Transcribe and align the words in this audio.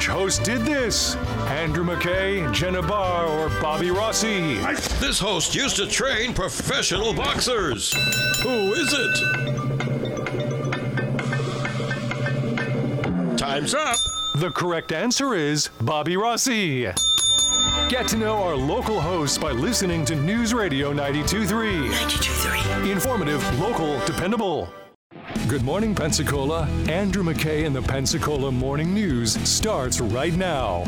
Which 0.00 0.08
host 0.08 0.44
did 0.44 0.62
this? 0.62 1.14
Andrew 1.50 1.84
McKay, 1.84 2.50
Jenna 2.54 2.80
Barr, 2.80 3.26
or 3.26 3.50
Bobby 3.60 3.90
Rossi? 3.90 4.54
This 4.98 5.18
host 5.18 5.54
used 5.54 5.76
to 5.76 5.86
train 5.86 6.32
professional 6.32 7.12
boxers. 7.12 7.92
Who 8.42 8.72
is 8.72 8.94
it? 8.96 9.18
Time's 13.36 13.74
up. 13.74 13.98
The 14.36 14.50
correct 14.54 14.92
answer 14.92 15.34
is 15.34 15.68
Bobby 15.82 16.16
Rossi. 16.16 16.84
Get 17.90 18.08
to 18.08 18.16
know 18.16 18.42
our 18.42 18.56
local 18.56 19.02
hosts 19.02 19.36
by 19.36 19.52
listening 19.52 20.06
to 20.06 20.16
News 20.16 20.54
Radio 20.54 20.94
923. 20.94 21.90
92.3. 21.90 22.90
Informative, 22.90 23.60
local, 23.60 24.00
dependable. 24.06 24.72
Good 25.50 25.64
morning, 25.64 25.96
Pensacola. 25.96 26.68
Andrew 26.88 27.24
McKay 27.24 27.64
in 27.64 27.72
the 27.72 27.82
Pensacola 27.82 28.52
Morning 28.52 28.94
News 28.94 29.32
starts 29.48 30.00
right 30.00 30.32
now. 30.32 30.84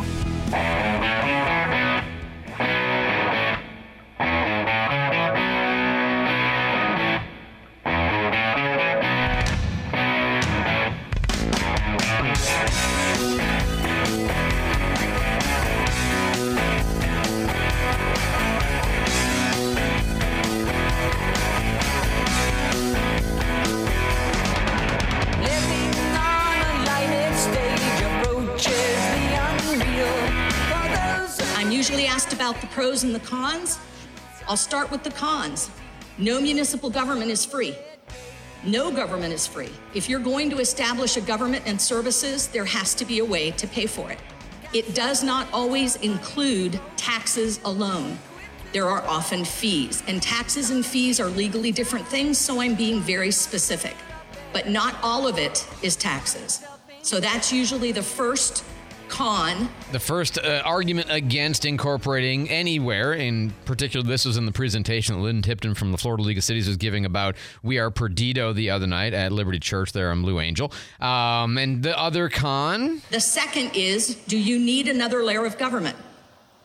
And 33.03 33.15
the 33.15 33.21
cons. 33.21 33.79
I'll 34.49 34.57
start 34.57 34.91
with 34.91 35.03
the 35.03 35.11
cons. 35.11 35.71
No 36.19 36.41
municipal 36.41 36.91
government 36.91 37.31
is 37.31 37.45
free. 37.45 37.77
No 38.65 38.91
government 38.93 39.33
is 39.33 39.47
free. 39.47 39.71
If 39.95 40.09
you're 40.09 40.21
going 40.21 40.51
to 40.51 40.59
establish 40.59 41.17
a 41.17 41.21
government 41.21 41.65
and 41.67 41.81
services, 41.81 42.47
there 42.49 42.65
has 42.65 42.95
to 42.95 43.05
be 43.05 43.19
a 43.19 43.25
way 43.25 43.51
to 43.53 43.67
pay 43.67 43.87
for 43.87 44.11
it. 44.11 44.19
It 44.73 44.95
does 44.95 45.23
not 45.23 45.49
always 45.53 45.97
include 45.97 46.81
taxes 46.97 47.61
alone. 47.65 48.19
There 48.73 48.89
are 48.89 49.03
often 49.03 49.45
fees, 49.45 50.03
and 50.07 50.23
taxes 50.23 50.71
and 50.71 50.87
fees 50.87 51.21
are 51.21 51.29
legally 51.29 51.73
different 51.73 52.07
things, 52.07 52.39
so 52.39 52.61
I'm 52.61 52.75
being 52.75 53.01
very 53.01 53.31
specific. 53.31 53.97
But 54.53 54.69
not 54.69 54.97
all 55.03 55.27
of 55.27 55.39
it 55.39 55.67
is 55.83 55.97
taxes. 55.97 56.65
So 57.03 57.21
that's 57.21 57.53
usually 57.53 57.93
the 57.93 58.03
first 58.03 58.65
con 59.13 59.69
The 59.93 60.01
first 60.01 60.39
uh, 60.39 60.63
argument 60.65 61.09
against 61.11 61.65
incorporating 61.65 62.49
anywhere, 62.49 63.13
in 63.13 63.51
particular, 63.67 64.05
this 64.05 64.25
was 64.25 64.39
in 64.39 64.47
the 64.47 64.53
presentation 64.53 65.15
that 65.15 65.21
Lynn 65.21 65.43
Tipton 65.43 65.75
from 65.75 65.93
the 65.93 65.99
Florida 65.99 66.23
League 66.23 66.39
of 66.39 66.45
Cities 66.45 66.67
was 66.67 66.79
giving 66.79 67.05
about 67.05 67.37
We 67.63 67.79
Are 67.79 67.91
Perdido 67.91 68.53
the 68.55 68.71
other 68.71 68.87
night 68.87 69.13
at 69.13 69.31
Liberty 69.31 69.61
Church 69.61 69.93
there 69.93 70.11
on 70.11 70.23
Blue 70.23 70.41
Angel. 70.41 70.73
Um, 70.99 71.59
and 71.59 71.83
the 71.83 71.97
other 71.97 72.31
con, 72.31 73.03
The 73.11 73.21
second 73.21 73.73
is 73.75 74.15
do 74.15 74.39
you 74.39 74.59
need 74.59 74.89
another 74.89 75.23
layer 75.23 75.45
of 75.45 75.59
government? 75.59 75.97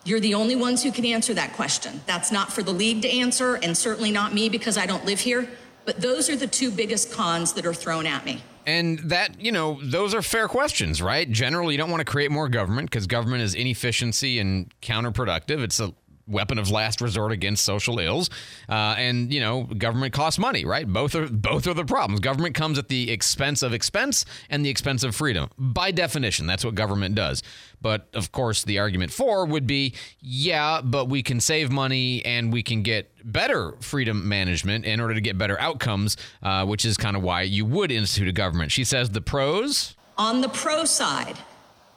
You're 0.05 0.21
the 0.21 0.35
only 0.35 0.55
ones 0.55 0.81
who 0.83 0.91
can 0.93 1.05
answer 1.05 1.33
that 1.33 1.51
question. 1.51 1.99
That's 2.05 2.31
not 2.31 2.53
for 2.53 2.63
the 2.63 2.71
league 2.71 3.01
to 3.01 3.09
answer, 3.09 3.55
and 3.55 3.77
certainly 3.77 4.09
not 4.09 4.33
me 4.33 4.47
because 4.47 4.77
I 4.77 4.85
don't 4.85 5.03
live 5.05 5.19
here. 5.19 5.49
But 5.83 5.99
those 5.99 6.29
are 6.29 6.37
the 6.37 6.47
two 6.47 6.71
biggest 6.71 7.11
cons 7.11 7.51
that 7.53 7.65
are 7.65 7.73
thrown 7.73 8.05
at 8.05 8.23
me. 8.23 8.41
And 8.67 8.99
that, 8.99 9.39
you 9.39 9.53
know, 9.53 9.79
those 9.81 10.13
are 10.13 10.21
fair 10.21 10.49
questions, 10.49 11.01
right? 11.01 11.31
Generally, 11.31 11.73
you 11.73 11.77
don't 11.77 11.89
want 11.89 12.01
to 12.01 12.05
create 12.05 12.31
more 12.31 12.49
government 12.49 12.89
because 12.91 13.07
government 13.07 13.41
is 13.41 13.55
inefficiency 13.55 14.39
and 14.39 14.71
counterproductive. 14.81 15.61
It's 15.63 15.79
a 15.79 15.93
weapon 16.27 16.59
of 16.59 16.69
last 16.69 16.99
resort 16.99 17.31
against 17.31 17.63
social 17.63 17.99
ills. 17.99 18.29
Uh, 18.67 18.95
and, 18.97 19.33
you 19.33 19.39
know, 19.39 19.63
government 19.63 20.13
costs 20.13 20.37
money, 20.37 20.65
right? 20.65 20.85
Both 20.85 21.15
are 21.15 21.27
both 21.27 21.65
are 21.67 21.73
the 21.73 21.85
problems. 21.85 22.19
Government 22.19 22.55
comes 22.55 22.77
at 22.77 22.89
the 22.89 23.09
expense 23.09 23.63
of 23.63 23.73
expense 23.73 24.25
and 24.49 24.65
the 24.65 24.69
expense 24.69 25.03
of 25.03 25.15
freedom. 25.15 25.49
By 25.57 25.91
definition, 25.91 26.45
that's 26.45 26.65
what 26.65 26.75
government 26.75 27.15
does. 27.15 27.43
But 27.81 28.07
of 28.13 28.31
course, 28.31 28.63
the 28.63 28.79
argument 28.79 29.11
for 29.11 29.45
would 29.45 29.67
be, 29.67 29.93
yeah, 30.19 30.81
but 30.81 31.05
we 31.09 31.21
can 31.21 31.39
save 31.39 31.71
money 31.71 32.25
and 32.25 32.51
we 32.51 32.63
can 32.63 32.81
get 32.81 33.11
better 33.23 33.73
freedom 33.81 34.27
management 34.27 34.85
in 34.85 34.99
order 34.99 35.13
to 35.13 35.21
get 35.21 35.37
better 35.37 35.59
outcomes, 35.59 36.17
uh, 36.41 36.65
which 36.65 36.85
is 36.85 36.97
kind 36.97 37.15
of 37.15 37.23
why 37.23 37.43
you 37.43 37.65
would 37.65 37.91
institute 37.91 38.27
a 38.27 38.31
government. 38.31 38.71
She 38.71 38.83
says 38.83 39.11
the 39.11 39.21
pros. 39.21 39.95
On 40.17 40.41
the 40.41 40.49
pro 40.49 40.85
side, 40.85 41.37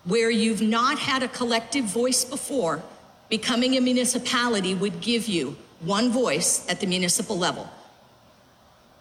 where 0.05 0.31
you've 0.31 0.63
not 0.63 0.99
had 0.99 1.23
a 1.23 1.29
collective 1.29 1.85
voice 1.85 2.25
before, 2.25 2.83
becoming 3.29 3.77
a 3.77 3.81
municipality 3.81 4.75
would 4.75 5.01
give 5.01 5.29
you 5.29 5.57
one 5.81 6.11
voice 6.11 6.69
at 6.69 6.81
the 6.81 6.87
municipal 6.87 7.39
level. 7.39 7.71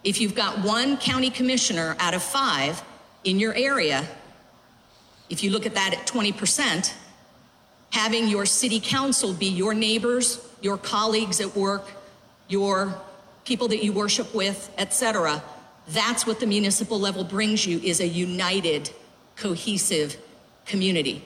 If 0.02 0.20
you've 0.20 0.34
got 0.34 0.64
one 0.64 0.96
county 0.96 1.28
commissioner 1.28 1.94
out 1.98 2.14
of 2.14 2.22
five 2.22 2.82
in 3.24 3.38
your 3.38 3.54
area, 3.54 4.06
if 5.30 5.44
you 5.44 5.50
look 5.50 5.64
at 5.64 5.74
that 5.76 5.94
at 5.94 6.06
20%, 6.06 6.92
having 7.92 8.28
your 8.28 8.44
city 8.44 8.80
council 8.80 9.32
be 9.32 9.46
your 9.46 9.72
neighbors, 9.72 10.44
your 10.60 10.76
colleagues 10.76 11.40
at 11.40 11.56
work, 11.56 11.90
your 12.48 13.00
people 13.44 13.68
that 13.68 13.82
you 13.82 13.92
worship 13.92 14.34
with, 14.34 14.70
etc. 14.76 15.42
That's 15.88 16.26
what 16.26 16.40
the 16.40 16.46
municipal 16.46 17.00
level 17.00 17.24
brings 17.24 17.64
you 17.64 17.78
is 17.78 18.00
a 18.00 18.06
united, 18.06 18.90
cohesive 19.36 20.16
community. 20.66 21.24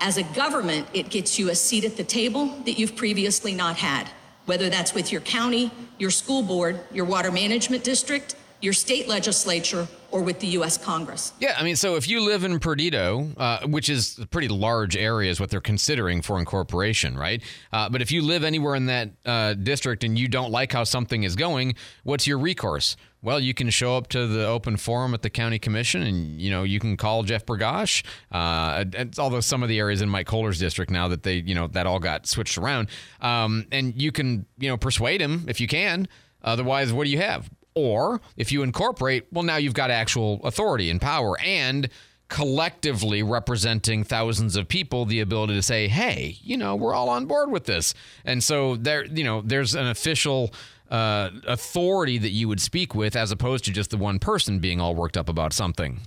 As 0.00 0.16
a 0.16 0.22
government, 0.22 0.86
it 0.94 1.10
gets 1.10 1.38
you 1.38 1.50
a 1.50 1.54
seat 1.54 1.84
at 1.84 1.96
the 1.96 2.04
table 2.04 2.46
that 2.64 2.78
you've 2.78 2.96
previously 2.96 3.54
not 3.54 3.76
had, 3.76 4.08
whether 4.46 4.68
that's 4.68 4.94
with 4.94 5.12
your 5.12 5.20
county, 5.20 5.70
your 5.98 6.10
school 6.10 6.42
board, 6.42 6.80
your 6.92 7.04
water 7.04 7.30
management 7.30 7.84
district, 7.84 8.36
your 8.60 8.72
state 8.72 9.08
legislature, 9.08 9.86
or 10.10 10.22
with 10.22 10.38
the 10.38 10.46
US 10.48 10.78
Congress. 10.78 11.32
Yeah, 11.40 11.56
I 11.58 11.64
mean, 11.64 11.76
so 11.76 11.96
if 11.96 12.08
you 12.08 12.20
live 12.20 12.44
in 12.44 12.60
Perdido, 12.60 13.32
uh, 13.36 13.66
which 13.66 13.88
is 13.88 14.18
a 14.18 14.26
pretty 14.26 14.48
large 14.48 14.96
area, 14.96 15.30
is 15.30 15.40
what 15.40 15.50
they're 15.50 15.60
considering 15.60 16.22
for 16.22 16.38
incorporation, 16.38 17.18
right? 17.18 17.42
Uh, 17.72 17.88
but 17.88 18.00
if 18.00 18.12
you 18.12 18.22
live 18.22 18.44
anywhere 18.44 18.74
in 18.76 18.86
that 18.86 19.10
uh, 19.26 19.54
district 19.54 20.04
and 20.04 20.18
you 20.18 20.28
don't 20.28 20.52
like 20.52 20.72
how 20.72 20.84
something 20.84 21.24
is 21.24 21.34
going, 21.34 21.74
what's 22.04 22.26
your 22.26 22.38
recourse? 22.38 22.96
Well, 23.22 23.40
you 23.40 23.54
can 23.54 23.70
show 23.70 23.96
up 23.96 24.08
to 24.08 24.26
the 24.26 24.46
open 24.46 24.76
forum 24.76 25.14
at 25.14 25.22
the 25.22 25.30
county 25.30 25.58
commission, 25.58 26.02
and 26.02 26.40
you 26.40 26.50
know 26.50 26.62
you 26.62 26.78
can 26.78 26.98
call 26.98 27.22
Jeff 27.22 27.46
Bergosh. 27.46 28.04
Uh, 28.30 28.84
although 29.18 29.40
some 29.40 29.62
of 29.62 29.70
the 29.70 29.78
areas 29.78 30.02
in 30.02 30.10
Mike 30.10 30.26
Kohler's 30.26 30.58
district 30.58 30.92
now 30.92 31.08
that 31.08 31.22
they, 31.22 31.36
you 31.36 31.54
know, 31.54 31.66
that 31.68 31.86
all 31.86 31.98
got 31.98 32.26
switched 32.26 32.58
around, 32.58 32.88
um, 33.22 33.66
and 33.72 34.00
you 34.00 34.12
can, 34.12 34.44
you 34.58 34.68
know, 34.68 34.76
persuade 34.76 35.22
him 35.22 35.46
if 35.48 35.58
you 35.58 35.66
can. 35.66 36.06
Otherwise, 36.42 36.92
what 36.92 37.04
do 37.04 37.10
you 37.10 37.18
have? 37.18 37.48
Or 37.74 38.20
if 38.36 38.52
you 38.52 38.62
incorporate, 38.62 39.26
well, 39.32 39.44
now 39.44 39.56
you've 39.56 39.74
got 39.74 39.90
actual 39.90 40.40
authority 40.44 40.90
and 40.90 41.00
power 41.00 41.38
and 41.40 41.88
collectively 42.28 43.22
representing 43.22 44.02
thousands 44.02 44.56
of 44.56 44.68
people 44.68 45.04
the 45.04 45.20
ability 45.20 45.54
to 45.54 45.62
say, 45.62 45.88
hey, 45.88 46.36
you 46.40 46.56
know, 46.56 46.74
we're 46.74 46.94
all 46.94 47.08
on 47.08 47.26
board 47.26 47.50
with 47.50 47.64
this. 47.64 47.94
And 48.24 48.42
so 48.42 48.76
there, 48.76 49.04
you 49.04 49.24
know, 49.24 49.42
there's 49.42 49.74
an 49.74 49.86
official 49.86 50.52
uh, 50.90 51.30
authority 51.46 52.18
that 52.18 52.30
you 52.30 52.48
would 52.48 52.60
speak 52.60 52.94
with 52.94 53.16
as 53.16 53.30
opposed 53.30 53.64
to 53.64 53.72
just 53.72 53.90
the 53.90 53.96
one 53.96 54.18
person 54.18 54.58
being 54.58 54.80
all 54.80 54.94
worked 54.94 55.16
up 55.16 55.28
about 55.28 55.52
something. 55.52 56.00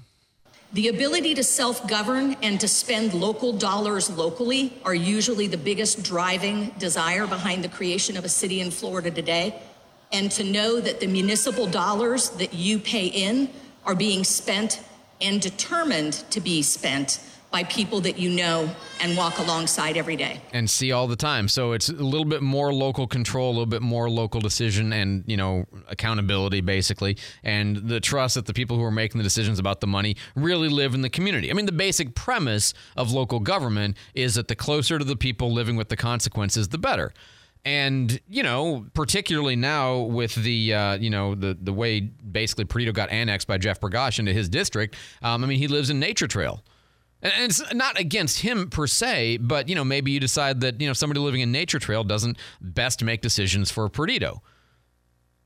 The 0.74 0.90
ability 0.90 1.34
to 1.36 1.44
self 1.44 1.88
govern 1.88 2.36
and 2.42 2.60
to 2.60 2.68
spend 2.68 3.14
local 3.14 3.54
dollars 3.54 4.10
locally 4.10 4.74
are 4.84 4.96
usually 4.96 5.48
the 5.48 5.58
biggest 5.58 6.04
driving 6.04 6.72
desire 6.78 7.26
behind 7.26 7.64
the 7.64 7.70
creation 7.70 8.18
of 8.18 8.26
a 8.26 8.30
city 8.30 8.60
in 8.60 8.70
Florida 8.70 9.10
today. 9.10 9.62
And 10.12 10.32
to 10.32 10.44
know 10.44 10.80
that 10.80 11.00
the 11.00 11.08
municipal 11.08 11.68
dollars 11.68 12.30
that 12.32 12.54
you 12.54 12.80
pay 12.80 13.08
in 13.08 13.50
are 13.86 13.96
being 13.96 14.24
spent 14.24 14.82
and 15.22 15.42
determined 15.42 16.14
to 16.32 16.40
be 16.40 16.62
spent 16.62 17.20
by 17.50 17.64
people 17.64 18.02
that 18.02 18.20
you 18.20 18.30
know 18.30 18.70
and 19.00 19.16
walk 19.16 19.40
alongside 19.40 19.96
every 19.96 20.18
day. 20.18 20.42
and 20.52 20.70
see 20.70 20.92
all 20.92 21.08
the 21.08 21.16
time. 21.16 21.48
So 21.48 21.72
it's 21.72 21.88
a 21.88 21.94
little 21.94 22.26
bit 22.26 22.42
more 22.42 22.74
local 22.74 23.08
control, 23.08 23.52
a 23.52 23.54
little 23.54 23.66
bit 23.66 23.82
more 23.82 24.10
local 24.10 24.42
decision 24.42 24.92
and, 24.92 25.24
you 25.28 25.38
know, 25.38 25.66
accountability 25.88 26.60
basically, 26.60 27.18
and 27.44 27.78
the 27.78 28.02
trust 28.02 28.36
that 28.36 28.48
the 28.48 28.54
people 28.54 28.76
who 28.78 28.84
are 28.84 28.92
making 28.92 29.18
the 29.18 29.24
decisions 29.24 29.60
about 29.60 29.80
the 29.80 29.88
money 29.88 30.18
really 30.36 30.68
live 30.68 30.94
in 30.94 31.02
the 31.02 31.10
community. 31.10 31.50
I 31.50 31.54
mean, 31.54 31.68
the 31.68 31.72
basic 31.72 32.16
premise 32.16 32.74
of 32.98 33.12
local 33.14 33.40
government 33.40 33.96
is 34.14 34.36
that 34.36 34.50
the 34.50 34.56
closer 34.56 35.00
to 35.00 35.06
the 35.06 35.16
people 35.16 35.52
living 35.52 35.78
with 35.78 35.88
the 35.88 35.98
consequences, 35.98 36.68
the 36.68 36.78
better. 36.78 37.14
And 37.68 38.22
you 38.30 38.44
know, 38.44 38.86
particularly 38.94 39.58
now 39.58 40.00
with 40.00 40.34
the 40.36 40.74
uh, 40.74 40.98
you 41.00 41.10
know 41.10 41.36
the 41.36 41.58
the 41.62 41.74
way 41.74 42.00
basically 42.00 42.64
Perdido 42.64 42.94
got 42.94 43.10
annexed 43.10 43.46
by 43.46 43.58
Jeff 43.58 43.82
Bergosh 43.82 44.20
into 44.20 44.32
his 44.32 44.48
district. 44.48 44.96
Um, 45.22 45.44
I 45.44 45.48
mean, 45.48 45.60
he 45.60 45.68
lives 45.68 45.90
in 45.90 46.00
Nature 46.00 46.28
Trail, 46.28 46.64
and 47.22 47.34
and 47.36 47.50
it's 47.50 47.74
not 47.74 48.00
against 48.00 48.40
him 48.40 48.70
per 48.70 48.88
se, 48.88 49.40
but 49.42 49.68
you 49.68 49.76
know, 49.76 49.84
maybe 49.84 50.12
you 50.12 50.20
decide 50.22 50.62
that 50.62 50.80
you 50.80 50.88
know 50.88 50.94
somebody 50.94 51.20
living 51.20 51.42
in 51.42 51.52
Nature 51.52 51.78
Trail 51.78 52.06
doesn't 52.06 52.38
best 52.62 53.04
make 53.04 53.20
decisions 53.20 53.70
for 53.70 53.90
Perdido. 53.90 54.42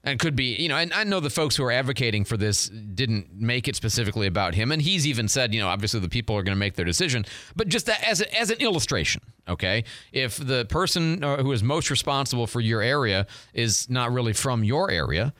And 0.03 0.19
could 0.19 0.35
be, 0.35 0.55
you 0.55 0.67
know, 0.67 0.77
and 0.77 0.91
I 0.93 1.03
know 1.03 1.19
the 1.19 1.29
folks 1.29 1.55
who 1.55 1.63
are 1.63 1.71
advocating 1.71 2.23
for 2.23 2.37
this 2.37 2.69
didn't 2.69 3.33
make 3.33 3.67
it 3.67 3.75
specifically 3.75 4.27
about 4.27 4.55
him, 4.55 4.71
and 4.71 4.81
he's 4.81 5.05
even 5.05 5.27
said, 5.27 5.53
you 5.53 5.61
know, 5.61 5.67
obviously 5.67 5.99
the 5.99 6.09
people 6.09 6.35
are 6.35 6.43
going 6.43 6.55
to 6.55 6.59
make 6.59 6.75
their 6.75 6.85
decision, 6.85 7.25
but 7.55 7.67
just 7.67 7.85
that 7.85 8.03
as 8.07 8.21
a, 8.21 8.39
as 8.39 8.49
an 8.49 8.57
illustration, 8.59 9.21
okay, 9.47 9.83
if 10.11 10.37
the 10.37 10.65
person 10.65 11.23
uh, 11.23 11.37
who 11.37 11.51
is 11.51 11.61
most 11.61 11.89
responsible 11.89 12.47
for 12.47 12.59
your 12.59 12.81
area 12.81 13.27
is 13.53 13.89
not 13.89 14.11
really 14.11 14.33
from 14.33 14.63
your 14.63 14.89
area, 14.89 15.33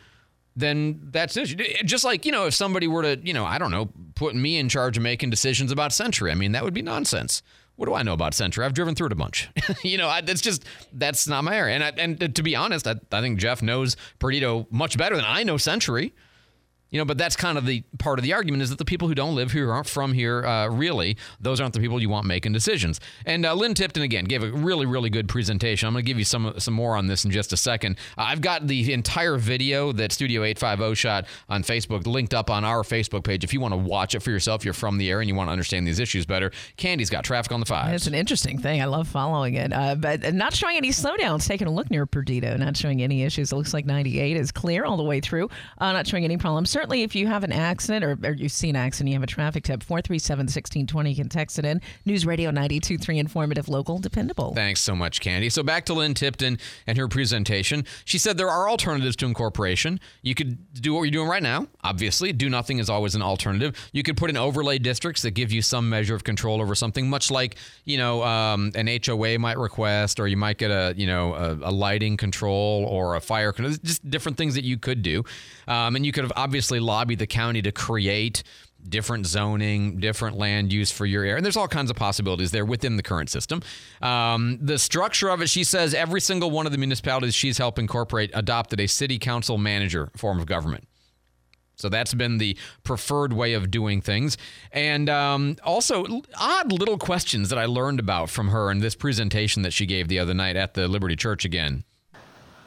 then 0.56 1.00
that's 1.12 1.38
it. 1.38 1.46
Just 1.86 2.04
like 2.04 2.26
you 2.26 2.32
know, 2.32 2.46
if 2.46 2.54
somebody 2.54 2.88
were 2.88 3.02
to, 3.02 3.20
you 3.24 3.34
know, 3.34 3.46
I 3.46 3.58
don't 3.58 3.72
know, 3.72 3.90
put 4.16 4.36
me 4.36 4.58
in 4.58 4.70
charge 4.70 4.98
of 4.98 5.04
making 5.04 5.30
decisions 5.30 5.72
about 5.72 5.94
Century, 5.94 6.32
I 6.32 6.36
mean, 6.36 6.52
that 6.52 6.64
would 6.64 6.74
be 6.74 6.82
nonsense 6.82 7.42
what 7.82 7.88
do 7.88 7.96
I 7.96 8.04
know 8.04 8.14
about 8.14 8.36
Century? 8.36 8.64
I've 8.64 8.76
driven 8.76 8.94
through 8.94 9.08
it 9.08 9.12
a 9.12 9.16
bunch. 9.16 9.50
you 9.84 9.98
know, 9.98 10.08
I, 10.08 10.22
that's 10.22 10.40
just 10.40 10.64
that's 10.94 11.28
not 11.28 11.44
my 11.44 11.58
area. 11.58 11.74
And 11.74 11.84
I, 11.84 11.90
and 11.98 12.36
to 12.36 12.44
be 12.44 12.56
honest, 12.56 12.86
I, 12.86 12.94
I 13.12 13.22
think 13.22 13.40
Jeff 13.40 13.64
knows 13.64 13.98
Perdido 14.20 14.68
much 14.70 15.00
better 15.00 15.16
than 15.16 15.26
I 15.28 15.42
know 15.42 15.58
Century. 15.58 16.14
You 16.92 17.00
know, 17.00 17.06
but 17.06 17.18
that's 17.18 17.38
kind 17.38 17.58
of 17.58 17.66
the 17.66 17.84
part 18.00 18.20
of 18.20 18.24
the 18.24 18.34
argument 18.34 18.62
is 18.64 18.70
that 18.70 18.78
the 18.78 18.86
people 18.86 19.08
who 19.08 19.16
don't 19.16 19.34
live 19.34 19.54
here, 19.54 19.72
aren't 19.72 19.88
from 19.88 20.12
here, 20.12 20.46
uh, 20.46 20.68
really, 20.68 21.16
those 21.40 21.62
aren't 21.62 21.74
the 21.74 21.80
people 21.80 22.02
you 22.02 22.10
want 22.10 22.26
making 22.26 22.52
decisions. 22.52 23.00
And 23.26 23.46
uh, 23.46 23.54
Lynn 23.54 23.74
Tipton 23.74 24.04
again 24.04 24.26
gave 24.26 24.44
a 24.44 24.52
really, 24.52 24.86
really 24.86 25.10
good 25.10 25.30
presentation. 25.30 25.88
I'm 25.88 25.94
going 25.94 26.04
to 26.04 26.08
give 26.08 26.20
you 26.20 26.26
some 26.26 26.54
some 26.58 26.74
more 26.74 26.98
on 26.98 27.08
this 27.08 27.24
in 27.24 27.32
just 27.32 27.54
a 27.54 27.58
second. 27.58 27.98
Uh, 28.18 28.24
I've 28.24 28.42
got 28.42 28.68
the 28.68 28.92
entire 28.92 29.38
video 29.38 29.94
that 29.94 30.12
Studio 30.12 30.44
850 30.44 30.96
shot 30.96 31.28
on 31.48 31.64
Facebook 31.64 32.06
linked 32.06 32.34
up 32.34 32.50
on 32.50 32.66
our 32.66 32.84
Facebook 32.84 33.24
page. 33.24 33.46
If 33.46 33.54
you 33.54 33.62
want 33.62 33.74
to 33.74 33.78
watch 33.78 34.14
it 34.14 34.20
for 34.20 34.32
yourself, 34.32 34.66
you're 34.66 34.74
from 34.74 34.98
the 34.98 35.10
area 35.10 35.22
and 35.22 35.30
you 35.30 35.36
want 35.36 35.48
to 35.48 35.54
understand 35.54 35.88
these 35.88 36.00
issues 36.00 36.26
better. 36.26 36.52
Candy's 36.76 37.10
got 37.10 37.24
traffic 37.24 37.54
on 37.54 37.62
the 37.62 37.66
five. 37.66 37.94
It's 37.94 38.08
an 38.08 38.14
interesting 38.14 38.58
thing. 38.58 38.82
I 38.82 38.86
love 38.86 39.08
following 39.08 39.54
it, 39.54 39.72
uh, 39.72 39.96
but 39.96 40.34
not 40.34 40.54
showing 40.54 40.76
any 40.76 40.90
slowdowns. 40.90 41.48
Taking 41.48 41.68
a 41.68 41.72
look 41.72 41.90
near 41.90 42.06
Perdido, 42.06 42.58
not 42.58 42.76
showing 42.76 43.02
any 43.02 43.24
issues. 43.24 43.54
It 43.54 43.56
looks 43.56 43.74
like 43.74 43.86
98 43.86 44.36
is 44.36 44.52
clear 44.52 44.84
all 44.84 44.98
the 44.98 45.04
way 45.04 45.22
through. 45.22 45.50
Uh, 45.78 45.94
not 45.94 46.06
showing 46.06 46.26
any 46.26 46.38
problems 46.38 46.70
certainly 46.82 47.04
if 47.04 47.14
you 47.14 47.28
have 47.28 47.44
an 47.44 47.52
accident 47.52 48.04
or, 48.04 48.18
or 48.24 48.34
you've 48.34 48.52
seen 48.52 48.76
an 48.76 48.82
accident, 48.82 49.10
you 49.10 49.14
have 49.14 49.22
a 49.22 49.28
traffic 49.28 49.64
tip, 49.64 49.84
437 49.84 50.46
1620, 50.46 51.10
you 51.12 51.16
can 51.16 51.30
text 51.30 51.60
it 51.60 51.66
in. 51.66 51.80
News 52.06 52.26
Radio 52.26 52.50
923, 52.50 53.20
informative, 53.20 53.70
local, 53.70 54.00
dependable. 54.00 54.56
Thanks 54.56 54.80
so 54.80 54.96
much, 54.96 55.22
Candy. 55.22 55.50
So 55.50 55.62
back 55.62 55.86
to 55.86 55.94
Lynn 55.94 56.16
Tipton 56.16 56.58
and 56.88 56.98
her 56.98 57.08
presentation. 57.08 57.86
She 58.04 58.18
said 58.18 58.36
there 58.36 58.50
are 58.50 58.68
alternatives 58.68 59.16
to 59.18 59.28
incorporation. 59.28 60.00
You 60.24 60.34
could 60.34 60.74
do 60.74 60.96
what 60.96 61.04
you're 61.04 61.12
doing 61.12 61.28
right 61.28 61.44
now, 61.44 61.68
obviously. 61.84 62.34
Do 62.34 62.50
nothing 62.50 62.80
is 62.80 62.90
always 62.90 63.14
an 63.14 63.22
alternative. 63.22 63.76
You 63.94 64.02
could 64.02 64.18
put 64.18 64.32
in 64.32 64.38
overlay 64.38 64.80
districts 64.80 65.22
that 65.22 65.32
give 65.32 65.52
you 65.52 65.62
some 65.62 65.88
measure 65.88 66.16
of 66.16 66.24
control 66.24 66.64
over 66.64 66.74
something, 66.74 67.08
much 67.08 67.30
like, 67.30 67.58
you 67.86 67.98
know, 68.00 68.24
um, 68.24 68.72
an 68.74 68.90
HOA 69.06 69.38
might 69.38 69.60
request, 69.60 70.20
or 70.20 70.28
you 70.28 70.38
might 70.38 70.58
get 70.58 70.72
a, 70.72 70.96
you 70.98 71.06
know, 71.06 71.36
a, 71.36 71.70
a 71.70 71.72
lighting 71.72 72.18
control 72.18 72.86
or 72.90 73.16
a 73.16 73.22
fire 73.22 73.52
control, 73.52 73.76
just 73.84 74.10
different 74.10 74.36
things 74.36 74.56
that 74.56 74.64
you 74.64 74.80
could 74.80 75.04
do. 75.04 75.24
Um, 75.68 75.96
and 75.96 76.04
you 76.04 76.12
could 76.12 76.24
have 76.24 76.34
obviously 76.36 76.71
lobbied 76.80 77.20
the 77.20 77.28
county 77.28 77.62
to 77.62 77.72
create 77.72 78.44
different 78.88 79.26
zoning, 79.26 80.00
different 80.00 80.38
land 80.38 80.74
use 80.74 80.92
for 80.92 81.06
your 81.06 81.24
area. 81.24 81.36
And 81.36 81.46
there's 81.46 81.58
all 81.58 81.68
kinds 81.68 81.90
of 81.90 81.96
possibilities 81.96 82.52
there 82.52 82.66
within 82.66 82.98
the 82.98 83.04
current 83.04 83.30
system. 83.30 83.62
Um, 84.02 84.58
the 84.62 84.80
structure 84.80 85.30
of 85.30 85.42
it, 85.42 85.50
she 85.50 85.64
says, 85.64 85.94
every 85.94 86.22
single 86.22 86.52
one 86.52 86.66
of 86.66 86.72
the 86.72 86.78
municipalities 86.78 87.36
she's 87.36 87.58
helped 87.58 87.80
incorporate 87.80 88.32
adopted 88.34 88.80
a 88.80 88.88
city 88.88 89.20
council 89.20 89.58
manager 89.58 90.10
form 90.16 90.40
of 90.40 90.46
government. 90.46 90.88
So 91.76 91.90
that's 91.90 92.14
been 92.14 92.38
the 92.38 92.58
preferred 92.84 93.34
way 93.34 93.54
of 93.54 93.72
doing 93.72 94.02
things. 94.02 94.38
And 94.72 95.10
um, 95.10 95.58
also, 95.64 96.06
odd 96.40 96.72
little 96.72 96.98
questions 96.98 97.50
that 97.50 97.58
I 97.58 97.66
learned 97.66 98.00
about 98.00 98.30
from 98.30 98.50
her 98.50 98.70
in 98.70 98.80
this 98.80 98.94
presentation 98.94 99.64
that 99.64 99.74
she 99.74 99.88
gave 99.88 100.08
the 100.08 100.20
other 100.20 100.36
night 100.36 100.56
at 100.56 100.76
the 100.76 100.88
Liberty 100.88 101.16
Church 101.16 101.44
again. 101.44 101.84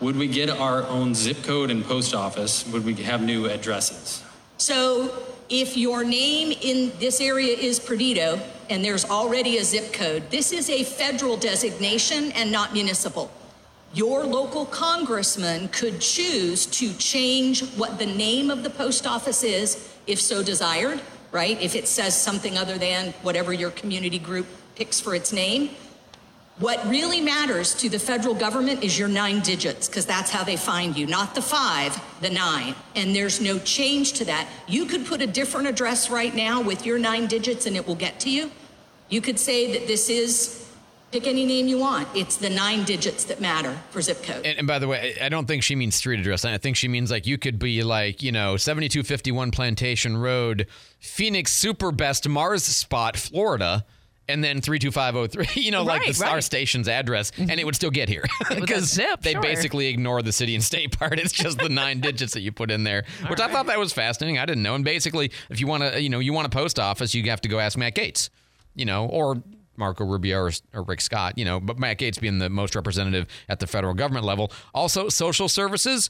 Would 0.01 0.17
we 0.17 0.27
get 0.27 0.51
our 0.51 0.83
own 0.85 1.15
zip 1.15 1.43
code 1.43 1.71
and 1.71 1.85
post 1.85 2.15
office? 2.15 2.67
Would 2.69 2.85
we 2.85 2.95
have 2.95 3.23
new 3.23 3.47
addresses? 3.47 4.23
So 4.59 5.13
if 5.49 5.77
your 5.77 6.05
name 6.05 6.57
in 6.61 6.93
this 6.99 7.21
area 7.21 7.57
is 7.57 7.79
Perdido 7.79 8.41
and 8.71 8.85
there's 8.85 9.05
already 9.05 9.59
a 9.59 9.65
zip 9.65 9.93
code, 9.93 10.31
this 10.31 10.53
is 10.53 10.69
a 10.69 10.83
federal 10.85 11.37
designation 11.37 12.33
and 12.33 12.51
not 12.51 12.73
municipal. 12.73 13.31
Your 13.93 14.25
local 14.25 14.67
congressman 14.67 15.69
could 15.69 16.01
choose 16.01 16.67
to 16.67 16.93
change 16.95 17.63
what 17.75 17.99
the 17.99 18.07
name 18.07 18.51
of 18.51 18.65
the 18.65 18.71
post 18.71 19.07
office 19.07 19.45
is, 19.45 19.95
if 20.09 20.21
so 20.21 20.43
desired, 20.43 21.01
right? 21.31 21.61
If 21.63 21.77
it 21.77 21.87
says 21.87 22.21
something 22.21 22.59
other 22.59 22.77
than 22.77 23.13
whatever 23.23 23.53
your 23.53 23.71
community 23.71 24.19
group 24.19 24.47
picks 24.75 25.01
for 25.01 25.15
its 25.15 25.33
name. 25.33 25.71
What 26.61 26.87
really 26.89 27.21
matters 27.21 27.75
to 27.75 27.89
the 27.89 27.99
federal 27.99 28.33
government 28.33 28.85
is 28.85 28.97
your 28.97 29.09
nine 29.09 29.41
digits, 29.41 29.89
because 29.89 30.07
that's 30.07 30.31
how 30.31 30.45
they 30.45 30.57
find 30.57 30.97
you, 30.97 31.05
not 31.05 31.35
the 31.35 31.43
five, 31.43 32.01
the 32.21 32.31
nine. 32.31 32.77
And 32.95 33.15
there's 33.15 33.41
no 33.41 33.59
change 33.59 34.13
to 34.15 34.25
that. 34.27 34.49
You 34.69 34.87
could 34.87 35.05
put 35.05 35.21
a 35.21 35.27
different 35.27 35.67
address 35.67 36.11
right 36.11 36.33
now 36.33 36.63
with 36.63 36.87
your 36.87 36.97
nine 36.97 37.27
digits 37.27 37.67
and 37.67 37.75
it 37.75 37.89
will 37.89 37.97
get 37.97 38.21
to 38.21 38.31
you. 38.31 38.53
You 39.09 39.21
could 39.21 39.41
say 39.41 39.73
that 39.73 39.89
this 39.89 40.09
is, 40.09 40.71
pick 41.11 41.27
any 41.27 41.45
name 41.45 41.67
you 41.67 41.79
want. 41.79 42.07
It's 42.15 42.37
the 42.37 42.51
nine 42.51 42.85
digits 42.85 43.25
that 43.25 43.41
matter 43.41 43.77
for 43.91 44.01
zip 44.01 44.23
code. 44.23 44.47
And, 44.47 44.59
and 44.59 44.67
by 44.69 44.79
the 44.79 44.87
way, 44.87 45.17
I 45.21 45.29
don't 45.29 45.47
think 45.47 45.65
she 45.65 45.75
means 45.75 45.97
street 45.97 46.21
address. 46.21 46.45
I 46.45 46.59
think 46.59 46.77
she 46.77 46.87
means 46.87 47.11
like 47.11 47.27
you 47.27 47.37
could 47.37 47.59
be 47.59 47.83
like, 47.83 48.23
you 48.23 48.31
know, 48.31 48.57
7251 48.57 49.51
Plantation 49.51 50.17
Road, 50.17 50.69
Phoenix 51.01 51.51
Super 51.51 51.91
Best 51.91 52.29
Mars 52.29 52.63
Spot, 52.63 53.17
Florida. 53.17 53.85
And 54.27 54.43
then 54.43 54.63
32503, 54.63 55.47
you 55.63 55.71
know, 55.71 55.83
like 55.83 56.01
Right, 56.01 56.15
the, 56.15 56.25
our 56.27 56.35
right. 56.37 56.45
station's 56.45 56.89
address, 56.89 57.31
and 57.39 57.53
it 57.53 57.65
would 57.67 57.75
still 57.77 57.91
get 57.91 58.09
here. 58.09 58.25
Because 58.55 58.95
they 59.21 59.33
sure. 59.33 59.43
basically 59.43 59.89
ignore 59.89 60.23
the 60.23 60.33
city 60.33 60.55
and 60.55 60.65
state 60.65 60.99
part. 60.99 61.19
It's 61.19 61.33
just 61.33 61.59
the 61.59 61.69
nine 61.69 62.01
digits 62.01 62.33
that 62.33 62.41
you 62.41 62.51
put 62.53 62.71
in 62.71 62.85
there, 62.85 63.05
which 63.29 63.41
I 63.41 63.49
thought 63.49 63.67
that 63.67 63.79
was 63.79 63.93
fascinating. 63.93 64.39
I 64.39 64.47
didn't 64.47 64.63
know. 64.63 64.75
And 64.75 64.85
basically, 64.85 65.31
if 65.51 65.61
you 65.61 65.67
want 65.67 65.83
to, 65.83 66.01
you 66.01 66.09
know, 66.09 66.21
you 66.21 66.33
want 66.33 66.47
a 66.47 66.51
post 66.51 66.79
office, 66.79 67.15
you 67.15 67.23
have 67.31 67.41
to 67.43 67.49
go 67.49 67.59
ask 67.59 67.77
Matt 67.77 67.95
Gaetz, 67.97 68.31
you 68.75 68.87
know, 68.87 69.07
or 69.07 69.43
Marco 69.77 70.05
Rubio 70.05 70.39
or, 70.39 70.51
or 70.73 70.83
Rick 70.83 71.01
Scott, 71.03 71.37
you 71.37 71.45
know, 71.45 71.61
but 71.61 71.79
Matt 71.79 71.99
Gaetz 71.99 72.21
being 72.21 72.39
the 72.39 72.49
most 72.49 72.75
representative 72.75 73.27
at 73.49 73.61
the 73.61 73.67
federal 73.67 73.93
government 73.93 74.25
level. 74.25 74.51
Also, 74.73 75.09
social 75.09 75.49
services, 75.49 76.09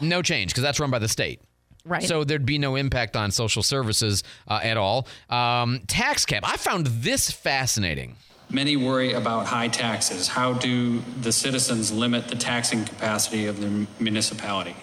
no 0.00 0.22
change 0.22 0.50
because 0.50 0.62
that's 0.62 0.78
run 0.78 0.90
by 0.90 0.98
the 0.98 1.08
state. 1.08 1.40
Right. 1.84 2.02
So 2.02 2.24
there'd 2.24 2.46
be 2.46 2.58
no 2.58 2.76
impact 2.76 3.16
on 3.16 3.30
social 3.30 3.62
services 3.62 4.22
uh, 4.48 4.60
at 4.62 4.76
all. 4.76 5.06
Um, 5.28 5.80
tax 5.86 6.26
cap. 6.26 6.42
I 6.46 6.56
found 6.56 6.86
this 6.86 7.30
fascinating. 7.30 8.16
Many 8.50 8.76
worry 8.76 9.12
about 9.12 9.46
high 9.46 9.68
taxes. 9.68 10.28
How 10.28 10.52
do 10.52 11.00
the 11.20 11.32
citizens 11.32 11.92
limit 11.92 12.28
the 12.28 12.34
taxing 12.34 12.84
capacity 12.84 13.46
of 13.46 13.60
their 13.60 13.86
municipality? 14.00 14.74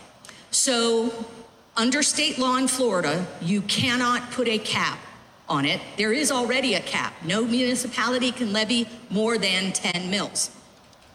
So, 0.51 1.25
under 1.75 2.01
state 2.01 2.39
law 2.39 2.55
in 2.57 2.67
Florida, 2.67 3.27
you 3.41 3.61
cannot 3.63 4.31
put 4.31 4.47
a 4.47 4.57
cap 4.57 4.99
on 5.49 5.65
it. 5.65 5.81
There 5.97 6.13
is 6.13 6.31
already 6.31 6.75
a 6.75 6.79
cap. 6.79 7.13
No 7.23 7.43
municipality 7.43 8.31
can 8.31 8.53
levy 8.53 8.87
more 9.09 9.37
than 9.37 9.73
10 9.73 10.09
mills. 10.09 10.51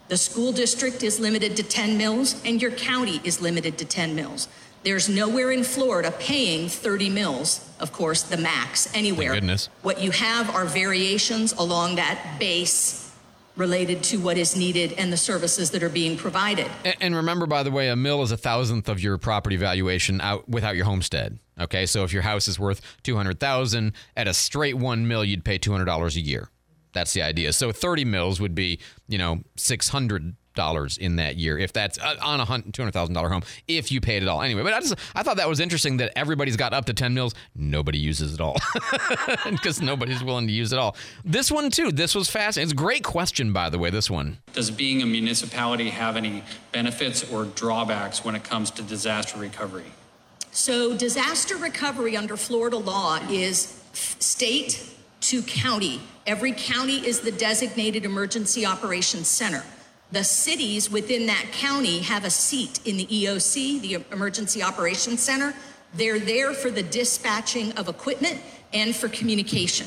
The 0.09 0.17
school 0.17 0.53
district 0.53 1.03
is 1.03 1.19
limited 1.19 1.57
to 1.57 1.63
10 1.63 1.97
mills, 1.97 2.41
and 2.45 2.61
your 2.61 2.71
county 2.71 3.21
is 3.25 3.41
limited 3.41 3.79
to 3.79 3.85
10 3.85 4.15
mills. 4.15 4.49
There's 4.85 5.09
nowhere 5.09 5.53
in 5.53 5.63
Florida 5.63 6.13
paying 6.19 6.69
30 6.69 7.09
mills, 7.11 7.69
of 7.79 7.93
course, 7.93 8.23
the 8.23 8.37
max 8.37 8.93
anywhere. 8.95 9.35
goodness. 9.35 9.69
What 9.83 10.01
you 10.01 10.11
have 10.11 10.51
are 10.51 10.65
variations 10.65 11.53
along 11.53 11.97
that 11.97 12.37
base 12.39 13.03
related 13.55 14.03
to 14.03 14.17
what 14.19 14.39
is 14.39 14.57
needed 14.57 14.93
and 14.95 15.13
the 15.13 15.17
services 15.17 15.71
that 15.71 15.83
are 15.83 15.89
being 15.89 16.17
provided. 16.17 16.71
And, 16.85 16.97
and 17.01 17.17
remember, 17.17 17.47
by 17.47 17.63
the 17.63 17.71
way, 17.71 17.89
a 17.89 17.97
mill 17.97 18.23
is 18.23 18.33
a 18.33 18.37
thousandth 18.37 18.89
of 18.89 19.01
your 19.01 19.19
property 19.19 19.57
valuation 19.57 20.21
out 20.21 20.49
without 20.49 20.75
your 20.75 20.87
homestead. 20.87 21.39
Okay, 21.61 21.87
so 21.87 22.03
if 22.03 22.13
your 22.13 22.23
house 22.23 22.49
is 22.49 22.59
worth 22.59 22.81
two 23.03 23.15
hundred 23.15 23.39
thousand 23.39 23.93
at 24.17 24.27
a 24.27 24.35
straight 24.35 24.75
one 24.75 25.07
mill, 25.07 25.25
you'd 25.25 25.45
pay 25.45 25.59
two 25.59 25.71
hundred 25.71 25.85
dollars 25.85 26.17
a 26.17 26.21
year. 26.21 26.49
That's 26.93 27.13
the 27.13 27.23
idea. 27.23 27.53
So 27.53 27.73
thirty 27.73 28.05
mills 28.05 28.41
would 28.41 28.55
be, 28.55 28.81
you 29.07 29.19
know, 29.19 29.43
six 29.57 29.91
hundred 29.91 30.35
dollars 30.55 30.99
in 30.99 31.17
that 31.17 31.37
year 31.37 31.59
if 31.59 31.73
that's 31.73 31.99
uh, 31.99 32.17
on 32.21 32.41
a 32.41 32.45
two 32.45 32.83
hundred 32.83 32.93
thousand 32.93 33.15
dollar 33.15 33.29
home 33.29 33.43
if 33.69 33.91
you 33.91 34.01
paid 34.01 34.23
it 34.23 34.29
all 34.29 34.43
anyway. 34.43 34.63
But 34.63 34.73
I 34.75 34.81
just 34.81 34.95
I 35.15 35.23
thought 35.23 35.37
that 35.37 35.49
was 35.49 35.61
interesting 35.61 35.99
that 35.99 36.13
everybody's 36.17 36.57
got 36.57 36.73
up 36.73 36.85
to 36.87 36.95
ten 36.95 37.15
mills. 37.15 37.35
Nobody 37.55 37.99
uses 37.99 38.35
it 38.35 38.41
all 38.41 38.57
because 39.51 39.81
nobody's 39.81 40.23
willing 40.23 40.47
to 40.47 40.53
use 40.53 40.73
it 40.73 40.79
all. 40.79 40.97
This 41.25 41.51
one 41.51 41.71
too. 41.71 41.93
This 41.93 42.15
was 42.15 42.31
fascinating. 42.31 42.71
It's 42.71 42.73
a 42.73 42.77
great 42.77 43.05
question, 43.05 43.53
by 43.53 43.71
the 43.71 43.79
way. 43.79 43.91
This 43.91 44.11
one. 44.11 44.39
Does 44.53 44.71
being 44.71 45.03
a 45.03 45.07
municipality 45.07 45.91
have 45.91 46.17
any 46.17 46.43
benefits 46.73 47.31
or 47.31 47.45
drawbacks 47.45 48.25
when 48.25 48.35
it 48.35 48.45
comes 48.45 48.71
to 48.73 48.83
disaster 48.83 49.39
recovery? 49.39 49.85
So, 50.51 50.95
disaster 50.97 51.57
recovery 51.57 52.15
under 52.17 52.37
Florida 52.37 52.77
law 52.77 53.19
is 53.31 53.81
state 53.93 54.87
to 55.23 55.43
county. 55.43 56.01
Every 56.27 56.53
county 56.53 57.07
is 57.07 57.21
the 57.21 57.33
designated 57.33 58.05
emergency 58.05 58.67
operations 58.67 59.29
center. 59.29 59.65
The 60.13 60.25
cities 60.25 60.91
within 60.91 61.25
that 61.27 61.47
county 61.53 62.01
have 62.01 62.25
a 62.25 62.31
seat 62.31 62.81
in 62.85 62.99
the 62.99 63.07
EOC, 63.07 63.81
the 63.81 64.05
Emergency 64.13 64.63
Operations 64.63 65.23
Center. 65.23 65.55
They're 65.95 66.19
there 66.19 66.53
for 66.53 66.71
the 66.71 66.83
dispatching 66.83 67.73
of 67.73 67.89
equipment 67.89 68.39
and 68.75 68.95
for 68.95 69.09
communication. 69.09 69.87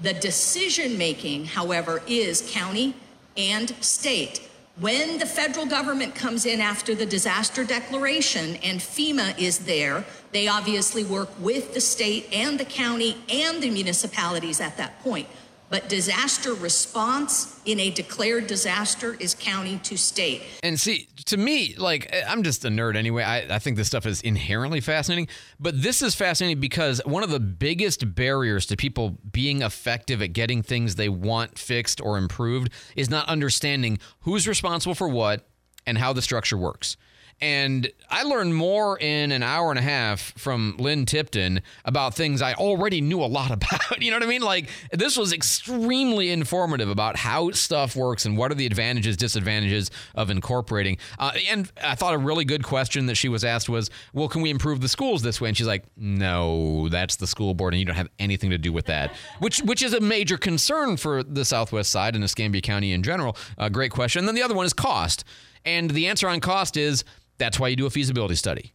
The 0.00 0.14
decision 0.14 0.96
making, 0.96 1.44
however, 1.44 2.02
is 2.06 2.50
county 2.50 2.94
and 3.36 3.68
state. 3.82 4.48
When 4.80 5.18
the 5.18 5.26
federal 5.26 5.66
government 5.66 6.14
comes 6.14 6.46
in 6.46 6.60
after 6.62 6.94
the 6.94 7.06
disaster 7.06 7.62
declaration 7.62 8.56
and 8.56 8.80
FEMA 8.80 9.38
is 9.38 9.60
there, 9.60 10.06
they 10.32 10.48
obviously 10.48 11.04
work 11.04 11.28
with 11.38 11.74
the 11.74 11.80
state 11.82 12.28
and 12.32 12.58
the 12.58 12.64
county 12.64 13.18
and 13.28 13.62
the 13.62 13.70
municipalities 13.70 14.58
at 14.58 14.78
that 14.78 15.02
point. 15.02 15.28
But 15.68 15.88
disaster 15.88 16.54
response 16.54 17.60
in 17.64 17.80
a 17.80 17.90
declared 17.90 18.46
disaster 18.46 19.16
is 19.18 19.34
county 19.34 19.78
to 19.78 19.96
state. 19.96 20.42
And 20.62 20.78
see, 20.78 21.08
to 21.26 21.36
me, 21.36 21.74
like 21.76 22.14
I'm 22.28 22.42
just 22.42 22.64
a 22.64 22.68
nerd 22.68 22.96
anyway. 22.96 23.24
I, 23.24 23.56
I 23.56 23.58
think 23.58 23.76
this 23.76 23.88
stuff 23.88 24.06
is 24.06 24.20
inherently 24.20 24.80
fascinating. 24.80 25.28
But 25.58 25.82
this 25.82 26.02
is 26.02 26.14
fascinating 26.14 26.60
because 26.60 27.00
one 27.04 27.24
of 27.24 27.30
the 27.30 27.40
biggest 27.40 28.14
barriers 28.14 28.66
to 28.66 28.76
people 28.76 29.18
being 29.32 29.62
effective 29.62 30.22
at 30.22 30.32
getting 30.32 30.62
things 30.62 30.94
they 30.94 31.08
want 31.08 31.58
fixed 31.58 32.00
or 32.00 32.16
improved 32.16 32.70
is 32.94 33.10
not 33.10 33.28
understanding 33.28 33.98
who's 34.20 34.46
responsible 34.46 34.94
for 34.94 35.08
what 35.08 35.48
and 35.86 35.98
how 35.98 36.12
the 36.12 36.22
structure 36.22 36.56
works. 36.56 36.96
And 37.40 37.90
I 38.08 38.22
learned 38.22 38.54
more 38.54 38.98
in 38.98 39.30
an 39.30 39.42
hour 39.42 39.68
and 39.70 39.78
a 39.78 39.82
half 39.82 40.32
from 40.38 40.74
Lynn 40.78 41.04
Tipton 41.04 41.60
about 41.84 42.14
things 42.14 42.40
I 42.40 42.54
already 42.54 43.02
knew 43.02 43.22
a 43.22 43.26
lot 43.26 43.50
about. 43.52 44.00
You 44.00 44.10
know 44.10 44.16
what 44.16 44.24
I 44.24 44.28
mean? 44.28 44.42
Like, 44.42 44.70
this 44.90 45.16
was 45.16 45.32
extremely 45.32 46.30
informative 46.30 46.88
about 46.88 47.16
how 47.16 47.50
stuff 47.50 47.94
works 47.94 48.24
and 48.24 48.38
what 48.38 48.50
are 48.50 48.54
the 48.54 48.64
advantages, 48.64 49.16
disadvantages 49.16 49.90
of 50.14 50.30
incorporating. 50.30 50.96
Uh, 51.18 51.32
and 51.50 51.70
I 51.82 51.94
thought 51.94 52.14
a 52.14 52.18
really 52.18 52.44
good 52.44 52.64
question 52.64 53.06
that 53.06 53.16
she 53.16 53.28
was 53.28 53.44
asked 53.44 53.68
was, 53.68 53.90
well, 54.14 54.28
can 54.28 54.40
we 54.40 54.48
improve 54.48 54.80
the 54.80 54.88
schools 54.88 55.20
this 55.22 55.38
way? 55.40 55.48
And 55.48 55.56
she's 55.56 55.66
like, 55.66 55.84
no, 55.96 56.88
that's 56.88 57.16
the 57.16 57.26
school 57.26 57.52
board, 57.52 57.74
and 57.74 57.80
you 57.80 57.84
don't 57.84 57.96
have 57.96 58.08
anything 58.18 58.50
to 58.50 58.58
do 58.58 58.72
with 58.72 58.86
that, 58.86 59.14
which, 59.40 59.58
which 59.60 59.82
is 59.82 59.92
a 59.92 60.00
major 60.00 60.38
concern 60.38 60.96
for 60.96 61.22
the 61.22 61.44
Southwest 61.44 61.90
side 61.90 62.14
and 62.14 62.24
Escambia 62.24 62.62
County 62.62 62.92
in 62.92 63.02
general. 63.02 63.36
Uh, 63.58 63.68
great 63.68 63.90
question. 63.90 64.20
And 64.20 64.28
then 64.28 64.34
the 64.34 64.42
other 64.42 64.54
one 64.54 64.64
is 64.64 64.72
cost. 64.72 65.24
And 65.64 65.90
the 65.90 66.06
answer 66.06 66.28
on 66.28 66.40
cost 66.40 66.76
is, 66.76 67.04
that's 67.38 67.58
why 67.58 67.68
you 67.68 67.76
do 67.76 67.86
a 67.86 67.90
feasibility 67.90 68.34
study. 68.34 68.72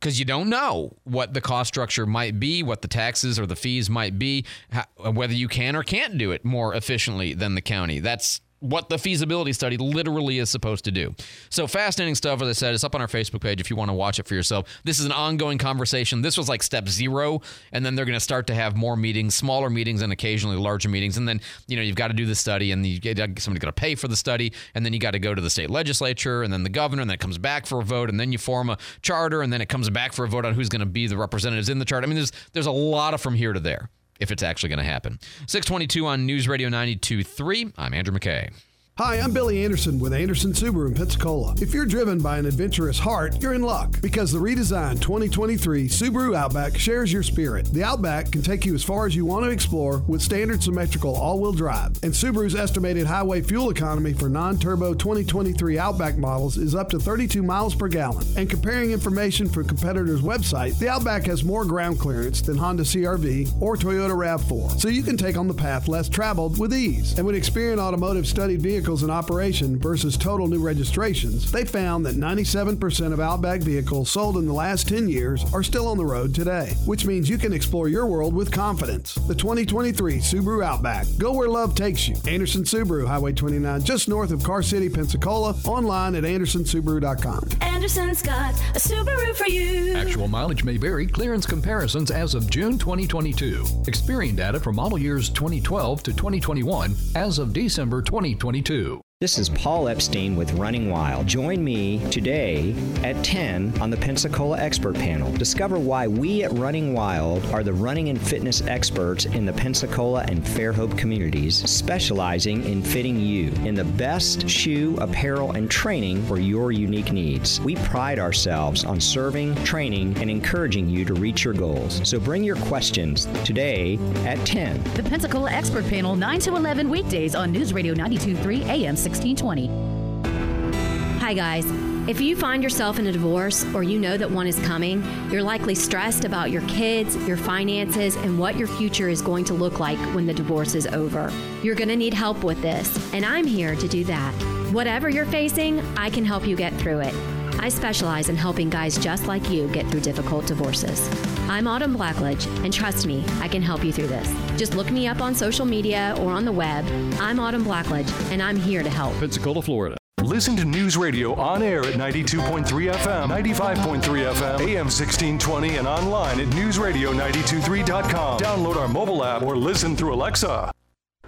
Because 0.00 0.18
you 0.18 0.24
don't 0.24 0.48
know 0.48 0.96
what 1.04 1.34
the 1.34 1.40
cost 1.40 1.68
structure 1.68 2.06
might 2.06 2.38
be, 2.38 2.62
what 2.62 2.82
the 2.82 2.88
taxes 2.88 3.38
or 3.38 3.46
the 3.46 3.56
fees 3.56 3.90
might 3.90 4.18
be, 4.18 4.44
how, 4.70 4.84
whether 5.10 5.32
you 5.32 5.48
can 5.48 5.74
or 5.74 5.82
can't 5.82 6.16
do 6.18 6.30
it 6.30 6.44
more 6.44 6.74
efficiently 6.74 7.34
than 7.34 7.56
the 7.56 7.60
county. 7.60 7.98
That's 7.98 8.40
what 8.60 8.88
the 8.88 8.98
feasibility 8.98 9.52
study 9.52 9.76
literally 9.76 10.38
is 10.38 10.50
supposed 10.50 10.84
to 10.84 10.90
do. 10.90 11.14
So 11.50 11.66
fascinating 11.66 12.14
stuff, 12.14 12.42
as 12.42 12.48
I 12.48 12.52
said, 12.52 12.74
it's 12.74 12.84
up 12.84 12.94
on 12.94 13.00
our 13.00 13.06
Facebook 13.06 13.40
page 13.40 13.60
if 13.60 13.70
you 13.70 13.76
want 13.76 13.90
to 13.90 13.94
watch 13.94 14.18
it 14.18 14.26
for 14.26 14.34
yourself. 14.34 14.80
This 14.84 14.98
is 14.98 15.06
an 15.06 15.12
ongoing 15.12 15.58
conversation. 15.58 16.22
This 16.22 16.36
was 16.36 16.48
like 16.48 16.62
step 16.62 16.88
zero, 16.88 17.40
and 17.72 17.84
then 17.84 17.94
they're 17.94 18.04
going 18.04 18.14
to 18.14 18.20
start 18.20 18.46
to 18.48 18.54
have 18.54 18.76
more 18.76 18.96
meetings, 18.96 19.34
smaller 19.34 19.70
meetings, 19.70 20.02
and 20.02 20.12
occasionally 20.12 20.56
larger 20.56 20.88
meetings. 20.88 21.16
And 21.16 21.28
then 21.28 21.40
you 21.66 21.76
know 21.76 21.82
you've 21.82 21.96
got 21.96 22.08
to 22.08 22.14
do 22.14 22.26
the 22.26 22.34
study, 22.34 22.72
and 22.72 22.84
you 22.84 22.98
somebody's 23.02 23.44
got 23.44 23.66
to 23.66 23.72
pay 23.72 23.94
for 23.94 24.08
the 24.08 24.16
study, 24.16 24.52
and 24.74 24.84
then 24.84 24.92
you 24.92 24.98
got 24.98 25.12
to 25.12 25.18
go 25.18 25.34
to 25.34 25.40
the 25.40 25.50
state 25.50 25.70
legislature, 25.70 26.42
and 26.42 26.52
then 26.52 26.62
the 26.62 26.70
governor, 26.70 27.02
and 27.02 27.10
then 27.10 27.14
it 27.14 27.20
comes 27.20 27.38
back 27.38 27.66
for 27.66 27.80
a 27.80 27.84
vote, 27.84 28.10
and 28.10 28.18
then 28.18 28.32
you 28.32 28.38
form 28.38 28.70
a 28.70 28.78
charter, 29.02 29.42
and 29.42 29.52
then 29.52 29.60
it 29.60 29.68
comes 29.68 29.88
back 29.90 30.12
for 30.12 30.24
a 30.24 30.28
vote 30.28 30.44
on 30.44 30.54
who's 30.54 30.68
going 30.68 30.80
to 30.80 30.86
be 30.86 31.06
the 31.06 31.16
representatives 31.16 31.68
in 31.68 31.78
the 31.78 31.84
charter. 31.84 32.06
I 32.06 32.08
mean, 32.08 32.16
there's 32.16 32.32
there's 32.52 32.66
a 32.66 32.72
lot 32.72 33.14
of 33.14 33.20
from 33.20 33.34
here 33.34 33.52
to 33.52 33.60
there 33.60 33.90
if 34.18 34.30
it's 34.30 34.42
actually 34.42 34.68
going 34.68 34.78
to 34.78 34.84
happen. 34.84 35.18
622 35.46 36.06
on 36.06 36.26
News 36.26 36.48
Radio 36.48 36.68
92.3. 36.68 37.72
I'm 37.76 37.94
Andrew 37.94 38.16
McKay. 38.16 38.50
Hi, 38.98 39.20
I'm 39.20 39.32
Billy 39.32 39.64
Anderson 39.64 40.00
with 40.00 40.12
Anderson 40.12 40.52
Subaru 40.52 40.88
in 40.88 40.94
Pensacola. 40.94 41.54
If 41.60 41.72
you're 41.72 41.86
driven 41.86 42.18
by 42.18 42.36
an 42.36 42.46
adventurous 42.46 42.98
heart, 42.98 43.40
you're 43.40 43.54
in 43.54 43.62
luck 43.62 44.00
because 44.02 44.32
the 44.32 44.40
redesigned 44.40 45.00
2023 45.00 45.86
Subaru 45.86 46.34
Outback 46.34 46.76
shares 46.76 47.12
your 47.12 47.22
spirit. 47.22 47.72
The 47.72 47.84
Outback 47.84 48.32
can 48.32 48.42
take 48.42 48.66
you 48.66 48.74
as 48.74 48.82
far 48.82 49.06
as 49.06 49.14
you 49.14 49.24
want 49.24 49.44
to 49.44 49.50
explore 49.50 49.98
with 50.08 50.20
standard 50.20 50.64
symmetrical 50.64 51.14
all-wheel 51.14 51.52
drive. 51.52 51.92
And 52.02 52.12
Subaru's 52.12 52.56
estimated 52.56 53.06
highway 53.06 53.40
fuel 53.40 53.70
economy 53.70 54.14
for 54.14 54.28
non-turbo 54.28 54.94
2023 54.94 55.78
Outback 55.78 56.18
models 56.18 56.58
is 56.58 56.74
up 56.74 56.90
to 56.90 56.98
32 56.98 57.40
miles 57.40 57.76
per 57.76 57.86
gallon. 57.86 58.26
And 58.36 58.50
comparing 58.50 58.90
information 58.90 59.48
from 59.48 59.68
competitors' 59.68 60.22
website, 60.22 60.76
the 60.80 60.88
Outback 60.88 61.24
has 61.26 61.44
more 61.44 61.64
ground 61.64 62.00
clearance 62.00 62.42
than 62.42 62.56
Honda 62.56 62.82
CRV 62.82 63.62
or 63.62 63.76
Toyota 63.76 64.16
RAV4, 64.16 64.80
so 64.80 64.88
you 64.88 65.04
can 65.04 65.16
take 65.16 65.36
on 65.36 65.46
the 65.46 65.54
path 65.54 65.86
less 65.86 66.08
traveled 66.08 66.58
with 66.58 66.74
ease. 66.74 67.16
And 67.16 67.24
when 67.24 67.36
Experian 67.36 67.78
Automotive 67.78 68.26
studied 68.26 68.60
vehicles 68.60 68.87
in 68.88 69.10
operation 69.10 69.78
versus 69.78 70.16
total 70.16 70.48
new 70.48 70.60
registrations, 70.60 71.52
they 71.52 71.66
found 71.66 72.06
that 72.06 72.16
97% 72.16 73.12
of 73.12 73.20
Outback 73.20 73.60
vehicles 73.60 74.10
sold 74.10 74.38
in 74.38 74.46
the 74.46 74.52
last 74.52 74.88
10 74.88 75.10
years 75.10 75.44
are 75.52 75.62
still 75.62 75.86
on 75.88 75.98
the 75.98 76.04
road 76.06 76.34
today, 76.34 76.74
which 76.86 77.04
means 77.04 77.28
you 77.28 77.36
can 77.36 77.52
explore 77.52 77.88
your 77.88 78.06
world 78.06 78.32
with 78.34 78.50
confidence. 78.50 79.14
The 79.14 79.34
2023 79.34 80.16
Subaru 80.20 80.64
Outback. 80.64 81.06
Go 81.18 81.34
where 81.34 81.50
love 81.50 81.74
takes 81.74 82.08
you. 82.08 82.16
Anderson 82.26 82.62
Subaru, 82.62 83.06
Highway 83.06 83.34
29, 83.34 83.82
just 83.82 84.08
north 84.08 84.30
of 84.30 84.42
Car 84.42 84.62
City, 84.62 84.88
Pensacola, 84.88 85.54
online 85.66 86.14
at 86.14 86.24
andersonsubaru.com. 86.24 87.50
Anderson's 87.60 88.22
got 88.22 88.54
a 88.74 88.78
Subaru 88.78 89.36
for 89.36 89.48
you. 89.48 89.96
Actual 89.96 90.28
mileage 90.28 90.64
may 90.64 90.78
vary. 90.78 91.06
Clearance 91.06 91.44
comparisons 91.44 92.10
as 92.10 92.34
of 92.34 92.48
June 92.48 92.78
2022. 92.78 93.64
Experian 93.84 94.34
data 94.34 94.58
for 94.58 94.72
model 94.72 94.96
years 94.96 95.28
2012 95.28 96.02
to 96.04 96.12
2021 96.14 96.96
as 97.14 97.38
of 97.38 97.52
December 97.52 98.00
2022 98.00 98.77
two. 98.78 99.07
This 99.20 99.36
is 99.36 99.48
Paul 99.48 99.88
Epstein 99.88 100.36
with 100.36 100.52
Running 100.52 100.90
Wild. 100.90 101.26
Join 101.26 101.64
me 101.64 101.98
today 102.08 102.72
at 103.02 103.20
10 103.24 103.80
on 103.80 103.90
the 103.90 103.96
Pensacola 103.96 104.60
Expert 104.60 104.94
Panel. 104.94 105.32
Discover 105.32 105.80
why 105.80 106.06
we 106.06 106.44
at 106.44 106.52
Running 106.52 106.94
Wild 106.94 107.44
are 107.46 107.64
the 107.64 107.72
running 107.72 108.10
and 108.10 108.20
fitness 108.20 108.62
experts 108.68 109.24
in 109.24 109.44
the 109.44 109.52
Pensacola 109.52 110.24
and 110.28 110.44
Fairhope 110.44 110.96
communities, 110.96 111.68
specializing 111.68 112.64
in 112.64 112.80
fitting 112.80 113.18
you 113.18 113.50
in 113.66 113.74
the 113.74 113.82
best 113.82 114.48
shoe, 114.48 114.96
apparel, 115.00 115.50
and 115.50 115.68
training 115.68 116.24
for 116.26 116.38
your 116.38 116.70
unique 116.70 117.10
needs. 117.10 117.60
We 117.62 117.74
pride 117.74 118.20
ourselves 118.20 118.84
on 118.84 119.00
serving, 119.00 119.56
training, 119.64 120.16
and 120.18 120.30
encouraging 120.30 120.88
you 120.88 121.04
to 121.04 121.14
reach 121.14 121.42
your 121.42 121.54
goals. 121.54 122.08
So 122.08 122.20
bring 122.20 122.44
your 122.44 122.54
questions 122.54 123.26
today 123.44 123.98
at 124.24 124.38
10. 124.46 124.80
The 124.94 125.02
Pensacola 125.02 125.50
Expert 125.50 125.88
Panel, 125.88 126.14
9 126.14 126.38
to 126.38 126.54
11 126.54 126.88
weekdays 126.88 127.34
on 127.34 127.50
News 127.50 127.72
Radio 127.72 127.94
923 127.94 128.62
AM 128.62 128.94
1620. 129.10 131.18
Hi, 131.20 131.34
guys. 131.34 131.66
If 132.08 132.22
you 132.22 132.36
find 132.36 132.62
yourself 132.62 132.98
in 132.98 133.06
a 133.06 133.12
divorce 133.12 133.66
or 133.74 133.82
you 133.82 133.98
know 133.98 134.16
that 134.16 134.30
one 134.30 134.46
is 134.46 134.58
coming, 134.60 135.04
you're 135.30 135.42
likely 135.42 135.74
stressed 135.74 136.24
about 136.24 136.50
your 136.50 136.62
kids, 136.62 137.14
your 137.28 137.36
finances, 137.36 138.16
and 138.16 138.38
what 138.38 138.56
your 138.56 138.66
future 138.66 139.10
is 139.10 139.20
going 139.20 139.44
to 139.44 139.52
look 139.52 139.78
like 139.78 139.98
when 140.14 140.24
the 140.24 140.32
divorce 140.32 140.74
is 140.74 140.86
over. 140.86 141.30
You're 141.62 141.74
going 141.74 141.90
to 141.90 141.96
need 141.96 142.14
help 142.14 142.44
with 142.44 142.62
this, 142.62 143.12
and 143.12 143.26
I'm 143.26 143.46
here 143.46 143.76
to 143.76 143.88
do 143.88 144.04
that. 144.04 144.32
Whatever 144.72 145.10
you're 145.10 145.26
facing, 145.26 145.80
I 145.98 146.08
can 146.08 146.24
help 146.24 146.46
you 146.46 146.56
get 146.56 146.72
through 146.76 147.00
it. 147.00 147.14
I 147.60 147.68
specialize 147.68 148.30
in 148.30 148.36
helping 148.36 148.70
guys 148.70 148.96
just 148.96 149.26
like 149.26 149.50
you 149.50 149.68
get 149.68 149.86
through 149.88 150.00
difficult 150.00 150.46
divorces. 150.46 151.06
I'm 151.48 151.66
Autumn 151.66 151.96
Blackledge, 151.96 152.46
and 152.62 152.72
trust 152.72 153.06
me, 153.06 153.24
I 153.40 153.48
can 153.48 153.62
help 153.62 153.82
you 153.82 153.90
through 153.90 154.08
this. 154.08 154.28
Just 154.58 154.74
look 154.74 154.90
me 154.90 155.06
up 155.06 155.22
on 155.22 155.34
social 155.34 155.64
media 155.64 156.14
or 156.18 156.30
on 156.30 156.44
the 156.44 156.52
web. 156.52 156.84
I'm 157.18 157.40
Autumn 157.40 157.64
Blackledge, 157.64 158.10
and 158.30 158.42
I'm 158.42 158.56
here 158.56 158.82
to 158.82 158.90
help. 158.90 159.14
Pensacola, 159.14 159.62
Florida. 159.62 159.96
Listen 160.22 160.56
to 160.56 160.64
News 160.66 160.98
Radio 160.98 161.32
on 161.36 161.62
air 161.62 161.80
at 161.80 161.94
92.3 161.94 162.66
FM, 162.66 163.28
95.3 163.28 164.02
FM, 164.02 164.60
AM 164.60 164.86
1620, 164.90 165.76
and 165.76 165.88
online 165.88 166.38
at 166.38 166.48
newsradio923.com. 166.48 168.40
Download 168.40 168.76
our 168.76 168.88
mobile 168.88 169.24
app 169.24 169.40
or 169.40 169.56
listen 169.56 169.96
through 169.96 170.12
Alexa. 170.12 170.70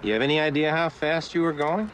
You 0.03 0.13
have 0.13 0.21
any 0.21 0.39
idea 0.39 0.69
how 0.71 0.89
fast 0.89 1.33
you 1.33 1.41
were 1.41 1.53
going? 1.53 1.89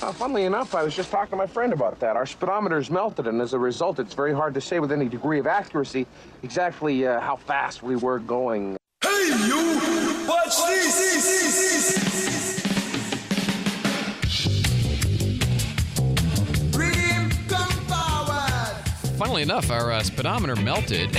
Uh, 0.00 0.12
funnily 0.12 0.44
enough, 0.44 0.74
I 0.74 0.82
was 0.82 0.96
just 0.96 1.10
talking 1.10 1.30
to 1.30 1.36
my 1.36 1.46
friend 1.46 1.72
about 1.72 2.00
that. 2.00 2.16
Our 2.16 2.26
speedometer's 2.26 2.90
melted, 2.90 3.26
and 3.26 3.40
as 3.40 3.52
a 3.52 3.58
result, 3.58 3.98
it's 3.98 4.14
very 4.14 4.34
hard 4.34 4.54
to 4.54 4.60
say 4.60 4.80
with 4.80 4.90
any 4.90 5.08
degree 5.08 5.38
of 5.38 5.46
accuracy 5.46 6.06
exactly 6.42 7.06
uh, 7.06 7.20
how 7.20 7.36
fast 7.36 7.82
we 7.82 7.96
were 7.96 8.18
going. 8.18 8.76
Hey, 9.02 9.26
you! 9.46 10.26
Watch 10.26 10.56
this! 10.66 12.71
Funnily 19.32 19.44
enough, 19.44 19.70
our 19.70 19.90
uh, 19.90 20.02
speedometer 20.02 20.54
melted. 20.56 21.08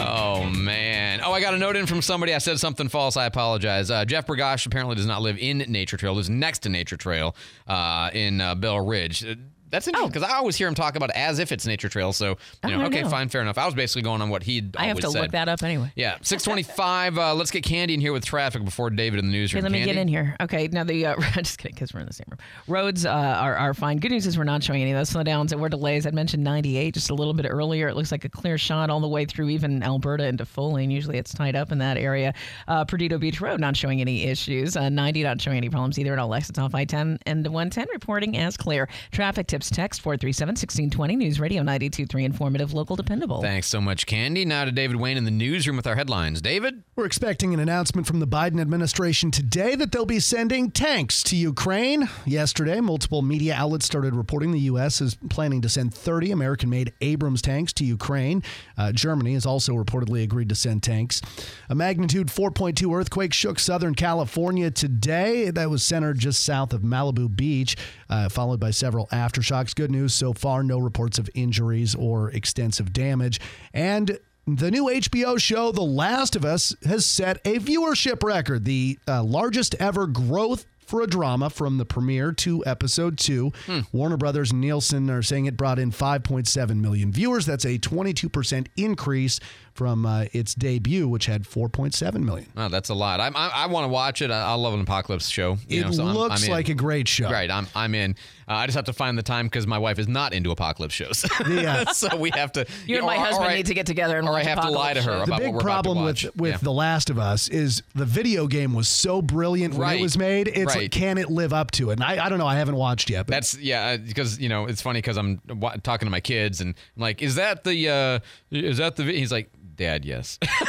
oh, 0.00 0.50
man. 0.52 1.20
Oh, 1.22 1.30
I 1.30 1.40
got 1.40 1.54
a 1.54 1.58
note 1.58 1.76
in 1.76 1.86
from 1.86 2.02
somebody. 2.02 2.34
I 2.34 2.38
said 2.38 2.58
something 2.58 2.88
false. 2.88 3.16
I 3.16 3.26
apologize. 3.26 3.88
Uh, 3.88 4.04
Jeff 4.04 4.26
Bergosh 4.26 4.66
apparently 4.66 4.96
does 4.96 5.06
not 5.06 5.22
live 5.22 5.38
in 5.38 5.58
Nature 5.58 5.96
Trail, 5.96 6.14
lives 6.14 6.28
next 6.28 6.58
to 6.64 6.70
Nature 6.70 6.96
Trail 6.96 7.36
uh, 7.68 8.10
in 8.12 8.40
uh, 8.40 8.56
Bell 8.56 8.80
Ridge. 8.80 9.24
That's 9.70 9.86
interesting 9.86 10.10
because 10.12 10.28
I 10.28 10.34
always 10.36 10.56
hear 10.56 10.68
him 10.68 10.74
talk 10.74 10.96
about 10.96 11.10
it 11.10 11.16
as 11.16 11.38
if 11.38 11.52
it's 11.52 11.66
nature 11.66 11.88
trail. 11.88 12.12
So 12.12 12.30
you 12.30 12.36
Oh, 12.64 12.68
know, 12.68 12.80
I 12.82 12.86
okay, 12.86 13.02
know. 13.02 13.08
fine, 13.08 13.28
fair 13.28 13.40
enough. 13.42 13.58
I 13.58 13.64
was 13.66 13.74
basically 13.74 14.02
going 14.02 14.20
on 14.22 14.28
what 14.30 14.42
he'd 14.42 14.76
I 14.76 14.86
have 14.86 14.98
to 14.98 15.10
said. 15.10 15.20
look 15.22 15.30
that 15.32 15.48
up 15.48 15.62
anyway. 15.62 15.92
Yeah, 15.96 16.16
six 16.22 16.42
twenty-five. 16.44 17.18
uh, 17.18 17.34
let's 17.34 17.50
get 17.50 17.62
Candy 17.64 17.94
in 17.94 18.00
here 18.00 18.12
with 18.12 18.24
traffic 18.24 18.64
before 18.64 18.90
David 18.90 19.18
in 19.20 19.26
the 19.26 19.30
Okay, 19.30 19.38
newsroom. 19.40 19.62
let 19.62 19.72
me 19.72 19.78
Candy? 19.78 19.94
get 19.94 20.00
in 20.00 20.08
here. 20.08 20.36
Okay, 20.40 20.68
now 20.68 20.84
the 20.84 21.06
uh, 21.06 21.16
just 21.36 21.58
kidding 21.58 21.74
because 21.74 21.92
we're 21.94 22.00
in 22.00 22.06
the 22.06 22.12
same 22.12 22.26
room. 22.30 22.38
Roads 22.68 23.04
uh, 23.06 23.10
are, 23.10 23.54
are 23.56 23.74
fine. 23.74 23.98
Good 23.98 24.10
news 24.10 24.26
is 24.26 24.36
we're 24.38 24.44
not 24.44 24.62
showing 24.62 24.82
any 24.82 24.92
of 24.92 24.98
those 24.98 25.10
slowdowns. 25.10 25.52
and 25.52 25.60
we're 25.60 25.68
delays. 25.68 26.06
I 26.06 26.10
mentioned 26.10 26.42
98 26.44 26.94
just 26.94 27.10
a 27.10 27.14
little 27.14 27.34
bit 27.34 27.46
earlier. 27.48 27.88
It 27.88 27.96
looks 27.96 28.12
like 28.12 28.24
a 28.24 28.28
clear 28.28 28.58
shot 28.58 28.90
all 28.90 29.00
the 29.00 29.08
way 29.08 29.24
through 29.24 29.48
even 29.50 29.80
Elberta 29.82 30.26
into 30.28 30.44
Foley. 30.44 30.84
Usually 30.86 31.18
it's 31.18 31.32
tied 31.34 31.56
up 31.56 31.70
in 31.72 31.78
that 31.78 31.96
area. 31.96 32.32
Uh, 32.68 32.84
Perdido 32.84 33.18
Beach 33.18 33.40
Road 33.40 33.60
not 33.60 33.76
showing 33.76 34.00
any 34.00 34.24
issues. 34.24 34.76
Uh, 34.76 34.88
90 34.88 35.22
not 35.22 35.40
showing 35.40 35.56
any 35.56 35.68
problems 35.68 35.98
either 35.98 36.12
at 36.12 36.18
all. 36.18 36.32
Exits 36.34 36.58
off 36.58 36.74
I-10 36.74 37.18
and 37.26 37.46
110 37.46 37.86
reporting 37.92 38.36
as 38.36 38.56
clear. 38.56 38.88
Traffic 39.12 39.46
tips 39.60 39.70
text 39.70 40.02
437-1620. 40.02 41.16
News 41.16 41.40
Radio 41.40 41.62
92.3 41.62 42.24
informative, 42.24 42.72
local, 42.72 42.96
dependable. 42.96 43.42
Thanks 43.42 43.66
so 43.66 43.80
much, 43.80 44.06
Candy. 44.06 44.44
Now 44.44 44.64
to 44.64 44.72
David 44.72 44.96
Wayne 44.96 45.16
in 45.16 45.24
the 45.24 45.30
newsroom 45.30 45.76
with 45.76 45.86
our 45.86 45.96
headlines. 45.96 46.40
David? 46.40 46.82
We're 46.96 47.04
expecting 47.06 47.52
an 47.52 47.60
announcement 47.60 48.06
from 48.06 48.20
the 48.20 48.26
Biden 48.26 48.60
administration 48.60 49.30
today 49.30 49.74
that 49.74 49.92
they'll 49.92 50.06
be 50.06 50.20
sending 50.20 50.70
tanks 50.70 51.22
to 51.24 51.36
Ukraine. 51.36 52.08
Yesterday, 52.24 52.80
multiple 52.80 53.22
media 53.22 53.54
outlets 53.54 53.84
started 53.86 54.14
reporting 54.14 54.52
the 54.52 54.60
U.S. 54.60 55.00
is 55.00 55.16
planning 55.28 55.60
to 55.62 55.68
send 55.68 55.92
30 55.92 56.30
American 56.32 56.70
made 56.70 56.92
Abrams 57.00 57.42
tanks 57.42 57.72
to 57.74 57.84
Ukraine. 57.84 58.42
Uh, 58.78 58.92
Germany 58.92 59.34
has 59.34 59.44
also 59.44 59.74
reportedly 59.74 60.22
agreed 60.22 60.48
to 60.48 60.54
send 60.54 60.82
tanks. 60.82 61.20
A 61.68 61.74
magnitude 61.74 62.28
4.2 62.28 62.98
earthquake 62.98 63.32
shook 63.34 63.58
Southern 63.58 63.94
California 63.94 64.70
today. 64.70 65.50
That 65.50 65.68
was 65.68 65.82
centered 65.82 66.18
just 66.18 66.42
south 66.42 66.72
of 66.72 66.82
Malibu 66.82 67.34
Beach, 67.34 67.76
uh, 68.10 68.28
followed 68.28 68.60
by 68.60 68.70
several 68.70 69.06
aftershocks. 69.06 69.74
Good 69.74 69.90
news 69.90 70.12
so 70.12 70.34
far 70.34 70.62
no 70.62 70.78
reports 70.78 71.18
of 71.18 71.30
injuries 71.34 71.94
or 71.94 72.30
extensive 72.32 72.92
damage. 72.92 73.40
And 73.72 74.18
the 74.46 74.70
new 74.70 74.86
HBO 74.86 75.40
show, 75.40 75.70
The 75.72 75.82
Last 75.82 76.34
of 76.36 76.44
Us, 76.44 76.74
has 76.84 77.06
set 77.06 77.38
a 77.44 77.58
viewership 77.58 78.22
record, 78.22 78.64
the 78.64 78.98
uh, 79.06 79.22
largest 79.22 79.74
ever 79.78 80.06
growth 80.06 80.66
for 80.78 81.02
a 81.02 81.06
drama 81.06 81.48
from 81.48 81.78
the 81.78 81.84
premiere 81.84 82.32
to 82.32 82.64
episode 82.66 83.16
two. 83.16 83.52
Warner 83.92 84.16
Brothers 84.16 84.50
and 84.50 84.60
Nielsen 84.60 85.08
are 85.08 85.22
saying 85.22 85.46
it 85.46 85.56
brought 85.56 85.78
in 85.78 85.92
5.7 85.92 86.80
million 86.80 87.12
viewers. 87.12 87.46
That's 87.46 87.64
a 87.64 87.78
22% 87.78 88.66
increase 88.76 89.38
from 89.80 90.04
uh, 90.04 90.26
its 90.34 90.54
debut, 90.54 91.08
which 91.08 91.24
had 91.24 91.44
4.7 91.44 92.22
million. 92.22 92.46
Oh, 92.54 92.68
that's 92.68 92.90
a 92.90 92.94
lot. 92.94 93.18
I, 93.18 93.28
I, 93.28 93.48
I 93.62 93.66
want 93.66 93.84
to 93.84 93.88
watch 93.88 94.20
it. 94.20 94.30
I, 94.30 94.42
I 94.50 94.52
love 94.52 94.74
an 94.74 94.80
apocalypse 94.82 95.26
show. 95.26 95.56
You 95.68 95.80
It 95.80 95.84
know, 95.86 95.90
so 95.92 96.04
I'm- 96.04 96.14
looks 96.14 96.44
I'm 96.44 96.50
like 96.50 96.68
a 96.68 96.74
great 96.74 97.08
show. 97.08 97.30
Right, 97.30 97.50
I'm 97.50 97.66
I'm 97.74 97.94
in. 97.94 98.14
Uh, 98.46 98.54
I 98.54 98.66
just 98.66 98.76
have 98.76 98.86
to 98.86 98.92
find 98.92 99.16
the 99.16 99.22
time 99.22 99.46
because 99.46 99.66
my 99.66 99.78
wife 99.78 99.98
is 99.98 100.06
not 100.08 100.34
into 100.34 100.50
apocalypse 100.50 100.92
shows. 100.94 101.24
Yeah. 101.48 101.84
so 101.92 102.14
we 102.16 102.30
have 102.34 102.52
to. 102.52 102.66
You 102.86 102.98
and 102.98 103.06
my 103.06 103.16
or- 103.16 103.20
or 103.20 103.24
husband 103.24 103.48
I- 103.48 103.54
need 103.54 103.66
to 103.66 103.74
get 103.74 103.86
together 103.86 104.18
and 104.18 104.28
or 104.28 104.34
I 104.36 104.42
have 104.42 104.60
to 104.60 104.70
lie 104.70 104.92
to 104.92 105.00
her 105.02 105.10
apocalypse 105.22 105.28
about 105.28 105.38
the 105.38 105.44
big 105.46 105.54
what 105.54 105.64
we're 105.64 105.70
about 105.70 105.76
to 105.78 105.82
problem 105.82 106.04
watch. 106.04 106.24
with 106.24 106.36
with 106.36 106.50
Yeah. 106.52 106.58
The 106.60 106.72
Last 106.72 107.08
of 107.08 107.18
Us 107.18 107.48
is 107.48 107.82
the 107.94 108.04
video 108.04 108.46
game 108.48 108.74
was 108.74 108.88
so 108.88 109.22
brilliant 109.22 109.72
when 109.74 109.80
Right. 109.82 109.98
it 109.98 110.02
was 110.02 110.18
made. 110.18 110.48
It's 110.48 110.74
Right. 110.74 110.82
like, 110.82 110.90
can 110.90 111.16
it 111.16 111.30
live 111.30 111.54
up 111.54 111.70
to 111.72 111.88
it? 111.90 111.94
And 111.94 112.04
I, 112.04 112.26
I 112.26 112.28
don't 112.28 112.38
know. 112.38 112.46
I 112.46 112.56
haven't 112.56 112.76
watched 112.76 113.08
yet. 113.08 113.26
But 113.26 113.32
That's 113.32 113.56
yeah, 113.58 113.96
because 113.96 114.38
you 114.38 114.50
know 114.50 114.66
it's 114.66 114.82
funny 114.82 114.98
because 114.98 115.16
I'm 115.16 115.40
wa- 115.48 115.76
talking 115.82 116.04
to 116.06 116.10
my 116.10 116.20
kids 116.20 116.60
and 116.60 116.74
I'm 116.96 117.00
like, 117.02 117.22
is 117.22 117.36
that 117.36 117.64
the 117.64 117.88
uh, 117.88 118.18
is 118.50 118.76
that 118.78 118.96
the? 118.96 119.04
He's 119.04 119.32
like, 119.32 119.48
Dad, 119.80 120.04
yes. 120.04 120.38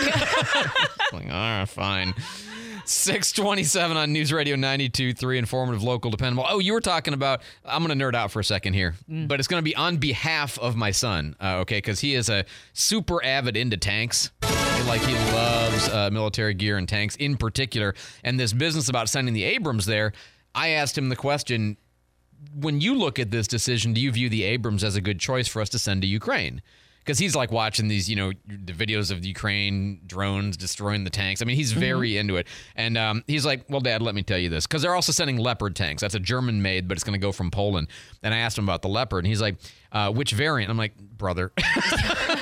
like, 1.11 1.25
all 1.25 1.29
right, 1.29 1.65
fine. 1.65 2.13
627 2.85 3.97
on 3.97 4.13
News 4.13 4.31
Radio 4.31 4.55
92.3, 4.55 5.37
informative, 5.37 5.83
local, 5.83 6.11
dependable. 6.11 6.45
Oh, 6.47 6.59
you 6.59 6.71
were 6.71 6.79
talking 6.79 7.13
about, 7.13 7.41
I'm 7.65 7.85
going 7.85 7.97
to 7.97 8.05
nerd 8.05 8.15
out 8.15 8.31
for 8.31 8.39
a 8.39 8.43
second 8.43 8.73
here, 8.73 8.95
but 9.09 9.41
it's 9.41 9.49
going 9.49 9.59
to 9.59 9.65
be 9.69 9.75
on 9.75 9.97
behalf 9.97 10.57
of 10.59 10.77
my 10.77 10.91
son, 10.91 11.35
uh, 11.41 11.57
okay, 11.57 11.79
because 11.79 11.99
he 11.99 12.15
is 12.15 12.29
a 12.29 12.45
super 12.71 13.21
avid 13.21 13.57
into 13.57 13.75
tanks. 13.75 14.31
Like 14.87 15.01
he 15.01 15.13
loves 15.33 15.89
uh, 15.89 16.09
military 16.09 16.53
gear 16.53 16.77
and 16.77 16.87
tanks 16.87 17.17
in 17.17 17.35
particular. 17.35 17.95
And 18.23 18.39
this 18.39 18.53
business 18.53 18.87
about 18.87 19.09
sending 19.09 19.33
the 19.33 19.43
Abrams 19.43 19.85
there, 19.85 20.13
I 20.55 20.69
asked 20.69 20.97
him 20.97 21.09
the 21.09 21.17
question 21.17 21.75
when 22.55 22.79
you 22.79 22.95
look 22.95 23.19
at 23.19 23.29
this 23.29 23.45
decision, 23.45 23.91
do 23.91 23.99
you 23.99 24.09
view 24.11 24.29
the 24.29 24.43
Abrams 24.43 24.85
as 24.85 24.95
a 24.95 25.01
good 25.01 25.19
choice 25.19 25.49
for 25.49 25.61
us 25.61 25.67
to 25.69 25.79
send 25.79 26.01
to 26.01 26.07
Ukraine? 26.07 26.61
Because 27.03 27.17
he's 27.17 27.35
like 27.35 27.51
watching 27.51 27.87
these, 27.87 28.09
you 28.09 28.15
know, 28.15 28.31
the 28.47 28.73
videos 28.73 29.11
of 29.11 29.23
the 29.23 29.27
Ukraine 29.27 30.01
drones 30.05 30.55
destroying 30.55 31.03
the 31.03 31.09
tanks. 31.09 31.41
I 31.41 31.45
mean, 31.45 31.55
he's 31.55 31.71
very 31.71 32.15
into 32.17 32.37
it. 32.37 32.47
And 32.75 32.95
um, 32.97 33.23
he's 33.25 33.45
like, 33.45 33.65
well, 33.69 33.81
Dad, 33.81 34.03
let 34.03 34.13
me 34.13 34.21
tell 34.21 34.37
you 34.37 34.49
this. 34.49 34.67
Because 34.67 34.83
they're 34.83 34.93
also 34.93 35.11
sending 35.11 35.37
Leopard 35.37 35.75
tanks. 35.75 36.01
That's 36.01 36.13
a 36.13 36.19
German 36.19 36.61
made, 36.61 36.87
but 36.87 36.95
it's 36.97 37.03
going 37.03 37.19
to 37.19 37.19
go 37.19 37.31
from 37.31 37.49
Poland. 37.49 37.87
And 38.21 38.33
I 38.33 38.37
asked 38.37 38.57
him 38.57 38.65
about 38.65 38.83
the 38.83 38.89
Leopard, 38.89 39.25
and 39.25 39.27
he's 39.27 39.41
like, 39.41 39.55
uh, 39.91 40.11
which 40.11 40.31
variant? 40.31 40.69
I'm 40.69 40.77
like, 40.77 40.95
brother, 40.97 41.51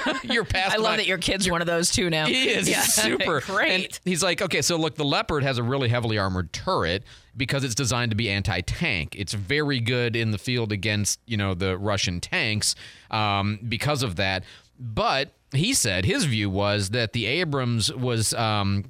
you're 0.24 0.46
past 0.46 0.74
I 0.74 0.78
love 0.78 0.92
my- 0.94 0.98
that 0.98 1.08
your 1.08 1.18
kid's 1.18 1.50
one 1.50 1.62
of 1.62 1.68
those 1.68 1.92
too 1.92 2.10
now. 2.10 2.26
he 2.26 2.50
is 2.50 2.68
Yeah. 2.70 2.82
He's 2.82 2.94
super. 3.02 3.42
Great. 3.42 3.72
And 3.86 4.00
he's 4.06 4.24
like, 4.24 4.42
okay, 4.42 4.62
so 4.62 4.76
look, 4.78 4.96
the 4.96 5.06
Leopard 5.06 5.44
has 5.44 5.58
a 5.58 5.64
really 5.64 5.90
heavily 5.90 6.18
armored 6.18 6.52
turret 6.54 7.04
because 7.38 7.64
it's 7.64 7.76
designed 7.76 8.12
to 8.12 8.16
be 8.18 8.30
anti-tank. 8.30 9.16
It's 9.18 9.34
very 9.34 9.80
good 9.80 10.16
in 10.16 10.32
the 10.32 10.38
field 10.38 10.72
against 10.72 11.20
you 11.26 11.38
know 11.38 11.54
the 11.54 11.78
Russian 11.78 12.20
tanks 12.22 12.76
um, 13.12 13.60
because 13.68 14.04
of 14.04 14.16
that. 14.18 14.44
But 14.80 15.32
he 15.54 15.74
said 15.74 16.06
his 16.06 16.26
view 16.26 16.50
was 16.50 16.90
that 16.92 17.14
the 17.14 17.26
Abrams 17.26 17.94
was. 17.94 18.34
Um, 18.34 18.86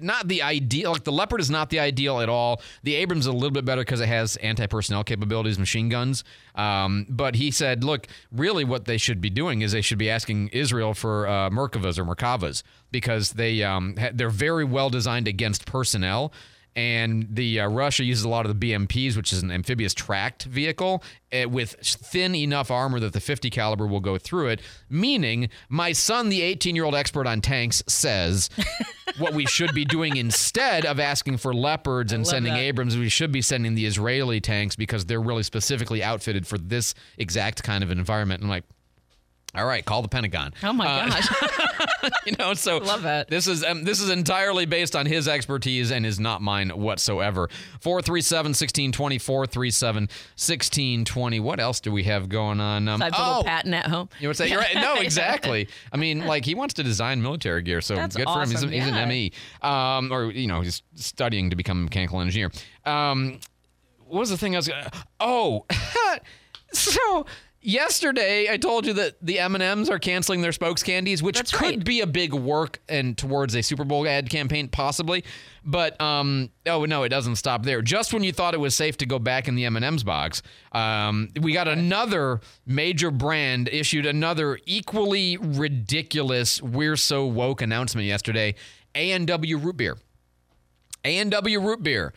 not 0.00 0.28
the 0.28 0.42
ideal. 0.42 0.92
Like 0.92 1.04
the 1.04 1.12
Leopard 1.12 1.40
is 1.40 1.50
not 1.50 1.70
the 1.70 1.80
ideal 1.80 2.20
at 2.20 2.28
all. 2.28 2.60
The 2.82 2.94
Abrams 2.96 3.24
is 3.24 3.26
a 3.28 3.32
little 3.32 3.50
bit 3.50 3.64
better 3.64 3.82
because 3.82 4.00
it 4.00 4.08
has 4.08 4.36
anti-personnel 4.36 5.04
capabilities, 5.04 5.58
machine 5.58 5.88
guns. 5.88 6.24
Um, 6.54 7.06
but 7.08 7.34
he 7.34 7.50
said, 7.50 7.84
look, 7.84 8.06
really, 8.32 8.64
what 8.64 8.84
they 8.84 8.96
should 8.96 9.20
be 9.20 9.30
doing 9.30 9.62
is 9.62 9.72
they 9.72 9.80
should 9.80 9.98
be 9.98 10.10
asking 10.10 10.48
Israel 10.48 10.94
for 10.94 11.26
uh, 11.26 11.50
Merkavas 11.50 11.98
or 11.98 12.04
Merkavas 12.04 12.62
because 12.90 13.32
they 13.32 13.62
um, 13.62 13.96
they're 14.12 14.30
very 14.30 14.64
well 14.64 14.90
designed 14.90 15.28
against 15.28 15.66
personnel. 15.66 16.32
And 16.76 17.26
the 17.30 17.60
uh, 17.60 17.68
Russia 17.68 18.04
uses 18.04 18.24
a 18.24 18.28
lot 18.28 18.46
of 18.46 18.58
the 18.58 18.72
BMPs, 18.72 19.16
which 19.16 19.32
is 19.32 19.42
an 19.42 19.50
amphibious 19.50 19.92
tracked 19.92 20.44
vehicle, 20.44 21.02
uh, 21.32 21.48
with 21.48 21.72
thin 21.82 22.34
enough 22.34 22.70
armor 22.70 23.00
that 23.00 23.12
the 23.12 23.20
50 23.20 23.50
caliber 23.50 23.86
will 23.86 24.00
go 24.00 24.18
through 24.18 24.48
it. 24.48 24.60
Meaning, 24.88 25.48
my 25.68 25.92
son, 25.92 26.28
the 26.28 26.42
18 26.42 26.76
year 26.76 26.84
old 26.84 26.94
expert 26.94 27.26
on 27.26 27.40
tanks, 27.40 27.82
says 27.86 28.50
what 29.18 29.34
we 29.34 29.46
should 29.46 29.74
be 29.74 29.84
doing 29.84 30.16
instead 30.16 30.86
of 30.86 31.00
asking 31.00 31.38
for 31.38 31.52
leopards 31.52 32.12
and 32.12 32.26
sending 32.26 32.54
that. 32.54 32.60
Abrams, 32.60 32.96
we 32.96 33.08
should 33.08 33.32
be 33.32 33.42
sending 33.42 33.74
the 33.74 33.86
Israeli 33.86 34.40
tanks 34.40 34.76
because 34.76 35.06
they're 35.06 35.20
really 35.20 35.42
specifically 35.42 36.02
outfitted 36.02 36.46
for 36.46 36.58
this 36.58 36.94
exact 37.18 37.62
kind 37.62 37.82
of 37.82 37.90
environment. 37.90 38.40
And 38.40 38.50
like, 38.50 38.64
all 39.54 39.64
right, 39.66 39.84
call 39.84 40.02
the 40.02 40.08
Pentagon. 40.08 40.52
Oh 40.62 40.72
my 40.72 40.86
Uh, 40.86 41.08
gosh. 41.08 41.28
you 42.26 42.32
know, 42.38 42.54
so 42.54 42.78
Love 42.78 43.02
that. 43.02 43.28
This 43.28 43.48
is 43.48 43.64
um, 43.64 43.82
this 43.84 44.00
is 44.00 44.08
entirely 44.10 44.66
based 44.66 44.94
on 44.94 45.06
his 45.06 45.26
expertise 45.26 45.90
and 45.90 46.06
is 46.06 46.20
not 46.20 46.40
mine 46.40 46.68
whatsoever. 46.70 47.48
437-1620, 47.82 49.18
437-1620. 50.36 51.40
What 51.40 51.60
else 51.60 51.80
do 51.80 51.92
we 51.92 52.04
have 52.04 52.28
going 52.28 52.60
on? 52.60 52.88
Um, 52.88 53.00
Side 53.00 53.12
oh, 53.16 53.28
little 53.28 53.44
patent 53.44 53.74
at 53.74 53.86
home. 53.86 54.08
you 54.20 54.28
would 54.28 54.36
say 54.36 54.48
you're 54.48 54.58
right. 54.60 54.74
No, 54.74 54.94
exactly. 55.00 55.68
I 55.92 55.96
mean, 55.96 56.26
like 56.26 56.44
he 56.44 56.54
wants 56.54 56.74
to 56.74 56.82
design 56.82 57.22
military 57.22 57.62
gear, 57.62 57.80
so 57.80 57.94
That's 57.96 58.16
good 58.16 58.26
for 58.26 58.42
him. 58.42 58.48
He's, 58.50 58.58
awesome, 58.58 58.70
he's 58.70 58.86
yeah. 58.86 58.96
an 58.98 59.08
ME, 59.08 59.32
um, 59.62 60.12
or 60.12 60.30
you 60.30 60.46
know, 60.46 60.60
he's 60.60 60.82
studying 60.94 61.50
to 61.50 61.56
become 61.56 61.80
a 61.80 61.84
mechanical 61.84 62.20
engineer. 62.20 62.50
Um, 62.84 63.40
what 64.06 64.20
was 64.20 64.30
the 64.30 64.38
thing 64.38 64.54
I 64.54 64.58
was 64.58 64.68
gonna? 64.68 64.90
Oh, 65.20 65.64
so 66.72 67.26
yesterday 67.62 68.48
I 68.50 68.56
told 68.56 68.86
you 68.86 68.92
that 68.94 69.16
the 69.20 69.38
M 69.38 69.54
and 69.54 69.62
M's 69.62 69.90
are 69.90 69.98
canceling 69.98 70.40
their 70.40 70.52
spokes 70.52 70.82
candies, 70.82 71.22
which 71.22 71.36
That's 71.36 71.52
could 71.52 71.62
right. 71.62 71.84
be 71.84 72.00
a 72.00 72.06
big 72.06 72.32
work 72.32 72.80
and 72.88 73.16
towards 73.16 73.54
a 73.54 73.62
Super 73.62 73.84
Bowl 73.84 74.06
ad 74.06 74.30
campaign, 74.30 74.68
possibly. 74.68 75.24
But 75.64 76.00
um, 76.00 76.50
oh 76.66 76.84
no, 76.84 77.02
it 77.02 77.10
doesn't 77.10 77.36
stop 77.36 77.64
there. 77.64 77.82
Just 77.82 78.12
when 78.12 78.22
you 78.24 78.32
thought 78.32 78.54
it 78.54 78.60
was 78.60 78.74
safe 78.74 78.96
to 78.98 79.06
go 79.06 79.18
back 79.18 79.48
in 79.48 79.54
the 79.54 79.64
M 79.64 79.76
and 79.76 79.84
M's 79.84 80.02
box, 80.02 80.42
um, 80.72 81.28
we 81.40 81.52
got 81.52 81.68
another 81.68 82.40
major 82.66 83.10
brand 83.10 83.68
issued 83.68 84.06
another 84.06 84.58
equally 84.66 85.36
ridiculous 85.36 86.62
"We're 86.62 86.96
so 86.96 87.26
woke" 87.26 87.62
announcement 87.62 88.06
yesterday. 88.06 88.54
A 88.94 89.12
and 89.12 89.26
W 89.26 89.56
root 89.58 89.76
beer. 89.76 89.96
A 91.04 91.18
and 91.18 91.30
W 91.30 91.60
root 91.60 91.82
beer 91.82 92.12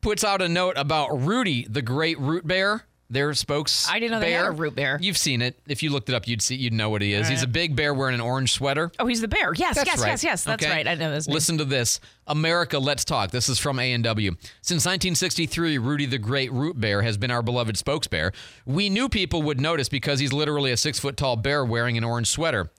puts 0.00 0.24
out 0.24 0.42
a 0.42 0.48
note 0.48 0.76
about 0.76 1.08
Rudy, 1.20 1.66
the 1.68 1.82
great 1.82 2.18
root 2.18 2.46
bear. 2.46 2.84
Their 3.10 3.34
spokes. 3.34 3.86
I 3.88 3.98
didn't 4.00 4.12
know 4.12 4.20
they 4.20 4.32
had 4.32 4.46
a 4.46 4.50
root 4.50 4.74
bear. 4.74 4.98
You've 5.00 5.18
seen 5.18 5.42
it. 5.42 5.58
If 5.68 5.82
you 5.82 5.90
looked 5.90 6.08
it 6.08 6.14
up, 6.14 6.26
you'd 6.26 6.40
see. 6.40 6.54
You'd 6.56 6.72
know 6.72 6.88
what 6.88 7.02
he 7.02 7.12
is. 7.12 7.28
He's 7.28 7.42
a 7.42 7.46
big 7.46 7.76
bear 7.76 7.92
wearing 7.92 8.14
an 8.14 8.20
orange 8.22 8.52
sweater. 8.52 8.90
Oh, 8.98 9.06
he's 9.06 9.20
the 9.20 9.28
bear. 9.28 9.52
Yes, 9.54 9.76
That's 9.76 9.86
yes, 9.86 10.00
right. 10.00 10.08
yes, 10.08 10.24
yes. 10.24 10.44
That's 10.44 10.64
Okay. 10.64 10.72
right. 10.72 10.88
I 10.88 10.94
know 10.94 11.12
his 11.12 11.28
name. 11.28 11.34
Listen 11.34 11.58
to 11.58 11.64
this. 11.66 12.00
America, 12.26 12.78
let's 12.78 13.04
talk. 13.04 13.30
This 13.30 13.50
is 13.50 13.58
from 13.58 13.78
A&W. 13.78 14.30
Since 14.62 14.86
1963, 14.86 15.76
Rudy 15.78 16.06
the 16.06 16.16
Great 16.18 16.50
Root 16.50 16.80
Bear 16.80 17.02
has 17.02 17.18
been 17.18 17.30
our 17.30 17.42
beloved 17.42 17.76
spokesbear. 17.76 18.34
We 18.64 18.88
knew 18.88 19.10
people 19.10 19.42
would 19.42 19.60
notice 19.60 19.90
because 19.90 20.18
he's 20.18 20.32
literally 20.32 20.72
a 20.72 20.76
six 20.76 20.98
foot 20.98 21.16
tall 21.18 21.36
bear 21.36 21.62
wearing 21.64 21.98
an 21.98 22.04
orange 22.04 22.28
sweater. 22.28 22.70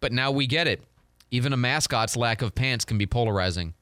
But 0.00 0.12
now 0.12 0.32
we 0.32 0.46
get 0.48 0.66
it. 0.66 0.82
Even 1.30 1.52
a 1.52 1.56
mascot's 1.56 2.16
lack 2.16 2.42
of 2.42 2.54
pants 2.54 2.84
can 2.84 2.98
be 2.98 3.06
polarizing. 3.06 3.74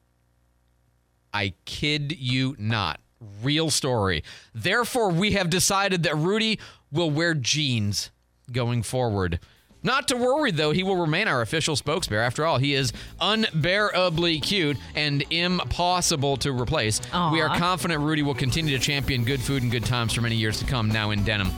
I 1.33 1.53
kid 1.65 2.15
you 2.17 2.55
not. 2.59 2.99
Real 3.41 3.69
story. 3.69 4.23
Therefore, 4.53 5.09
we 5.09 5.31
have 5.31 5.49
decided 5.49 6.03
that 6.03 6.15
Rudy 6.15 6.59
will 6.91 7.09
wear 7.09 7.33
jeans 7.33 8.11
going 8.51 8.83
forward. 8.83 9.39
Not 9.83 10.07
to 10.09 10.17
worry, 10.17 10.51
though, 10.51 10.71
he 10.71 10.83
will 10.83 10.97
remain 10.97 11.27
our 11.27 11.41
official 11.41 11.75
spokesbear. 11.75 12.19
After 12.19 12.45
all, 12.45 12.57
he 12.57 12.73
is 12.73 12.91
unbearably 13.21 14.39
cute 14.39 14.77
and 14.95 15.23
impossible 15.29 16.35
to 16.37 16.51
replace. 16.51 16.99
We 17.31 17.41
are 17.41 17.55
confident 17.57 18.01
Rudy 18.01 18.23
will 18.23 18.35
continue 18.35 18.77
to 18.77 18.83
champion 18.83 19.23
good 19.23 19.39
food 19.39 19.63
and 19.63 19.71
good 19.71 19.85
times 19.85 20.13
for 20.13 20.21
many 20.21 20.35
years 20.35 20.59
to 20.59 20.65
come 20.65 20.89
now 20.89 21.11
in 21.11 21.23
denim. 21.23 21.49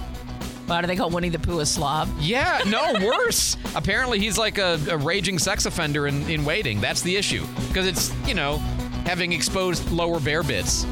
Why 0.67 0.82
do 0.82 0.88
they 0.88 0.95
call 0.95 1.10
Winnie 1.10 1.30
the 1.30 1.39
Pooh 1.39 1.62
a 1.62 1.65
slob? 1.65 2.08
Yeah, 2.19 2.62
no, 2.67 2.93
worse. 3.04 3.58
Apparently, 3.76 4.19
he's 4.19 4.38
like 4.38 4.60
a, 4.60 4.80
a 4.89 4.98
raging 4.98 5.39
sex 5.39 5.65
offender 5.65 6.06
in, 6.06 6.30
in 6.30 6.45
waiting. 6.45 6.80
That's 6.80 7.02
the 7.02 7.15
issue. 7.15 7.48
Because 7.69 7.88
it's, 7.88 8.13
you 8.28 8.36
know, 8.36 8.58
having 9.06 9.32
exposed 9.32 9.89
lower 9.89 10.19
bear 10.19 10.43
bits 10.43 10.86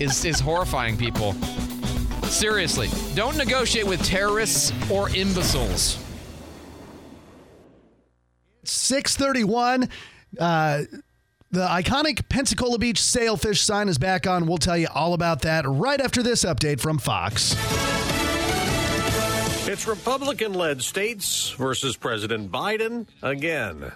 is, 0.00 0.24
is 0.24 0.40
horrifying 0.40 0.96
people. 0.96 1.34
Seriously, 2.24 2.88
don't 3.14 3.36
negotiate 3.36 3.86
with 3.86 4.02
terrorists 4.04 4.72
or 4.90 5.08
imbeciles. 5.10 6.02
631. 8.64 9.88
Uh, 10.38 10.82
the 11.52 11.66
iconic 11.66 12.28
Pensacola 12.28 12.78
Beach 12.78 13.00
sailfish 13.00 13.62
sign 13.62 13.88
is 13.88 13.98
back 13.98 14.26
on. 14.26 14.46
We'll 14.46 14.58
tell 14.58 14.76
you 14.76 14.88
all 14.94 15.14
about 15.14 15.42
that 15.42 15.64
right 15.66 16.00
after 16.00 16.22
this 16.22 16.44
update 16.44 16.80
from 16.80 16.98
Fox. 16.98 17.54
It's 19.68 19.86
Republican 19.86 20.54
led 20.54 20.82
states 20.82 21.50
versus 21.50 21.96
President 21.96 22.52
Biden 22.52 23.06
again. 23.22 23.92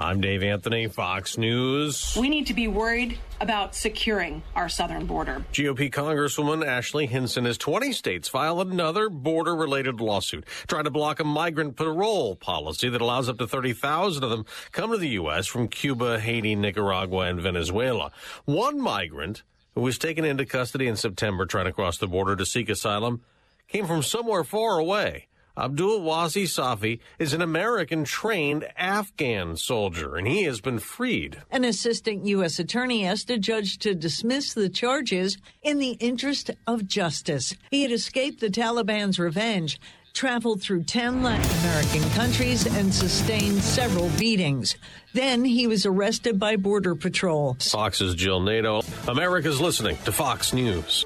I'm 0.00 0.20
Dave 0.20 0.44
Anthony, 0.44 0.86
Fox 0.86 1.36
News. 1.36 2.16
We 2.16 2.28
need 2.28 2.46
to 2.46 2.54
be 2.54 2.68
worried 2.68 3.18
about 3.40 3.74
securing 3.74 4.44
our 4.54 4.68
southern 4.68 5.06
border. 5.06 5.44
GOP 5.52 5.90
Congresswoman 5.90 6.64
Ashley 6.64 7.06
Hinson 7.06 7.46
has 7.46 7.58
20 7.58 7.92
states 7.92 8.28
file 8.28 8.60
another 8.60 9.10
border 9.10 9.56
related 9.56 10.00
lawsuit 10.00 10.46
trying 10.68 10.84
to 10.84 10.90
block 10.90 11.18
a 11.18 11.24
migrant 11.24 11.74
parole 11.74 12.36
policy 12.36 12.88
that 12.88 13.00
allows 13.00 13.28
up 13.28 13.38
to 13.38 13.48
30,000 13.48 14.22
of 14.22 14.30
them 14.30 14.46
come 14.70 14.92
to 14.92 14.98
the 14.98 15.08
U.S. 15.08 15.48
from 15.48 15.66
Cuba, 15.66 16.20
Haiti, 16.20 16.54
Nicaragua, 16.54 17.22
and 17.26 17.40
Venezuela. 17.40 18.12
One 18.44 18.80
migrant 18.80 19.42
who 19.74 19.80
was 19.80 19.98
taken 19.98 20.24
into 20.24 20.46
custody 20.46 20.86
in 20.86 20.94
September 20.94 21.44
trying 21.44 21.66
to 21.66 21.72
cross 21.72 21.98
the 21.98 22.06
border 22.06 22.36
to 22.36 22.46
seek 22.46 22.68
asylum 22.68 23.22
came 23.66 23.88
from 23.88 24.04
somewhere 24.04 24.44
far 24.44 24.78
away. 24.78 25.27
Abdul 25.58 26.02
Wazi 26.02 26.44
Safi 26.44 27.00
is 27.18 27.32
an 27.32 27.42
American 27.42 28.04
trained 28.04 28.64
Afghan 28.76 29.56
soldier, 29.56 30.14
and 30.14 30.28
he 30.28 30.44
has 30.44 30.60
been 30.60 30.78
freed. 30.78 31.42
An 31.50 31.64
assistant 31.64 32.24
U.S. 32.26 32.60
attorney 32.60 33.04
asked 33.04 33.28
a 33.28 33.38
judge 33.38 33.78
to 33.78 33.96
dismiss 33.96 34.54
the 34.54 34.68
charges 34.68 35.36
in 35.62 35.78
the 35.78 35.92
interest 35.98 36.52
of 36.68 36.86
justice. 36.86 37.56
He 37.72 37.82
had 37.82 37.90
escaped 37.90 38.38
the 38.38 38.50
Taliban's 38.50 39.18
revenge, 39.18 39.80
traveled 40.14 40.62
through 40.62 40.84
10 40.84 41.24
Latin 41.24 41.58
American 41.58 42.08
countries, 42.10 42.64
and 42.64 42.94
sustained 42.94 43.60
several 43.60 44.10
beatings. 44.10 44.76
Then 45.12 45.44
he 45.44 45.66
was 45.66 45.84
arrested 45.84 46.38
by 46.38 46.54
Border 46.54 46.94
Patrol. 46.94 47.56
Fox's 47.60 48.14
Jill 48.14 48.40
Nato. 48.40 48.82
America's 49.08 49.60
listening 49.60 49.96
to 50.04 50.12
Fox 50.12 50.52
News. 50.52 51.04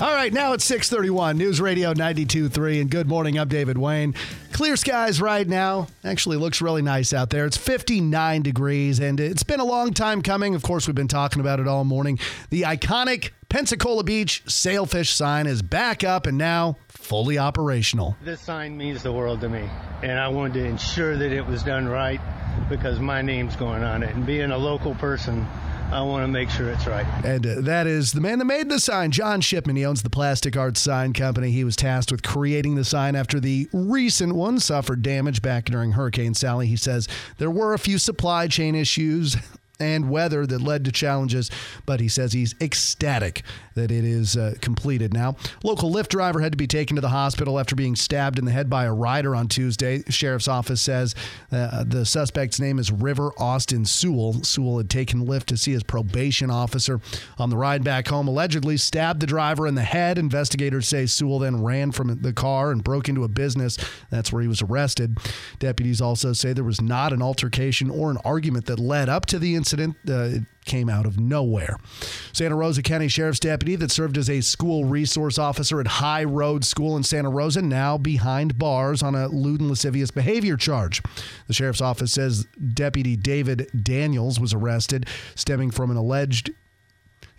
All 0.00 0.14
right, 0.14 0.32
now 0.32 0.54
it's 0.54 0.64
631, 0.64 1.36
News 1.36 1.60
Radio 1.60 1.92
92.3, 1.92 2.80
and 2.80 2.90
good 2.90 3.06
morning. 3.06 3.38
I'm 3.38 3.48
David 3.48 3.76
Wayne. 3.76 4.14
Clear 4.50 4.76
skies 4.76 5.20
right 5.20 5.46
now. 5.46 5.88
Actually 6.04 6.38
looks 6.38 6.62
really 6.62 6.80
nice 6.80 7.12
out 7.12 7.28
there. 7.28 7.44
It's 7.44 7.58
59 7.58 8.40
degrees, 8.40 8.98
and 8.98 9.20
it's 9.20 9.42
been 9.42 9.60
a 9.60 9.64
long 9.64 9.92
time 9.92 10.22
coming. 10.22 10.54
Of 10.54 10.62
course, 10.62 10.86
we've 10.86 10.94
been 10.94 11.06
talking 11.06 11.40
about 11.40 11.60
it 11.60 11.68
all 11.68 11.84
morning. 11.84 12.18
The 12.48 12.62
iconic 12.62 13.32
Pensacola 13.50 14.02
Beach 14.02 14.42
sailfish 14.46 15.10
sign 15.10 15.46
is 15.46 15.60
back 15.60 16.02
up 16.02 16.26
and 16.26 16.38
now 16.38 16.78
fully 16.88 17.36
operational. 17.36 18.16
This 18.24 18.40
sign 18.40 18.78
means 18.78 19.02
the 19.02 19.12
world 19.12 19.42
to 19.42 19.50
me, 19.50 19.68
and 20.02 20.18
I 20.18 20.28
wanted 20.28 20.54
to 20.54 20.64
ensure 20.64 21.18
that 21.18 21.30
it 21.30 21.46
was 21.46 21.62
done 21.62 21.86
right 21.86 22.22
because 22.70 23.00
my 23.00 23.20
name's 23.20 23.54
going 23.54 23.84
on 23.84 24.02
it. 24.02 24.14
And 24.14 24.24
being 24.24 24.50
a 24.50 24.56
local 24.56 24.94
person, 24.94 25.46
I 25.92 26.02
want 26.02 26.22
to 26.22 26.28
make 26.28 26.50
sure 26.50 26.70
it's 26.70 26.86
right. 26.86 27.06
And 27.24 27.44
uh, 27.44 27.60
that 27.62 27.86
is 27.88 28.12
the 28.12 28.20
man 28.20 28.38
that 28.38 28.44
made 28.44 28.68
the 28.68 28.78
sign, 28.78 29.10
John 29.10 29.40
Shipman. 29.40 29.74
He 29.76 29.84
owns 29.84 30.02
the 30.02 30.10
Plastic 30.10 30.56
Arts 30.56 30.80
Sign 30.80 31.12
Company. 31.12 31.50
He 31.50 31.64
was 31.64 31.74
tasked 31.74 32.12
with 32.12 32.22
creating 32.22 32.76
the 32.76 32.84
sign 32.84 33.16
after 33.16 33.40
the 33.40 33.68
recent 33.72 34.34
one 34.34 34.60
suffered 34.60 35.02
damage 35.02 35.42
back 35.42 35.64
during 35.64 35.92
Hurricane 35.92 36.34
Sally. 36.34 36.68
He 36.68 36.76
says 36.76 37.08
there 37.38 37.50
were 37.50 37.74
a 37.74 37.78
few 37.78 37.98
supply 37.98 38.46
chain 38.46 38.76
issues 38.76 39.36
and 39.80 40.10
weather 40.10 40.46
that 40.46 40.60
led 40.60 40.84
to 40.84 40.92
challenges, 40.92 41.50
but 41.86 42.00
he 42.00 42.08
says 42.08 42.32
he's 42.32 42.54
ecstatic 42.60 43.42
that 43.74 43.90
it 43.90 44.04
is 44.04 44.36
uh, 44.36 44.54
completed 44.60 45.14
now. 45.14 45.36
Local 45.64 45.90
Lyft 45.90 46.08
driver 46.08 46.40
had 46.40 46.52
to 46.52 46.58
be 46.58 46.66
taken 46.66 46.96
to 46.96 47.00
the 47.00 47.08
hospital 47.08 47.58
after 47.58 47.74
being 47.74 47.96
stabbed 47.96 48.38
in 48.38 48.44
the 48.44 48.50
head 48.52 48.68
by 48.68 48.84
a 48.84 48.92
rider 48.92 49.34
on 49.34 49.48
Tuesday. 49.48 50.02
Sheriff's 50.08 50.48
office 50.48 50.82
says 50.82 51.14
uh, 51.50 51.84
the 51.84 52.04
suspect's 52.04 52.60
name 52.60 52.78
is 52.78 52.92
River 52.92 53.32
Austin 53.38 53.84
Sewell. 53.84 54.42
Sewell 54.42 54.78
had 54.78 54.90
taken 54.90 55.26
Lyft 55.26 55.46
to 55.46 55.56
see 55.56 55.72
his 55.72 55.82
probation 55.82 56.50
officer 56.50 57.00
on 57.38 57.48
the 57.48 57.56
ride 57.56 57.82
back 57.82 58.08
home, 58.08 58.28
allegedly 58.28 58.76
stabbed 58.76 59.20
the 59.20 59.26
driver 59.26 59.66
in 59.66 59.74
the 59.74 59.82
head. 59.82 60.18
Investigators 60.18 60.86
say 60.86 61.06
Sewell 61.06 61.38
then 61.38 61.62
ran 61.62 61.90
from 61.92 62.20
the 62.20 62.32
car 62.32 62.70
and 62.70 62.84
broke 62.84 63.08
into 63.08 63.24
a 63.24 63.28
business. 63.28 63.78
That's 64.10 64.32
where 64.32 64.42
he 64.42 64.48
was 64.48 64.60
arrested. 64.60 65.18
Deputies 65.58 66.00
also 66.00 66.32
say 66.32 66.52
there 66.52 66.64
was 66.64 66.80
not 66.80 67.12
an 67.12 67.22
altercation 67.22 67.90
or 67.90 68.10
an 68.10 68.18
argument 68.24 68.66
that 68.66 68.78
led 68.78 69.08
up 69.08 69.24
to 69.26 69.38
the 69.38 69.54
incident. 69.54 69.69
Uh, 69.78 69.86
it 70.08 70.44
came 70.64 70.88
out 70.88 71.06
of 71.06 71.18
nowhere. 71.18 71.76
Santa 72.32 72.54
Rosa 72.54 72.82
County 72.82 73.08
Sheriff's 73.08 73.40
deputy 73.40 73.76
that 73.76 73.90
served 73.90 74.16
as 74.18 74.28
a 74.28 74.40
school 74.40 74.84
resource 74.84 75.38
officer 75.38 75.80
at 75.80 75.86
High 75.86 76.24
Road 76.24 76.64
School 76.64 76.96
in 76.96 77.02
Santa 77.02 77.30
Rosa 77.30 77.62
now 77.62 77.98
behind 77.98 78.58
bars 78.58 79.02
on 79.02 79.14
a 79.14 79.28
lewd 79.28 79.60
and 79.60 79.68
lascivious 79.68 80.10
behavior 80.10 80.56
charge. 80.56 81.02
The 81.46 81.54
sheriff's 81.54 81.80
office 81.80 82.12
says 82.12 82.46
Deputy 82.74 83.16
David 83.16 83.70
Daniels 83.82 84.40
was 84.40 84.54
arrested 84.54 85.06
stemming 85.34 85.70
from 85.70 85.90
an 85.90 85.96
alleged 85.96 86.50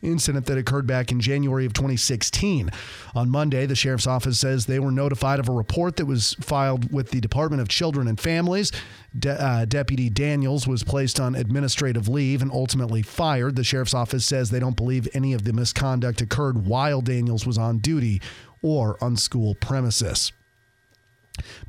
incident 0.01 0.45
that 0.45 0.57
occurred 0.57 0.87
back 0.87 1.11
in 1.11 1.19
January 1.19 1.65
of 1.65 1.73
2016. 1.73 2.69
On 3.15 3.29
Monday, 3.29 3.65
the 3.65 3.75
sheriff's 3.75 4.07
office 4.07 4.39
says 4.39 4.65
they 4.65 4.79
were 4.79 4.91
notified 4.91 5.39
of 5.39 5.49
a 5.49 5.51
report 5.51 5.97
that 5.97 6.05
was 6.05 6.33
filed 6.39 6.91
with 6.91 7.11
the 7.11 7.21
Department 7.21 7.61
of 7.61 7.67
Children 7.67 8.07
and 8.07 8.19
Families. 8.19 8.71
De- 9.17 9.41
uh, 9.41 9.65
Deputy 9.65 10.09
Daniels 10.09 10.67
was 10.67 10.83
placed 10.83 11.19
on 11.19 11.35
administrative 11.35 12.07
leave 12.07 12.41
and 12.41 12.51
ultimately 12.51 13.01
fired. 13.01 13.55
The 13.55 13.63
sheriff's 13.63 13.93
office 13.93 14.25
says 14.25 14.49
they 14.49 14.59
don't 14.59 14.75
believe 14.75 15.07
any 15.13 15.33
of 15.33 15.43
the 15.43 15.53
misconduct 15.53 16.21
occurred 16.21 16.65
while 16.65 17.01
Daniels 17.01 17.45
was 17.45 17.57
on 17.57 17.79
duty 17.79 18.21
or 18.61 18.97
on 19.03 19.17
school 19.17 19.55
premises. 19.55 20.31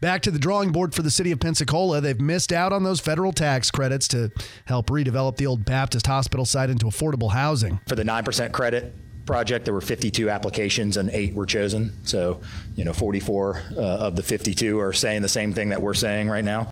Back 0.00 0.22
to 0.22 0.30
the 0.30 0.38
drawing 0.38 0.72
board 0.72 0.94
for 0.94 1.02
the 1.02 1.10
city 1.10 1.32
of 1.32 1.40
Pensacola. 1.40 2.00
They've 2.00 2.20
missed 2.20 2.52
out 2.52 2.72
on 2.72 2.82
those 2.82 3.00
federal 3.00 3.32
tax 3.32 3.70
credits 3.70 4.08
to 4.08 4.30
help 4.64 4.88
redevelop 4.88 5.36
the 5.36 5.46
old 5.46 5.64
Baptist 5.64 6.06
hospital 6.06 6.44
site 6.44 6.70
into 6.70 6.86
affordable 6.86 7.32
housing. 7.32 7.80
For 7.86 7.94
the 7.94 8.02
9% 8.02 8.52
credit 8.52 8.92
project, 9.26 9.64
there 9.64 9.74
were 9.74 9.80
52 9.80 10.28
applications 10.28 10.96
and 10.96 11.10
eight 11.10 11.34
were 11.34 11.46
chosen. 11.46 11.92
So, 12.04 12.40
you 12.74 12.84
know, 12.84 12.92
44 12.92 13.62
uh, 13.76 13.80
of 13.80 14.16
the 14.16 14.22
52 14.22 14.80
are 14.80 14.92
saying 14.92 15.22
the 15.22 15.28
same 15.28 15.52
thing 15.52 15.68
that 15.70 15.80
we're 15.80 15.94
saying 15.94 16.28
right 16.28 16.44
now. 16.44 16.70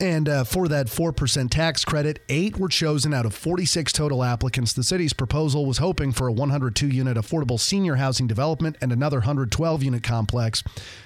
And 0.00 0.28
uh, 0.28 0.44
for 0.44 0.68
that 0.68 0.86
4% 0.86 1.50
tax 1.50 1.84
credit, 1.84 2.20
eight 2.28 2.56
were 2.56 2.68
chosen 2.68 3.12
out 3.12 3.26
of 3.26 3.34
46 3.34 3.92
total 3.92 4.22
applicants. 4.22 4.72
The 4.72 4.84
city's 4.84 5.12
proposal 5.12 5.66
was 5.66 5.78
hoping 5.78 6.12
for 6.12 6.28
a 6.28 6.32
102 6.32 6.86
unit 6.86 7.16
affordable 7.16 7.58
senior 7.58 7.96
housing 7.96 8.28
development 8.28 8.76
and 8.80 8.92
another 8.92 9.18
112 9.18 9.82
unit 9.82 10.04
complex. 10.04 10.62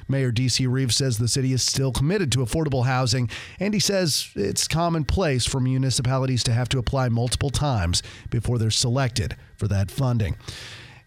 Mayor 0.09 0.31
D.C. 0.31 0.67
Reeves 0.67 0.97
says 0.97 1.17
the 1.17 1.27
city 1.27 1.55
is 1.55 1.63
still 1.63 1.91
committed 1.91 2.31
to 2.33 2.41
affordable 2.41 2.85
housing, 2.85 3.31
and 3.59 3.73
he 3.73 3.81
says 3.81 4.29
it's 4.35 4.69
commonplace 4.69 5.47
for 5.47 5.59
municipalities 5.59 6.45
to 6.45 6.53
have 6.53 6.69
to 6.69 6.79
apply 6.79 7.09
multiple 7.09 7.51
times 7.51 8.03
before 8.29 8.59
they're 8.59 8.71
selected 8.71 9.37
for 9.57 9.69
that 9.69 9.91
funding. 9.91 10.37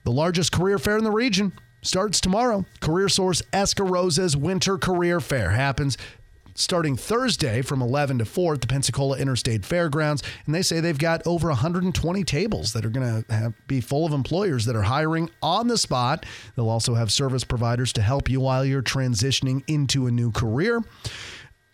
The 0.05 0.11
largest 0.11 0.51
career 0.51 0.79
fair 0.79 0.97
in 0.97 1.03
the 1.03 1.11
region 1.11 1.53
starts 1.83 2.19
tomorrow. 2.19 2.65
Career 2.79 3.09
Source 3.09 3.43
Escarosa's 3.53 4.35
Winter 4.35 4.77
Career 4.79 5.19
Fair 5.19 5.51
happens 5.51 5.97
starting 6.55 6.95
Thursday 6.95 7.61
from 7.61 7.81
11 7.81 8.19
to 8.19 8.25
4 8.25 8.55
at 8.55 8.61
the 8.61 8.67
Pensacola 8.67 9.17
Interstate 9.17 9.65
Fairgrounds. 9.65 10.23
And 10.45 10.55
they 10.55 10.61
say 10.61 10.79
they've 10.79 10.97
got 10.97 11.21
over 11.27 11.49
120 11.49 12.23
tables 12.23 12.73
that 12.73 12.85
are 12.85 12.89
going 12.89 13.23
to 13.23 13.53
be 13.67 13.81
full 13.81 14.05
of 14.05 14.13
employers 14.13 14.65
that 14.65 14.75
are 14.75 14.81
hiring 14.81 15.29
on 15.43 15.67
the 15.67 15.77
spot. 15.77 16.25
They'll 16.55 16.69
also 16.69 16.95
have 16.95 17.11
service 17.11 17.43
providers 17.43 17.93
to 17.93 18.01
help 18.01 18.29
you 18.29 18.39
while 18.39 18.65
you're 18.65 18.81
transitioning 18.81 19.63
into 19.67 20.07
a 20.07 20.11
new 20.11 20.31
career. 20.31 20.81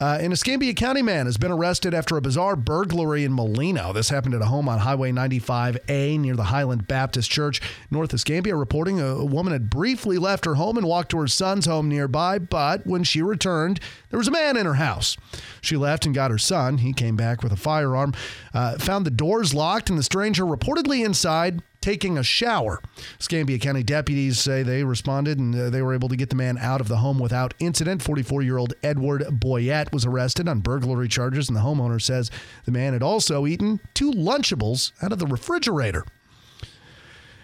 Uh, 0.01 0.17
an 0.19 0.31
Escambia 0.31 0.73
County 0.73 1.03
man 1.03 1.27
has 1.27 1.37
been 1.37 1.51
arrested 1.51 1.93
after 1.93 2.17
a 2.17 2.21
bizarre 2.21 2.55
burglary 2.55 3.23
in 3.23 3.31
Molino. 3.31 3.93
This 3.93 4.09
happened 4.09 4.33
at 4.33 4.41
a 4.41 4.47
home 4.47 4.67
on 4.67 4.79
Highway 4.79 5.11
95A 5.11 6.19
near 6.19 6.35
the 6.35 6.45
Highland 6.45 6.87
Baptist 6.87 7.29
Church. 7.29 7.61
North 7.91 8.11
Escambia 8.11 8.55
reporting 8.55 8.99
a, 8.99 9.05
a 9.05 9.25
woman 9.25 9.53
had 9.53 9.69
briefly 9.69 10.17
left 10.17 10.45
her 10.45 10.55
home 10.55 10.75
and 10.75 10.87
walked 10.87 11.11
to 11.11 11.19
her 11.19 11.27
son's 11.27 11.67
home 11.67 11.87
nearby, 11.87 12.39
but 12.39 12.87
when 12.87 13.03
she 13.03 13.21
returned, 13.21 13.79
there 14.09 14.17
was 14.17 14.27
a 14.27 14.31
man 14.31 14.57
in 14.57 14.65
her 14.65 14.73
house. 14.73 15.17
She 15.61 15.77
left 15.77 16.07
and 16.07 16.15
got 16.15 16.31
her 16.31 16.39
son. 16.39 16.79
He 16.79 16.93
came 16.93 17.15
back 17.15 17.43
with 17.43 17.51
a 17.51 17.55
firearm, 17.57 18.15
uh, 18.55 18.79
found 18.79 19.05
the 19.05 19.11
doors 19.11 19.53
locked, 19.53 19.91
and 19.91 19.99
the 19.99 20.03
stranger 20.03 20.45
reportedly 20.45 21.05
inside 21.05 21.61
taking 21.81 22.17
a 22.17 22.23
shower. 22.23 22.81
Escambia 23.19 23.57
County 23.57 23.83
deputies 23.83 24.39
say 24.39 24.63
they 24.63 24.83
responded 24.83 25.39
and 25.39 25.53
uh, 25.53 25.69
they 25.69 25.81
were 25.81 25.93
able 25.93 26.09
to 26.09 26.15
get 26.15 26.29
the 26.29 26.35
man 26.35 26.57
out 26.59 26.79
of 26.79 26.87
the 26.87 26.97
home 26.97 27.19
without 27.19 27.53
incident. 27.59 28.01
44 28.01 28.41
year 28.43 28.57
old 28.57 28.73
Edward 28.83 29.23
Boyette 29.23 29.91
was 29.91 30.05
arrested 30.05 30.47
on 30.47 30.59
burglary 30.59 31.07
charges, 31.07 31.49
and 31.49 31.55
the 31.55 31.61
homeowner 31.61 32.01
says 32.01 32.29
the 32.65 32.71
man 32.71 32.93
had 32.93 33.03
also 33.03 33.45
eaten 33.45 33.79
two 33.93 34.11
Lunchables 34.11 34.91
out 35.01 35.11
of 35.11 35.19
the 35.19 35.27
refrigerator. 35.27 36.05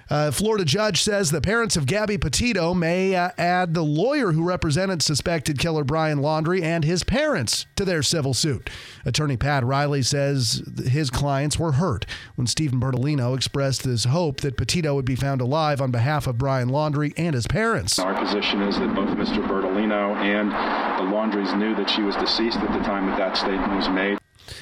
Uh, 0.10 0.32
Florida 0.32 0.64
judge 0.64 1.02
says 1.02 1.32
the 1.32 1.42
parents 1.42 1.76
of 1.76 1.86
Gabby 1.86 2.18
Petito 2.18 2.74
may 2.74 3.14
uh, 3.14 3.32
add 3.38 3.74
the 3.74 3.84
lawyer 3.84 4.32
who 4.32 4.44
represented 4.44 5.02
suspected 5.02 5.60
killer 5.60 5.84
Brian 5.84 6.20
Laundrie 6.20 6.62
and 6.62 6.86
his 6.86 7.04
parents 7.04 7.66
to 7.76 7.84
their 7.84 8.02
civil 8.02 8.34
suit. 8.34 8.70
Attorney 9.06 9.36
Pat 9.36 9.66
Reilly 9.66 10.02
says 10.02 10.64
his 10.86 11.10
clients 11.10 11.60
were 11.60 11.74
hurt 11.74 12.06
when 12.38 12.46
Stephen 12.46 12.80
Bertolino 12.80 13.36
expressed 13.36 13.84
his 13.84 14.06
hope 14.06 14.42
that 14.42 14.58
Petito 14.58 14.94
would 14.94 15.06
be 15.06 15.16
found 15.16 15.42
alive 15.42 15.82
on 15.82 15.90
behalf 15.90 16.28
of 16.28 16.38
Brian 16.38 16.70
Laundrie 16.70 17.14
and 17.18 17.34
his 17.34 17.48
parents. 17.48 17.98
Our 17.98 18.14
position 18.14 18.62
is 18.62 18.78
that 18.78 18.94
both 18.94 19.10
Mr. 19.10 19.44
Bertolino 19.46 20.16
and 20.16 20.52
the 21.00 21.12
Laundries 21.12 21.52
knew 21.56 21.74
that 21.76 21.90
she 21.90 22.04
was 22.04 22.16
deceased 22.16 22.60
at 22.60 22.72
the 22.78 22.86
time 22.86 23.08
that 23.08 23.18
that 23.18 23.38
statement 23.38 23.76
was 23.76 23.90
made. 23.90 24.20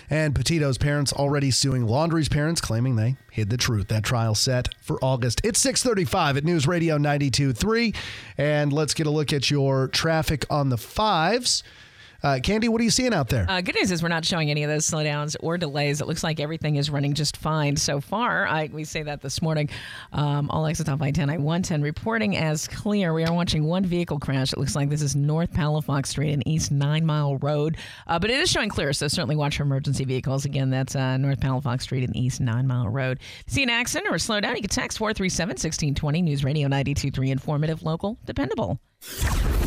And 0.09 0.33
Petito's 0.33 0.77
parents 0.77 1.11
already 1.11 1.51
suing 1.51 1.85
Laundrie's 1.85 2.29
parents, 2.29 2.61
claiming 2.61 2.95
they 2.95 3.17
hid 3.29 3.49
the 3.49 3.57
truth. 3.57 3.89
That 3.89 4.03
trial 4.03 4.35
set 4.35 4.69
for 4.81 4.97
August. 5.03 5.41
It's 5.43 5.59
635 5.59 6.37
at 6.37 6.43
News 6.45 6.65
Radio 6.67 6.97
92.3. 6.97 7.93
And 8.37 8.71
let's 8.71 8.93
get 8.93 9.05
a 9.05 9.11
look 9.11 9.33
at 9.33 9.51
your 9.51 9.89
traffic 9.89 10.45
on 10.49 10.69
the 10.69 10.77
fives. 10.77 11.61
Uh, 12.25 12.39
Candy, 12.39 12.67
what 12.67 12.81
are 12.81 12.83
you 12.83 12.89
seeing 12.89 13.13
out 13.13 13.29
there? 13.29 13.45
Uh, 13.47 13.61
good 13.61 13.75
news 13.75 13.91
is 13.91 14.01
we're 14.01 14.09
not 14.09 14.25
showing 14.25 14.49
any 14.49 14.63
of 14.63 14.69
those 14.71 14.89
slowdowns 14.89 15.35
or 15.41 15.59
delays. 15.59 16.01
It 16.01 16.07
looks 16.07 16.23
like 16.23 16.39
everything 16.39 16.75
is 16.75 16.89
running 16.89 17.13
just 17.13 17.37
fine 17.37 17.75
so 17.75 18.01
far. 18.01 18.47
I, 18.47 18.67
we 18.73 18.83
say 18.83 19.03
that 19.03 19.21
this 19.21 19.43
morning. 19.43 19.69
Um, 20.11 20.49
all 20.49 20.65
exits 20.65 20.89
off 20.89 21.03
I-10, 21.03 21.29
I-110 21.29 21.83
reporting 21.83 22.35
as 22.35 22.67
clear. 22.67 23.13
We 23.13 23.25
are 23.25 23.31
watching 23.31 23.65
one 23.65 23.85
vehicle 23.85 24.17
crash. 24.17 24.53
It 24.53 24.57
looks 24.57 24.75
like 24.75 24.89
this 24.89 25.03
is 25.03 25.15
North 25.15 25.53
Palafox 25.53 26.07
Street 26.07 26.33
and 26.33 26.41
East 26.47 26.71
Nine 26.71 27.05
Mile 27.05 27.37
Road, 27.37 27.77
uh, 28.07 28.17
but 28.17 28.31
it 28.31 28.39
is 28.39 28.49
showing 28.49 28.69
clear. 28.69 28.91
So 28.91 29.07
certainly 29.07 29.35
watch 29.35 29.57
for 29.57 29.61
emergency 29.63 30.03
vehicles. 30.03 30.45
Again, 30.45 30.71
that's 30.71 30.95
uh, 30.95 31.17
North 31.17 31.39
Palafox 31.39 31.83
Street 31.83 32.05
and 32.05 32.15
East 32.15 32.41
Nine 32.41 32.65
Mile 32.65 32.89
Road. 32.89 33.19
See 33.45 33.61
an 33.61 33.69
accident 33.69 34.11
or 34.11 34.15
a 34.15 34.17
slowdown? 34.17 34.55
You 34.55 34.61
can 34.61 34.69
text 34.71 34.97
437-1620. 34.97 36.23
News 36.23 36.43
Radio 36.43 36.67
92.3 36.69 37.29
informative, 37.29 37.83
local, 37.83 38.17
dependable. 38.25 38.79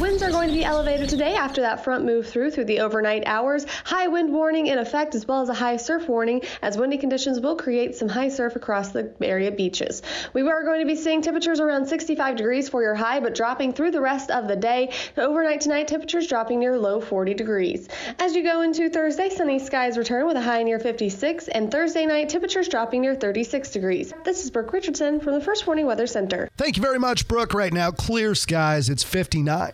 Winds 0.01 0.23
are 0.23 0.31
going 0.31 0.49
to 0.49 0.55
be 0.55 0.65
elevated 0.65 1.09
today 1.09 1.35
after 1.35 1.61
that 1.63 1.83
front 1.83 2.05
move 2.05 2.29
through 2.29 2.53
through 2.53 2.67
the 2.67 2.79
overnight 2.79 3.25
hours. 3.27 3.67
High 3.83 4.07
wind 4.07 4.33
warning 4.33 4.69
in 4.69 4.79
effect 4.79 5.17
as 5.17 5.27
well 5.27 5.43
as 5.43 5.49
a 5.49 5.55
high 5.55 5.77
surf 5.77 6.09
warning 6.09 6.43
as 6.63 6.79
windy 6.79 6.99
conditions 6.99 7.41
will 7.41 7.57
create 7.57 7.97
some 7.97 8.09
high 8.09 8.29
surf 8.29 8.55
across 8.55 8.93
the 8.93 9.13
area 9.21 9.51
beaches. 9.51 10.03
We 10.35 10.43
are 10.43 10.63
going 10.63 10.83
to 10.83 10.87
be 10.87 10.95
seeing 10.95 11.21
temperatures 11.21 11.59
around 11.59 11.87
65 11.87 12.37
degrees 12.37 12.69
for 12.69 12.81
your 12.81 12.95
high 12.95 13.19
but 13.19 13.35
dropping 13.35 13.73
through 13.73 13.91
the 13.91 14.01
rest 14.01 14.31
of 14.31 14.47
the 14.47 14.55
day. 14.55 14.93
Overnight 15.17 15.63
tonight 15.63 15.89
temperatures 15.89 16.29
dropping 16.29 16.61
near 16.61 16.79
low 16.79 17.01
40 17.01 17.35
degrees. 17.35 17.89
As 18.21 18.37
you 18.37 18.45
go 18.45 18.63
into 18.63 18.89
Thursday, 18.91 19.31
sunny 19.31 19.59
skies 19.59 19.99
return 19.99 20.29
with 20.29 20.37
a 20.37 20.43
high 20.43 20.63
near 20.63 20.79
56 20.79 21.49
and 21.49 21.73
Thursday 21.73 22.07
night 22.07 22.29
temperatures 22.29 22.69
dropping 22.69 23.01
near 23.01 23.17
36 23.17 23.73
degrees. 23.73 24.13
This 24.25 24.45
is 24.45 24.53
Brooke 24.53 24.73
Richardson 24.73 25.19
from 25.19 25.35
the 25.35 25.41
First 25.41 25.67
Warning 25.67 25.87
Weather 25.87 26.07
Center. 26.07 26.49
Thank 26.57 26.77
you 26.77 26.83
very 26.85 27.01
much, 27.01 27.27
Brooke. 27.27 27.53
Right 27.53 27.73
now, 27.73 27.91
clear 27.91 28.37
skies. 28.37 28.89
It's 28.89 29.03
59. 29.19 29.73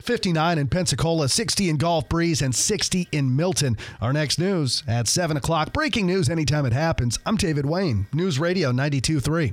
59 0.00 0.58
in 0.58 0.68
Pensacola, 0.68 1.28
60 1.28 1.68
in 1.68 1.76
Gulf 1.76 2.08
Breeze, 2.08 2.40
and 2.40 2.54
60 2.54 3.08
in 3.12 3.36
Milton. 3.36 3.76
Our 4.00 4.14
next 4.14 4.38
news 4.38 4.82
at 4.88 5.06
7 5.06 5.36
o'clock. 5.36 5.74
Breaking 5.74 6.06
news 6.06 6.30
anytime 6.30 6.64
it 6.64 6.72
happens. 6.72 7.18
I'm 7.26 7.36
David 7.36 7.66
Wayne, 7.66 8.06
News 8.14 8.38
Radio 8.38 8.72
92.3. 8.72 9.52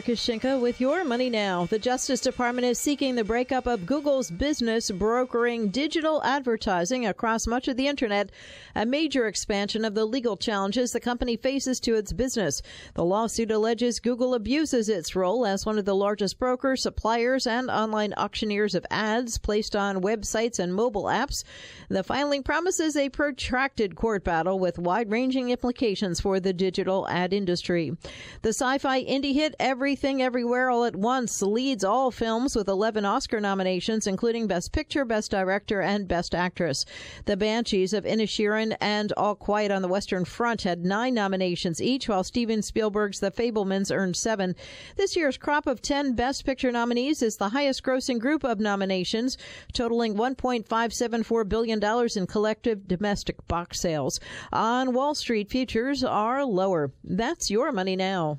Kushinka 0.00 0.58
with 0.58 0.80
your 0.80 1.04
money 1.04 1.28
now. 1.28 1.66
The 1.66 1.78
Justice 1.78 2.20
Department 2.20 2.66
is 2.66 2.78
seeking 2.78 3.14
the 3.14 3.24
breakup 3.24 3.66
of 3.66 3.84
Google's 3.84 4.30
business 4.30 4.90
brokering 4.90 5.68
digital 5.68 6.22
advertising 6.24 7.04
across 7.06 7.46
much 7.46 7.68
of 7.68 7.76
the 7.76 7.88
internet, 7.88 8.30
a 8.74 8.86
major 8.86 9.26
expansion 9.26 9.84
of 9.84 9.94
the 9.94 10.06
legal 10.06 10.38
challenges 10.38 10.92
the 10.92 11.00
company 11.00 11.36
faces 11.36 11.78
to 11.80 11.94
its 11.94 12.14
business. 12.14 12.62
The 12.94 13.04
lawsuit 13.04 13.50
alleges 13.50 14.00
Google 14.00 14.32
abuses 14.32 14.88
its 14.88 15.14
role 15.14 15.44
as 15.44 15.66
one 15.66 15.78
of 15.78 15.84
the 15.84 15.94
largest 15.94 16.38
brokers, 16.38 16.82
suppliers, 16.82 17.46
and 17.46 17.68
online 17.68 18.14
auctioneers 18.16 18.74
of 18.74 18.86
ads 18.90 19.36
placed 19.36 19.76
on 19.76 20.00
websites 20.00 20.58
and 20.58 20.74
mobile 20.74 21.04
apps. 21.04 21.44
The 21.90 22.02
filing 22.02 22.42
promises 22.42 22.96
a 22.96 23.10
protracted 23.10 23.94
court 23.94 24.24
battle 24.24 24.58
with 24.58 24.78
wide-ranging 24.78 25.50
implications 25.50 26.18
for 26.18 26.40
the 26.40 26.54
digital 26.54 27.06
ad 27.08 27.34
industry. 27.34 27.94
The 28.40 28.50
sci-fi 28.50 29.04
indie 29.04 29.34
hit 29.34 29.54
Everything 29.82 30.22
Everywhere 30.22 30.70
All 30.70 30.84
at 30.84 30.94
Once 30.94 31.42
leads 31.42 31.82
all 31.82 32.12
films 32.12 32.54
with 32.54 32.68
11 32.68 33.04
Oscar 33.04 33.40
nominations, 33.40 34.06
including 34.06 34.46
Best 34.46 34.70
Picture, 34.70 35.04
Best 35.04 35.32
Director, 35.32 35.80
and 35.80 36.06
Best 36.06 36.36
Actress. 36.36 36.84
The 37.24 37.36
Banshees 37.36 37.92
of 37.92 38.04
Inisherin 38.04 38.76
and 38.80 39.12
All 39.16 39.34
Quiet 39.34 39.72
on 39.72 39.82
the 39.82 39.88
Western 39.88 40.24
Front 40.24 40.62
had 40.62 40.84
nine 40.84 41.14
nominations 41.14 41.82
each, 41.82 42.08
while 42.08 42.22
Steven 42.22 42.62
Spielberg's 42.62 43.18
The 43.18 43.32
Fabelmans 43.32 43.92
earned 43.92 44.14
seven. 44.14 44.54
This 44.94 45.16
year's 45.16 45.36
crop 45.36 45.66
of 45.66 45.82
10 45.82 46.14
Best 46.14 46.46
Picture 46.46 46.70
nominees 46.70 47.20
is 47.20 47.38
the 47.38 47.48
highest 47.48 47.82
grossing 47.82 48.20
group 48.20 48.44
of 48.44 48.60
nominations, 48.60 49.36
totaling 49.72 50.14
$1.574 50.14 51.48
billion 51.48 51.82
in 52.14 52.26
collective 52.28 52.86
domestic 52.86 53.48
box 53.48 53.80
sales. 53.80 54.20
On 54.52 54.92
Wall 54.92 55.16
Street, 55.16 55.50
futures 55.50 56.04
are 56.04 56.44
lower. 56.44 56.92
That's 57.02 57.50
your 57.50 57.72
money 57.72 57.96
now. 57.96 58.38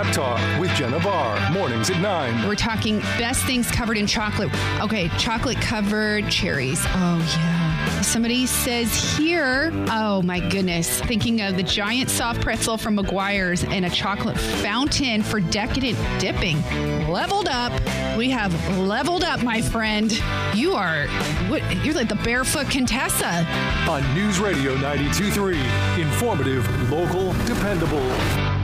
Pep 0.01 0.13
Talk 0.13 0.59
with 0.61 0.73
Jenna 0.75 0.97
Barr. 1.01 1.51
Mornings 1.51 1.89
at 1.89 1.99
9. 1.99 2.47
We're 2.47 2.55
talking 2.55 2.99
best 3.19 3.43
things 3.43 3.69
covered 3.69 3.97
in 3.97 4.07
chocolate. 4.07 4.49
Okay, 4.79 5.09
chocolate 5.17 5.57
covered 5.57 6.29
cherries. 6.29 6.79
Oh, 6.85 7.37
yeah. 7.37 8.01
Somebody 8.01 8.45
says 8.45 9.17
here, 9.17 9.73
oh 9.89 10.21
my 10.21 10.39
goodness, 10.39 11.01
thinking 11.01 11.41
of 11.41 11.57
the 11.57 11.63
giant 11.63 12.09
soft 12.09 12.39
pretzel 12.39 12.77
from 12.77 12.95
McGuire's 12.95 13.65
and 13.65 13.83
a 13.83 13.89
chocolate 13.89 14.37
fountain 14.37 15.21
for 15.21 15.41
decadent 15.41 15.97
dipping. 16.17 16.61
Leveled 17.09 17.49
up. 17.49 17.73
We 18.17 18.29
have 18.29 18.53
leveled 18.77 19.25
up, 19.25 19.43
my 19.43 19.61
friend. 19.61 20.17
You 20.53 20.75
are, 20.75 21.07
what, 21.49 21.61
you're 21.83 21.93
like 21.93 22.07
the 22.07 22.15
barefoot 22.15 22.69
Contessa. 22.69 23.45
On 23.89 24.13
News 24.13 24.39
Radio 24.39 24.77
92.3. 24.77 25.99
Informative, 25.99 26.89
local, 26.89 27.33
dependable. 27.43 28.58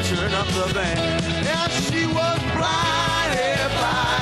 Turn 0.00 0.32
up 0.32 0.46
the 0.48 0.72
band. 0.72 1.24
And 1.46 1.72
she 1.84 2.06
was 2.06 2.38
blinded 2.56 3.70
by 3.80 4.21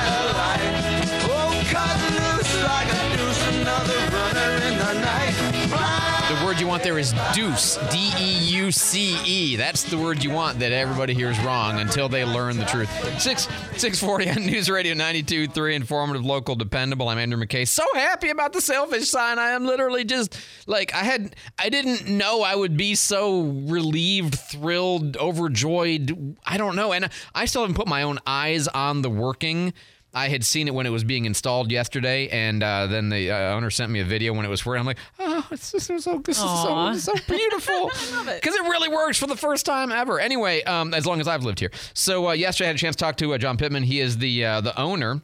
word 6.51 6.59
you 6.59 6.67
want 6.67 6.83
there 6.83 6.99
is 6.99 7.13
deuce. 7.33 7.77
D 7.93 8.11
E 8.19 8.37
U 8.57 8.73
C 8.73 9.17
E. 9.23 9.55
That's 9.55 9.83
the 9.83 9.97
word 9.97 10.21
you 10.21 10.31
want 10.31 10.59
that 10.59 10.73
everybody 10.73 11.13
hears 11.13 11.39
wrong 11.39 11.79
until 11.79 12.09
they 12.09 12.25
learn 12.25 12.57
the 12.57 12.65
truth. 12.65 12.89
6 13.21 13.43
640 13.77 14.29
on 14.31 14.45
News 14.45 14.69
Radio 14.69 14.93
92.3, 14.93 15.73
informative, 15.73 16.25
local, 16.25 16.57
dependable. 16.57 17.07
I'm 17.07 17.19
Andrew 17.19 17.41
McKay. 17.41 17.65
So 17.65 17.85
happy 17.93 18.31
about 18.31 18.51
the 18.51 18.59
sailfish 18.59 19.09
sign. 19.09 19.39
I 19.39 19.51
am 19.51 19.65
literally 19.65 20.03
just 20.03 20.37
like 20.67 20.93
I 20.93 21.03
had 21.05 21.37
I 21.57 21.69
didn't 21.69 22.09
know 22.09 22.41
I 22.41 22.53
would 22.53 22.75
be 22.75 22.95
so 22.95 23.43
relieved, 23.43 24.35
thrilled, 24.35 25.15
overjoyed. 25.15 26.35
I 26.45 26.57
don't 26.57 26.75
know. 26.75 26.91
And 26.91 27.09
I 27.33 27.45
still 27.45 27.61
haven't 27.61 27.75
put 27.75 27.87
my 27.87 28.03
own 28.03 28.19
eyes 28.27 28.67
on 28.67 29.03
the 29.03 29.09
working. 29.09 29.71
I 30.13 30.27
had 30.27 30.43
seen 30.43 30.67
it 30.67 30.73
when 30.73 30.85
it 30.85 30.89
was 30.89 31.03
being 31.03 31.25
installed 31.25 31.71
yesterday, 31.71 32.27
and 32.29 32.61
uh, 32.61 32.87
then 32.87 33.09
the 33.09 33.31
uh, 33.31 33.55
owner 33.55 33.69
sent 33.69 33.91
me 33.91 34.01
a 34.01 34.03
video 34.05 34.33
when 34.33 34.45
it 34.45 34.49
was 34.49 34.65
working. 34.65 34.81
I'm 34.81 34.85
like, 34.85 34.97
oh, 35.19 35.47
it's, 35.51 35.71
this 35.71 35.89
is 35.89 36.03
so 36.03 36.17
this 36.19 36.37
is 36.37 36.43
so, 36.43 36.93
so 36.95 37.13
beautiful 37.27 37.87
because 38.35 38.55
it 38.55 38.63
really 38.63 38.89
works 38.89 39.17
for 39.17 39.27
the 39.27 39.37
first 39.37 39.65
time 39.65 39.91
ever. 39.91 40.19
Anyway, 40.19 40.63
um, 40.63 40.93
as 40.93 41.05
long 41.05 41.21
as 41.21 41.27
I've 41.27 41.43
lived 41.43 41.59
here. 41.59 41.71
So 41.93 42.29
uh, 42.29 42.31
yesterday 42.33 42.65
I 42.65 42.69
had 42.69 42.75
a 42.75 42.79
chance 42.79 42.95
to 42.97 43.03
talk 43.03 43.17
to 43.17 43.33
uh, 43.33 43.37
John 43.37 43.57
Pittman. 43.57 43.83
He 43.83 43.99
is 44.01 44.17
the 44.17 44.45
uh, 44.45 44.61
the 44.61 44.77
owner. 44.79 45.21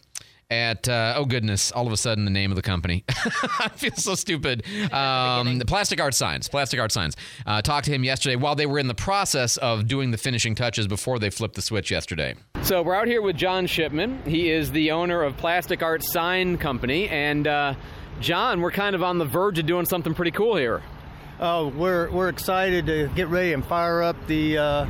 At 0.49 0.87
uh, 0.87 1.15
oh 1.17 1.25
goodness, 1.25 1.73
all 1.73 1.87
of 1.87 1.91
a 1.91 1.97
sudden 1.97 2.23
the 2.23 2.31
name 2.31 2.53
of 2.53 2.55
the 2.55 2.61
company. 2.61 3.03
I 3.09 3.69
feel 3.75 3.95
so 3.95 4.15
stupid. 4.15 4.63
Um, 4.97 5.59
the 5.59 5.65
Plastic 5.65 5.99
Art 5.99 6.13
Signs. 6.13 6.47
Plastic 6.47 6.79
Art 6.79 6.91
Signs. 6.91 7.15
Uh, 7.45 7.61
talked 7.61 7.85
to 7.85 7.91
him 7.91 8.03
yesterday 8.03 8.35
while 8.35 8.55
they 8.55 8.65
were 8.65 8.79
in 8.79 8.87
the 8.87 8.95
process 8.95 9.57
of 9.57 9.87
doing 9.87 10.11
the 10.11 10.17
finishing 10.17 10.55
touches 10.55 10.87
before 10.87 11.19
they 11.19 11.29
flipped 11.29 11.55
the 11.55 11.61
switch 11.61 11.91
yesterday. 11.91 12.35
So 12.63 12.81
we're 12.81 12.95
out 12.95 13.07
here 13.07 13.21
with 13.21 13.35
John 13.35 13.67
Shipman. 13.67 14.21
He 14.25 14.49
is 14.49 14.71
the 14.71 14.91
owner 14.91 15.23
of 15.23 15.35
Plastic 15.37 15.83
Art 15.83 16.03
Sign 16.03 16.57
Company, 16.57 17.09
and 17.09 17.47
uh, 17.47 17.73
John, 18.21 18.61
we're 18.61 18.71
kind 18.71 18.95
of 18.95 19.03
on 19.03 19.17
the 19.17 19.25
verge 19.25 19.59
of 19.59 19.65
doing 19.65 19.85
something 19.85 20.13
pretty 20.13 20.31
cool 20.31 20.55
here. 20.55 20.81
Oh, 21.39 21.67
we're 21.67 22.09
we're 22.09 22.29
excited 22.29 22.85
to 22.87 23.09
get 23.09 23.27
ready 23.27 23.53
and 23.53 23.65
fire 23.65 24.01
up 24.01 24.15
the 24.27 24.57
uh, 24.57 24.85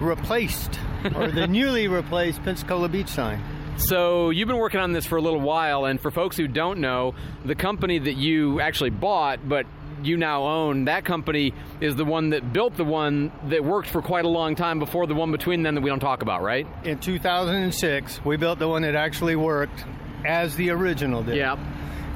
replaced 0.00 0.78
or 1.14 1.28
the 1.28 1.46
newly 1.48 1.88
replaced 1.88 2.42
Pensacola 2.42 2.88
Beach 2.88 3.08
sign. 3.08 3.40
So 3.78 4.30
you've 4.30 4.48
been 4.48 4.58
working 4.58 4.80
on 4.80 4.92
this 4.92 5.06
for 5.06 5.16
a 5.16 5.22
little 5.22 5.40
while, 5.40 5.84
and 5.84 6.00
for 6.00 6.10
folks 6.10 6.36
who 6.36 6.48
don't 6.48 6.80
know, 6.80 7.14
the 7.44 7.54
company 7.54 7.98
that 8.00 8.16
you 8.16 8.60
actually 8.60 8.90
bought, 8.90 9.48
but 9.48 9.66
you 10.02 10.16
now 10.16 10.44
own, 10.44 10.86
that 10.86 11.04
company 11.04 11.54
is 11.80 11.96
the 11.96 12.04
one 12.04 12.30
that 12.30 12.52
built 12.52 12.76
the 12.76 12.84
one 12.84 13.32
that 13.48 13.64
worked 13.64 13.88
for 13.88 14.02
quite 14.02 14.24
a 14.24 14.28
long 14.28 14.54
time 14.54 14.78
before 14.78 15.06
the 15.06 15.14
one 15.14 15.30
between 15.32 15.62
them 15.62 15.74
that 15.76 15.80
we 15.80 15.90
don't 15.90 16.00
talk 16.00 16.22
about, 16.22 16.42
right? 16.42 16.66
In 16.84 16.98
2006, 16.98 18.24
we 18.24 18.36
built 18.36 18.58
the 18.58 18.68
one 18.68 18.82
that 18.82 18.94
actually 18.94 19.36
worked 19.36 19.84
as 20.24 20.56
the 20.56 20.70
original 20.70 21.22
did. 21.22 21.36
Yep. 21.36 21.58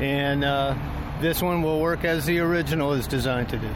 And 0.00 0.44
uh, 0.44 0.74
this 1.20 1.40
one 1.40 1.62
will 1.62 1.80
work 1.80 2.04
as 2.04 2.26
the 2.26 2.40
original 2.40 2.92
is 2.92 3.06
designed 3.06 3.48
to 3.50 3.58
do. 3.58 3.70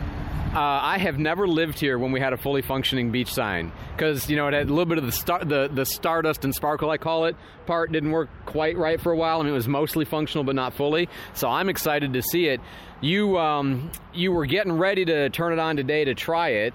Uh, 0.57 0.81
I 0.83 0.97
have 0.97 1.19
never 1.19 1.47
lived 1.47 1.79
here 1.79 1.99
when 1.99 2.13
we 2.13 2.19
had 2.19 2.33
a 2.33 2.39
fully 2.39 2.63
functioning 2.63 3.13
beach 3.13 3.31
sign 3.31 3.73
because 3.95 4.31
you 4.31 4.37
know 4.37 4.49
it 4.49 4.55
had 4.55 4.69
a 4.69 4.71
little 4.71 4.87
bit 4.87 4.97
of 4.97 5.05
the 5.05 5.13
star, 5.13 5.45
the 5.45 5.69
the 5.71 5.85
stardust 5.85 6.47
and 6.47 6.55
sparkle 6.55 6.89
I 6.89 6.97
call 6.97 7.27
it 7.27 7.37
part 7.67 7.93
didn't 7.93 8.11
work 8.11 8.31
quite 8.47 8.79
right 8.79 8.99
for 8.99 9.13
a 9.13 9.17
while. 9.19 9.41
I 9.41 9.43
mean 9.43 9.53
it 9.53 9.55
was 9.55 9.69
mostly 9.69 10.07
functional 10.07 10.45
but 10.45 10.55
not 10.55 10.73
fully. 10.73 11.11
So 11.35 11.47
I'm 11.47 11.69
excited 11.69 12.15
to 12.15 12.23
see 12.23 12.47
it. 12.47 12.63
You 13.03 13.37
um, 13.39 13.91
you 14.15 14.33
were 14.33 14.47
getting 14.47 14.73
ready 14.73 15.05
to 15.05 15.29
turn 15.29 15.53
it 15.53 15.59
on 15.59 15.77
today 15.77 16.07
to 16.07 16.15
try 16.15 16.49
it, 16.49 16.73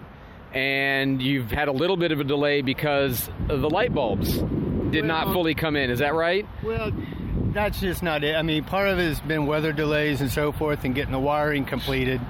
and 0.54 1.20
you've 1.20 1.50
had 1.50 1.68
a 1.68 1.72
little 1.74 1.98
bit 1.98 2.12
of 2.12 2.20
a 2.20 2.24
delay 2.24 2.62
because 2.62 3.32
the 3.48 3.68
light 3.68 3.96
bulbs 3.96 4.44
did 4.92 5.06
not 5.06 5.34
fully 5.34 5.56
come 5.56 5.76
in. 5.76 5.90
Is 5.90 6.00
that 6.00 6.14
right? 6.14 6.46
Well, 6.64 6.92
that's 7.54 7.80
just 7.80 8.04
not 8.04 8.24
it. 8.24 8.36
I 8.36 8.42
mean, 8.42 8.64
part 8.64 8.88
of 8.88 9.00
it 9.00 9.08
has 9.08 9.20
been 9.22 9.46
weather 9.46 9.74
delays 9.74 10.22
and 10.22 10.32
so 10.32 10.52
forth 10.52 10.84
and 10.84 10.96
getting 10.96 11.12
the 11.12 11.20
wiring 11.20 11.66
completed. 11.66 12.22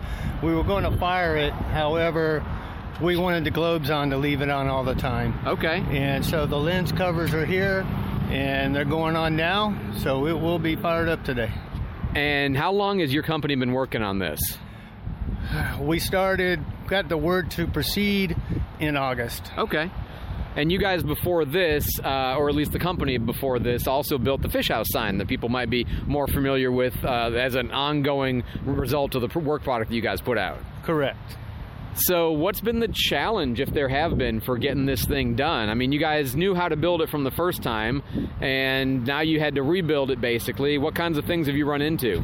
We 0.41 0.53
were 0.55 0.63
going 0.63 0.83
to 0.83 0.97
fire 0.97 1.35
it, 1.35 1.53
however, 1.53 2.43
we 3.01 3.17
wanted 3.17 3.43
the 3.43 3.51
globes 3.51 3.89
on 3.89 4.09
to 4.11 4.17
leave 4.17 4.41
it 4.41 4.49
on 4.49 4.67
all 4.67 4.83
the 4.83 4.95
time. 4.95 5.33
Okay. 5.45 5.83
And 5.89 6.25
so 6.25 6.45
the 6.45 6.57
lens 6.57 6.91
covers 6.91 7.33
are 7.33 7.45
here 7.45 7.85
and 8.29 8.75
they're 8.75 8.85
going 8.85 9.15
on 9.15 9.35
now, 9.35 9.77
so 9.99 10.27
it 10.27 10.33
will 10.39 10.59
be 10.59 10.75
fired 10.75 11.09
up 11.09 11.23
today. 11.23 11.51
And 12.15 12.55
how 12.55 12.71
long 12.71 12.99
has 12.99 13.13
your 13.13 13.23
company 13.23 13.55
been 13.55 13.73
working 13.73 14.01
on 14.01 14.19
this? 14.19 14.39
We 15.79 15.99
started, 15.99 16.63
got 16.87 17.09
the 17.09 17.17
word 17.17 17.51
to 17.51 17.67
proceed 17.67 18.35
in 18.79 18.97
August. 18.97 19.51
Okay. 19.57 19.91
And 20.55 20.71
you 20.71 20.79
guys 20.79 21.01
before 21.01 21.45
this, 21.45 21.87
uh, 22.03 22.35
or 22.37 22.49
at 22.49 22.55
least 22.55 22.73
the 22.73 22.79
company 22.79 23.17
before 23.17 23.59
this, 23.59 23.87
also 23.87 24.17
built 24.17 24.41
the 24.41 24.49
Fish 24.49 24.67
House 24.67 24.87
sign 24.89 25.17
that 25.19 25.27
people 25.27 25.47
might 25.47 25.69
be 25.69 25.85
more 26.05 26.27
familiar 26.27 26.71
with 26.71 26.93
uh, 27.05 27.31
as 27.31 27.55
an 27.55 27.71
ongoing 27.71 28.43
result 28.65 29.15
of 29.15 29.21
the 29.21 29.39
work 29.39 29.63
product 29.63 29.89
that 29.89 29.95
you 29.95 30.01
guys 30.01 30.19
put 30.19 30.37
out. 30.37 30.59
Correct. 30.83 31.37
So, 31.93 32.31
what's 32.31 32.61
been 32.61 32.79
the 32.79 32.87
challenge, 32.87 33.59
if 33.59 33.69
there 33.73 33.89
have 33.89 34.17
been, 34.17 34.39
for 34.39 34.57
getting 34.57 34.85
this 34.85 35.03
thing 35.03 35.35
done? 35.35 35.67
I 35.69 35.73
mean, 35.73 35.91
you 35.91 35.99
guys 35.99 36.35
knew 36.37 36.55
how 36.55 36.69
to 36.69 36.77
build 36.77 37.01
it 37.01 37.09
from 37.09 37.25
the 37.25 37.31
first 37.31 37.61
time, 37.61 38.01
and 38.39 39.05
now 39.05 39.19
you 39.19 39.41
had 39.41 39.55
to 39.55 39.63
rebuild 39.63 40.09
it 40.09 40.21
basically. 40.21 40.77
What 40.77 40.95
kinds 40.95 41.17
of 41.17 41.25
things 41.25 41.47
have 41.47 41.55
you 41.55 41.65
run 41.65 41.81
into? 41.81 42.23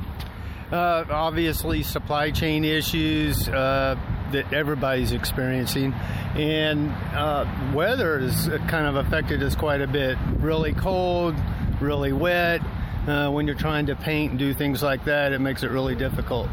Uh, 0.72 1.04
obviously, 1.10 1.84
supply 1.84 2.32
chain 2.32 2.64
issues 2.64 3.50
uh, 3.50 3.96
that 4.32 4.54
everybody's 4.54 5.12
experiencing, 5.12 5.94
and 6.36 6.92
uh, 7.16 7.46
weather 7.74 8.20
has 8.20 8.48
kind 8.68 8.88
of 8.88 8.96
affected 8.96 9.42
us 9.44 9.56
quite 9.56 9.82
a 9.82 9.88
bit. 9.88 10.18
Really 10.40 10.74
cold, 10.74 11.36
really 11.82 12.14
wet. 12.14 12.62
Uh, 13.08 13.30
when 13.30 13.48
you're 13.48 13.56
trying 13.56 13.86
to 13.86 13.96
paint 13.96 14.32
and 14.32 14.40
do 14.40 14.54
things 14.54 14.84
like 14.84 15.06
that, 15.06 15.32
it 15.32 15.40
makes 15.40 15.64
it 15.64 15.72
really 15.72 15.96
difficult. 15.96 16.48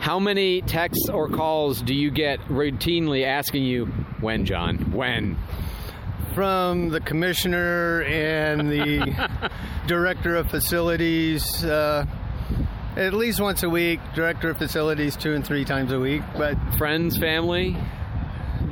How 0.00 0.20
many 0.20 0.60
texts 0.60 1.08
or 1.08 1.28
calls 1.28 1.82
do 1.82 1.94
you 1.94 2.10
get 2.10 2.38
routinely 2.42 3.24
asking 3.26 3.64
you, 3.64 3.86
when, 4.20 4.44
John? 4.44 4.92
When? 4.92 5.36
From 6.34 6.90
the 6.90 7.00
commissioner 7.00 8.02
and 8.02 8.70
the 8.70 9.50
director 9.88 10.36
of 10.36 10.50
facilities, 10.50 11.64
uh, 11.64 12.06
at 12.96 13.12
least 13.12 13.40
once 13.40 13.62
a 13.62 13.68
week. 13.68 14.00
Director 14.14 14.50
of 14.50 14.58
facilities 14.58 15.16
two 15.16 15.34
and 15.34 15.46
three 15.46 15.64
times 15.64 15.92
a 15.92 15.98
week. 15.98 16.22
But 16.36 16.56
friends, 16.76 17.18
family. 17.18 17.76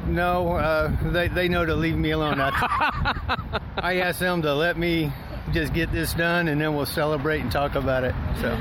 No, 0.07 0.53
uh, 0.53 0.97
they 1.11 1.29
they 1.29 1.49
know 1.49 1.65
to 1.65 1.75
leave 1.75 1.97
me 1.97 2.11
alone. 2.11 2.41
I, 2.41 3.61
I 3.77 3.97
asked 3.97 4.21
them 4.21 4.43
to 4.43 4.55
let 4.55 4.77
me 4.77 5.13
just 5.53 5.73
get 5.73 5.93
this 5.93 6.15
done, 6.15 6.49
and 6.49 6.61
then 6.61 6.75
we'll 6.75 6.87
celebrate 6.87 7.41
and 7.41 7.51
talk 7.53 7.75
about 7.75 8.05
it. 8.05 8.15
So. 8.41 8.59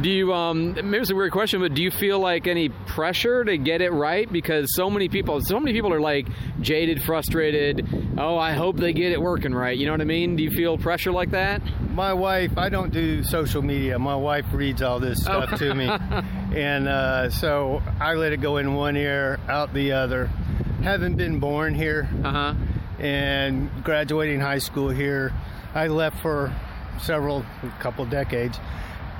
Do 0.00 0.10
you, 0.10 0.32
um, 0.32 0.74
maybe 0.74 0.98
it's 0.98 1.10
a 1.10 1.14
weird 1.14 1.30
question, 1.30 1.60
but 1.60 1.72
do 1.72 1.80
you 1.82 1.92
feel 1.92 2.18
like 2.18 2.48
any 2.48 2.68
pressure 2.68 3.44
to 3.44 3.56
get 3.56 3.80
it 3.80 3.90
right? 3.90 4.30
Because 4.30 4.74
so 4.74 4.90
many 4.90 5.08
people, 5.08 5.40
so 5.40 5.60
many 5.60 5.72
people 5.72 5.92
are 5.92 6.00
like 6.00 6.26
jaded, 6.60 7.00
frustrated. 7.04 7.86
Oh, 8.18 8.36
I 8.36 8.52
hope 8.54 8.76
they 8.76 8.92
get 8.92 9.12
it 9.12 9.20
working 9.22 9.54
right. 9.54 9.76
You 9.78 9.86
know 9.86 9.92
what 9.92 10.00
I 10.00 10.04
mean? 10.04 10.34
Do 10.34 10.42
you 10.42 10.50
feel 10.50 10.76
pressure 10.76 11.12
like 11.12 11.30
that? 11.30 11.62
My 11.92 12.12
wife, 12.12 12.58
I 12.58 12.70
don't 12.70 12.92
do 12.92 13.22
social 13.22 13.62
media. 13.62 13.96
My 13.98 14.16
wife 14.16 14.46
reads 14.52 14.82
all 14.82 14.98
this 14.98 15.20
stuff 15.22 15.50
Oh. 15.52 15.56
to 15.58 15.74
me. 15.74 15.86
and 16.58 16.88
uh, 16.88 17.30
so 17.30 17.80
I 18.00 18.14
let 18.14 18.32
it 18.32 18.40
go 18.40 18.56
in 18.56 18.74
one 18.74 18.96
ear, 18.96 19.38
out 19.48 19.72
the 19.72 19.92
other. 19.92 20.26
Haven't 20.82 21.14
been 21.16 21.38
born 21.38 21.72
here. 21.72 22.08
Uh-huh. 22.24 22.54
And 22.98 23.70
graduating 23.84 24.40
high 24.40 24.58
school 24.58 24.88
here. 24.88 25.32
I 25.72 25.86
left 25.86 26.20
for 26.20 26.52
several, 27.00 27.44
a 27.62 27.68
couple 27.80 28.04
decades. 28.06 28.58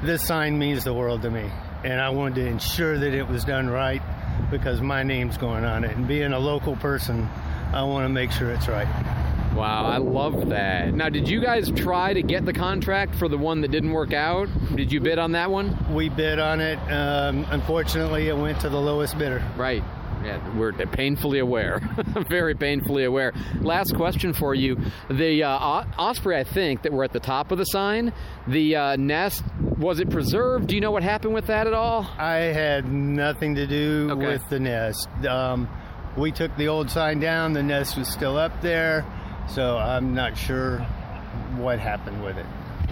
This 0.04 0.22
sign 0.22 0.58
means 0.58 0.84
the 0.84 0.92
world 0.92 1.22
to 1.22 1.30
me. 1.30 1.50
And 1.82 1.98
I 1.98 2.10
wanted 2.10 2.34
to 2.34 2.46
ensure 2.46 2.98
that 2.98 3.14
it 3.14 3.26
was 3.26 3.42
done 3.42 3.70
right 3.70 4.02
because 4.50 4.82
my 4.82 5.02
name's 5.02 5.38
going 5.38 5.64
on 5.64 5.82
it. 5.82 5.96
And 5.96 6.06
being 6.06 6.34
a 6.34 6.38
local 6.38 6.76
person, 6.76 7.26
I 7.72 7.84
want 7.84 8.04
to 8.04 8.10
make 8.10 8.30
sure 8.30 8.50
it's 8.50 8.68
right. 8.68 8.86
Wow, 9.54 9.86
I 9.86 9.96
love 9.96 10.50
that. 10.50 10.92
Now, 10.92 11.08
did 11.08 11.26
you 11.26 11.40
guys 11.40 11.70
try 11.70 12.12
to 12.12 12.22
get 12.22 12.44
the 12.44 12.52
contract 12.52 13.14
for 13.14 13.28
the 13.28 13.38
one 13.38 13.62
that 13.62 13.70
didn't 13.70 13.92
work 13.92 14.12
out? 14.12 14.48
Did 14.76 14.92
you 14.92 15.00
bid 15.00 15.18
on 15.18 15.32
that 15.32 15.50
one? 15.50 15.94
We 15.94 16.10
bid 16.10 16.38
on 16.38 16.60
it. 16.60 16.78
Um, 16.90 17.46
unfortunately, 17.48 18.28
it 18.28 18.36
went 18.36 18.60
to 18.60 18.68
the 18.68 18.80
lowest 18.80 19.16
bidder. 19.16 19.42
Right. 19.56 19.82
Yeah, 20.24 20.56
we're 20.56 20.72
painfully 20.72 21.38
aware, 21.38 21.80
very 22.30 22.54
painfully 22.54 23.04
aware. 23.04 23.32
Last 23.60 23.94
question 23.94 24.32
for 24.32 24.54
you: 24.54 24.78
the 25.10 25.42
uh, 25.44 25.84
osprey, 25.98 26.36
I 26.38 26.44
think, 26.44 26.82
that 26.82 26.92
were 26.92 27.04
at 27.04 27.12
the 27.12 27.20
top 27.20 27.52
of 27.52 27.58
the 27.58 27.64
sign, 27.64 28.12
the 28.48 28.76
uh, 28.76 28.96
nest 28.96 29.44
was 29.78 30.00
it 30.00 30.08
preserved? 30.10 30.68
Do 30.68 30.74
you 30.76 30.80
know 30.80 30.92
what 30.92 31.02
happened 31.02 31.34
with 31.34 31.46
that 31.48 31.66
at 31.66 31.74
all? 31.74 32.08
I 32.16 32.36
had 32.36 32.90
nothing 32.90 33.56
to 33.56 33.66
do 33.66 34.08
Okay. 34.12 34.26
with 34.26 34.48
the 34.48 34.60
nest. 34.60 35.08
Um, 35.28 35.68
we 36.16 36.32
took 36.32 36.56
the 36.56 36.68
old 36.68 36.90
sign 36.90 37.20
down. 37.20 37.52
The 37.52 37.62
nest 37.62 37.98
was 37.98 38.08
still 38.08 38.36
up 38.38 38.62
there, 38.62 39.04
so 39.48 39.76
I'm 39.76 40.14
not 40.14 40.38
sure 40.38 40.78
what 41.56 41.78
happened 41.80 42.24
with 42.24 42.38
it. 42.38 42.46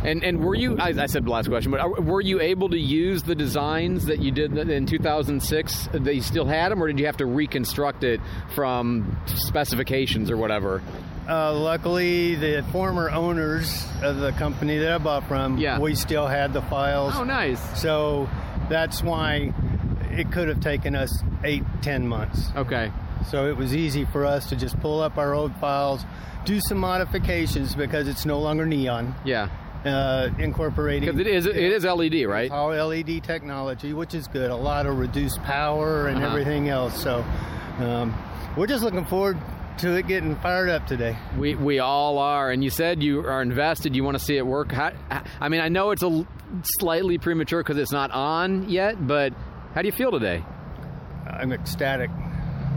And 0.05 0.25
and 0.25 0.45
were 0.45 0.55
you? 0.55 0.79
I, 0.79 0.89
I 0.89 1.07
said 1.07 1.25
the 1.25 1.31
last 1.31 1.49
question, 1.49 1.71
but 1.71 1.81
are- 1.81 2.01
were 2.01 2.21
you 2.21 2.41
able 2.41 2.69
to 2.71 2.79
use 2.79 3.23
the 3.23 3.35
designs 3.35 4.07
that 4.07 4.19
you 4.21 4.31
did 4.33 4.57
in 4.59 4.87
2006? 4.87 5.89
That 5.93 6.15
you 6.15 6.21
still 6.23 6.47
had 6.47 6.73
them, 6.73 6.83
or 6.83 6.89
did 6.89 6.99
you 6.99 7.07
have 7.07 7.19
to 7.19 7.27
reconstruct 7.27 8.03
it 8.05 8.21
from 8.55 9.17
specifications 9.27 10.31
or 10.31 10.37
whatever? 10.37 10.83
Uh, 11.29 11.53
luckily, 11.55 12.35
the 12.35 12.65
former 12.73 13.09
owners 13.11 13.87
of 14.03 14.17
the 14.17 14.33
company 14.33 14.79
that 14.79 14.93
I 14.93 14.99
bought 14.99 15.29
from, 15.29 15.57
Yeah. 15.57 15.79
we 15.79 15.95
still 15.95 16.27
had 16.27 16.53
the 16.53 16.63
files. 16.63 17.15
Oh, 17.17 17.23
nice. 17.23 17.61
So 17.81 18.29
that's 18.69 19.05
why 19.05 19.53
it 20.11 20.33
could 20.33 20.49
have 20.49 20.59
taken 20.61 20.97
us 20.97 21.23
eight, 21.45 21.63
ten 21.81 22.09
months. 22.09 22.51
Okay. 22.57 22.91
So 23.31 23.47
it 23.49 23.57
was 23.57 23.75
easy 23.77 24.05
for 24.05 24.27
us 24.27 24.49
to 24.49 24.57
just 24.57 24.81
pull 24.81 25.01
up 25.01 25.17
our 25.17 25.33
old 25.33 25.55
files, 25.59 26.05
do 26.45 26.59
some 26.61 26.79
modifications 26.79 27.77
because 27.77 28.09
it's 28.09 28.27
no 28.27 28.41
longer 28.41 28.67
neon. 28.67 29.15
Yeah. 29.25 29.49
Uh, 29.85 30.31
incorporating 30.39 31.07
Because 31.09 31.21
it 31.21 31.27
is 31.27 31.47
it 31.47 31.57
is 31.57 31.85
LED, 31.85 32.25
right? 32.27 32.45
It's 32.45 32.53
all 32.53 32.69
LED 32.71 33.25
technology, 33.25 33.93
which 33.93 34.15
is 34.15 34.29
good. 34.29 34.51
A 34.51 34.57
lot 34.57 34.87
of 34.87 34.97
reduced 34.99 35.43
power 35.43 36.07
and 36.07 36.19
Uh-huh. 36.19 36.29
everything 36.29 36.69
else. 36.69 37.03
So 37.03 37.25
um, 37.81 38.15
we're 38.57 38.69
just 38.69 38.85
looking 38.85 39.05
forward 39.05 39.39
to 39.79 39.97
it 39.97 40.07
getting 40.07 40.37
fired 40.37 40.69
up 40.69 40.87
today. 40.87 41.17
We 41.37 41.57
we 41.57 41.81
all 41.81 42.19
are, 42.19 42.53
and 42.53 42.63
you 42.63 42.71
said 42.71 43.03
you 43.03 43.27
are 43.27 43.43
invested. 43.43 43.97
You 43.97 44.05
want 44.05 44.17
to 44.19 44.23
see 44.25 44.37
it 44.37 44.47
work. 44.47 44.71
How, 44.71 44.93
I 45.41 45.49
mean, 45.49 45.61
I 45.61 45.69
know 45.69 45.91
it's 45.91 46.03
a 46.05 46.25
slightly 46.79 47.19
premature 47.19 47.61
because 47.65 47.79
it's 47.79 47.91
not 47.93 48.13
on 48.13 48.69
yet, 48.69 49.05
but 49.05 49.33
how 49.75 49.83
do 49.83 49.89
you 49.89 49.93
feel 49.93 50.13
today? 50.13 50.45
I'm 51.27 51.51
ecstatic. 51.53 52.11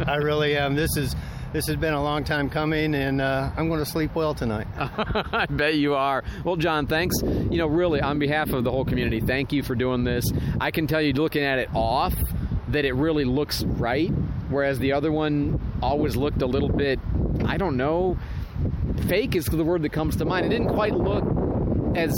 I 0.08 0.16
really 0.16 0.58
am. 0.58 0.74
This 0.76 0.98
is 0.98 1.16
this 1.56 1.68
has 1.68 1.78
been 1.78 1.94
a 1.94 2.04
long 2.04 2.26
time 2.26 2.50
coming, 2.50 2.94
and 2.94 3.22
uh, 3.22 3.50
I'm 3.56 3.70
going 3.70 3.80
to 3.80 3.86
sleep 3.86 4.14
well 4.14 4.34
tonight. 4.34 4.68
I 4.78 5.46
bet 5.50 5.76
you 5.76 5.96
are. 5.96 6.22
Well, 6.44 6.58
John, 6.58 6.86
thanks. 6.86 7.16
You 7.24 7.58
know, 7.58 7.68
really, 7.68 8.02
on 8.02 8.20
behalf 8.20 8.50
of 8.50 8.66
the 8.66 8.72
whole 8.72 8.84
community, 8.84 9.22
thank 9.22 9.54
you 9.54 9.64
for 9.64 9.74
doing 9.74 10.04
this. 10.04 10.26
I 10.60 10.72
can 10.72 10.86
tell 10.86 11.02
you, 11.02 11.14
looking 11.14 11.44
at 11.44 11.58
it 11.58 11.70
off, 11.74 12.14
that 12.68 12.84
it 12.84 12.92
really 12.92 13.24
looks 13.24 13.64
right, 13.64 14.10
whereas 14.50 14.80
the 14.80 14.92
other 14.92 15.14
one 15.14 15.62
always 15.82 16.18
looked 16.18 16.42
a 16.42 16.46
little 16.46 16.68
bit, 16.68 17.00
I 17.46 17.56
don't 17.56 17.78
know, 17.78 18.18
fake 19.08 19.38
is 19.38 19.46
the 19.46 19.64
word 19.64 19.84
that 19.84 19.94
comes 19.94 20.18
to 20.18 20.26
mind. 20.26 20.46
It 20.46 20.50
didn't 20.50 20.74
quite 20.74 20.94
look 20.94 21.24
as 21.96 22.12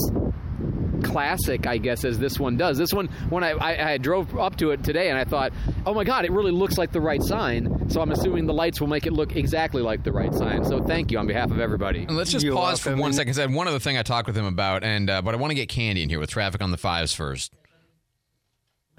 classic, 1.04 1.66
I 1.68 1.78
guess, 1.78 2.04
as 2.06 2.20
this 2.20 2.40
one 2.40 2.58
does. 2.58 2.78
This 2.78 2.94
one, 2.94 3.08
when 3.30 3.44
I, 3.44 3.52
I, 3.52 3.92
I 3.92 3.98
drove 3.98 4.38
up 4.38 4.56
to 4.58 4.72
it 4.72 4.84
today 4.84 5.10
and 5.10 5.18
I 5.18 5.24
thought, 5.24 5.54
oh 5.86 5.94
my 5.94 6.04
God, 6.04 6.26
it 6.26 6.32
really 6.32 6.52
looks 6.52 6.78
like 6.78 6.92
the 6.92 7.02
right 7.02 7.22
sign. 7.22 7.90
So 7.90 8.02
I'm 8.02 8.12
assuming 8.12 8.46
the 8.46 8.54
lights 8.54 8.80
will 8.82 8.88
make 8.88 9.06
it 9.06 9.14
look 9.14 9.36
exactly 9.36 9.82
like 9.82 10.04
the 10.04 10.12
right 10.12 10.34
sign. 10.34 10.66
So 10.66 10.82
thank 10.84 11.12
you 11.12 11.18
on 11.20 11.28
behalf 11.28 11.52
of 11.52 11.60
everybody. 11.60 12.04
And 12.04 12.18
let's 12.18 12.32
just 12.32 12.48
pause 12.48 12.80
for 12.80 12.96
one 12.96 13.14
second. 13.14 13.34
'cause 13.34 13.40
I 13.40 13.44
had 13.44 13.54
one 13.54 13.68
other 13.68 13.80
thing 13.80 13.98
I 13.98 14.04
talked 14.04 14.28
with 14.28 14.38
him 14.38 14.46
about, 14.46 14.84
and 14.84 15.10
uh, 15.10 15.22
but 15.22 15.34
I 15.34 15.38
want 15.38 15.52
to 15.52 15.56
get 15.56 15.70
Candy 15.70 16.04
in 16.04 16.10
here 16.10 16.20
with 16.20 16.30
traffic 16.30 16.62
on 16.62 16.72
the 16.72 16.78
fives 16.78 17.14
first. 17.14 17.52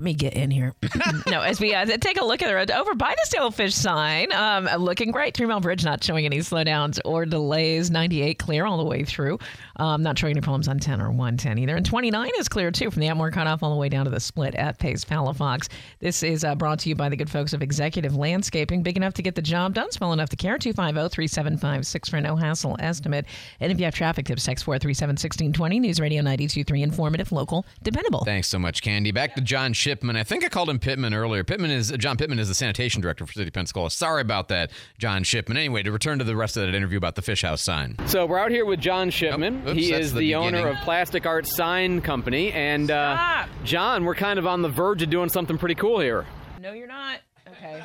Let 0.00 0.04
me 0.04 0.14
get 0.14 0.34
in 0.34 0.52
here. 0.52 0.76
no, 1.26 1.40
as 1.40 1.58
we 1.58 1.74
uh, 1.74 1.84
take 1.84 2.20
a 2.20 2.24
look 2.24 2.40
at 2.40 2.46
the 2.46 2.54
road 2.54 2.70
over 2.70 2.94
by 2.94 3.16
the 3.20 3.26
Sailfish 3.26 3.74
sign, 3.74 4.30
um, 4.30 4.68
looking 4.78 5.10
great. 5.10 5.36
Three 5.36 5.46
Mile 5.46 5.58
Bridge 5.58 5.84
not 5.84 6.04
showing 6.04 6.24
any 6.24 6.38
slowdowns 6.38 7.00
or 7.04 7.26
delays. 7.26 7.90
98 7.90 8.38
clear 8.38 8.64
all 8.64 8.78
the 8.78 8.84
way 8.84 9.02
through. 9.02 9.40
Um, 9.74 10.04
not 10.04 10.16
showing 10.16 10.34
any 10.34 10.40
problems 10.40 10.68
on 10.68 10.78
10 10.78 11.00
or 11.00 11.08
110 11.08 11.58
either. 11.58 11.74
And 11.74 11.84
29 11.84 12.30
is 12.38 12.48
clear 12.48 12.70
too 12.70 12.92
from 12.92 13.00
the 13.00 13.08
Atmore 13.08 13.32
cutoff 13.32 13.64
all 13.64 13.70
the 13.70 13.76
way 13.76 13.88
down 13.88 14.04
to 14.04 14.10
the 14.12 14.20
split 14.20 14.54
at 14.54 14.78
Pace 14.78 15.04
Palafox. 15.04 15.66
This 15.98 16.22
is 16.22 16.44
uh, 16.44 16.54
brought 16.54 16.78
to 16.80 16.88
you 16.88 16.94
by 16.94 17.08
the 17.08 17.16
good 17.16 17.28
folks 17.28 17.52
of 17.52 17.60
Executive 17.60 18.14
Landscaping. 18.14 18.84
Big 18.84 18.96
enough 18.96 19.14
to 19.14 19.22
get 19.22 19.34
the 19.34 19.42
job 19.42 19.74
done, 19.74 19.90
small 19.90 20.12
enough 20.12 20.28
to 20.28 20.36
care. 20.36 20.58
250 20.58 21.12
3756 21.12 22.08
for 22.08 22.18
a 22.18 22.20
no 22.20 22.36
hassle 22.36 22.76
estimate. 22.78 23.26
And 23.58 23.72
if 23.72 23.80
you 23.80 23.84
have 23.84 23.96
traffic 23.96 24.26
tips, 24.26 24.44
text 24.44 24.64
437 24.64 25.14
1620. 25.14 25.80
News 25.80 25.98
Radio 25.98 26.22
923 26.22 26.84
informative, 26.84 27.32
local, 27.32 27.66
dependable. 27.82 28.22
Thanks 28.24 28.46
so 28.46 28.60
much, 28.60 28.80
Candy. 28.80 29.10
Back 29.10 29.34
to 29.34 29.40
John 29.40 29.72
Shipman. 29.88 30.16
I 30.16 30.22
think 30.22 30.44
I 30.44 30.50
called 30.50 30.68
him 30.68 30.78
Pittman 30.78 31.14
earlier. 31.14 31.42
Pittman 31.44 31.70
is 31.70 31.90
John 31.92 32.18
Pittman 32.18 32.38
is 32.38 32.48
the 32.48 32.54
sanitation 32.54 33.00
director 33.00 33.24
for 33.24 33.32
City 33.32 33.46
of 33.46 33.54
Pensacola. 33.54 33.90
Sorry 33.90 34.20
about 34.20 34.48
that, 34.48 34.70
John 34.98 35.22
Shipman. 35.22 35.56
Anyway, 35.56 35.82
to 35.82 35.90
return 35.90 36.18
to 36.18 36.24
the 36.24 36.36
rest 36.36 36.58
of 36.58 36.66
that 36.66 36.74
interview 36.74 36.98
about 36.98 37.14
the 37.14 37.22
fish 37.22 37.40
house 37.40 37.62
sign. 37.62 37.96
So 38.06 38.26
we're 38.26 38.38
out 38.38 38.50
here 38.50 38.66
with 38.66 38.80
John 38.80 39.08
Shipman. 39.08 39.66
oops, 39.66 39.72
he 39.72 39.94
is 39.94 40.12
the 40.12 40.18
the, 40.18 40.34
owner 40.34 40.68
of 40.68 40.76
Plastic 40.80 41.24
Art 41.24 41.46
Sign 41.46 42.02
Company. 42.02 42.52
And 42.52 42.90
uh, 42.90 43.46
John, 43.64 44.04
we're 44.04 44.14
kind 44.14 44.38
of 44.38 44.46
on 44.46 44.60
the 44.60 44.68
verge 44.68 45.02
of 45.02 45.08
doing 45.08 45.30
something 45.30 45.56
pretty 45.56 45.74
cool 45.74 46.00
here. 46.00 46.26
No, 46.60 46.74
you're 46.74 46.86
not. 46.86 47.20
Okay. 47.48 47.82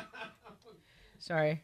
Sorry. 1.18 1.63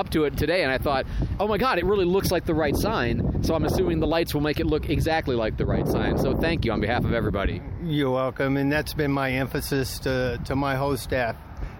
Up 0.00 0.10
to 0.10 0.26
it 0.26 0.36
today, 0.36 0.62
and 0.62 0.70
I 0.70 0.78
thought, 0.78 1.06
oh 1.40 1.48
my 1.48 1.58
God, 1.58 1.80
it 1.80 1.84
really 1.84 2.04
looks 2.04 2.30
like 2.30 2.44
the 2.44 2.54
right 2.54 2.76
sign. 2.76 3.42
So 3.42 3.52
I'm 3.52 3.64
assuming 3.64 3.98
the 3.98 4.06
lights 4.06 4.32
will 4.32 4.40
make 4.40 4.60
it 4.60 4.66
look 4.66 4.88
exactly 4.88 5.34
like 5.34 5.56
the 5.56 5.66
right 5.66 5.88
sign. 5.88 6.18
So 6.18 6.36
thank 6.36 6.64
you 6.64 6.70
on 6.70 6.80
behalf 6.80 7.04
of 7.04 7.12
everybody. 7.12 7.60
You're 7.82 8.12
welcome, 8.12 8.56
and 8.58 8.70
that's 8.70 8.94
been 8.94 9.10
my 9.10 9.32
emphasis 9.32 9.98
to, 10.00 10.38
to 10.44 10.54
my 10.54 10.76
whole 10.76 10.96
staff. 10.96 11.34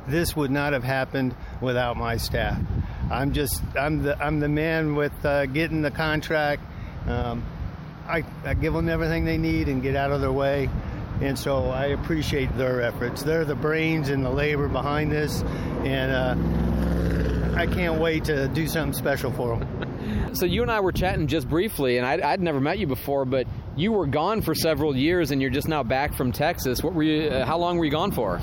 This 0.09 0.35
would 0.35 0.51
not 0.51 0.73
have 0.73 0.83
happened 0.83 1.37
without 1.61 1.97
my 1.97 2.17
staff. 2.17 2.61
I'm 3.09 3.35
just 3.35 3.63
I'm 3.79 4.03
the 4.03 4.21
I'm 4.21 4.41
the 4.41 4.49
man 4.49 4.97
with 4.97 5.13
uh, 5.25 5.47
getting 5.47 5.83
the 5.83 5.93
contract. 5.93 6.63
Um, 7.07 7.47
I, 8.09 8.25
I 8.45 8.55
give 8.55 8.73
them 8.73 8.89
everything 8.89 9.27
they 9.27 9.39
need 9.39 9.69
and 9.69 9.81
get 9.81 9.95
out 9.95 10.11
of 10.11 10.21
their 10.21 10.33
way, 10.33 10.69
and 11.21 11.39
so 11.39 11.67
I 11.67 11.87
appreciate 11.87 12.57
their 12.59 12.83
efforts. 12.83 13.23
They're 13.23 13.45
the 13.45 13.55
brains 13.55 14.09
and 14.09 14.25
the 14.25 14.31
labor 14.31 14.67
behind 14.67 15.13
this, 15.13 15.43
and 15.85 16.11
uh, 16.11 16.58
I 17.59 17.67
can't 17.67 18.01
wait 18.01 18.27
to 18.27 18.47
do 18.47 18.69
something 18.69 18.93
special 18.93 19.33
for 19.33 19.59
them. 19.59 19.85
So 20.35 20.47
you 20.47 20.63
and 20.63 20.71
I 20.71 20.81
were 20.81 20.93
chatting 20.93 21.27
just 21.27 21.49
briefly, 21.49 21.97
and 21.97 22.07
I'd, 22.07 22.21
I'd 22.21 22.41
never 22.41 22.61
met 22.61 22.79
you 22.79 22.87
before, 22.87 23.25
but 23.25 23.47
you 23.77 23.93
were 23.93 24.07
gone 24.07 24.43
for 24.43 24.55
several 24.55 24.97
years, 24.97 25.31
and 25.33 25.41
you're 25.41 25.51
just 25.51 25.69
now 25.69 25.83
back 25.83 26.15
from 26.15 26.33
Texas. 26.33 26.83
What 26.83 26.95
were 26.95 27.03
you? 27.03 27.29
Uh, 27.29 27.45
how 27.45 27.59
long 27.59 27.79
were 27.79 27.85
you 27.85 27.91
gone 27.91 28.13
for? 28.13 28.39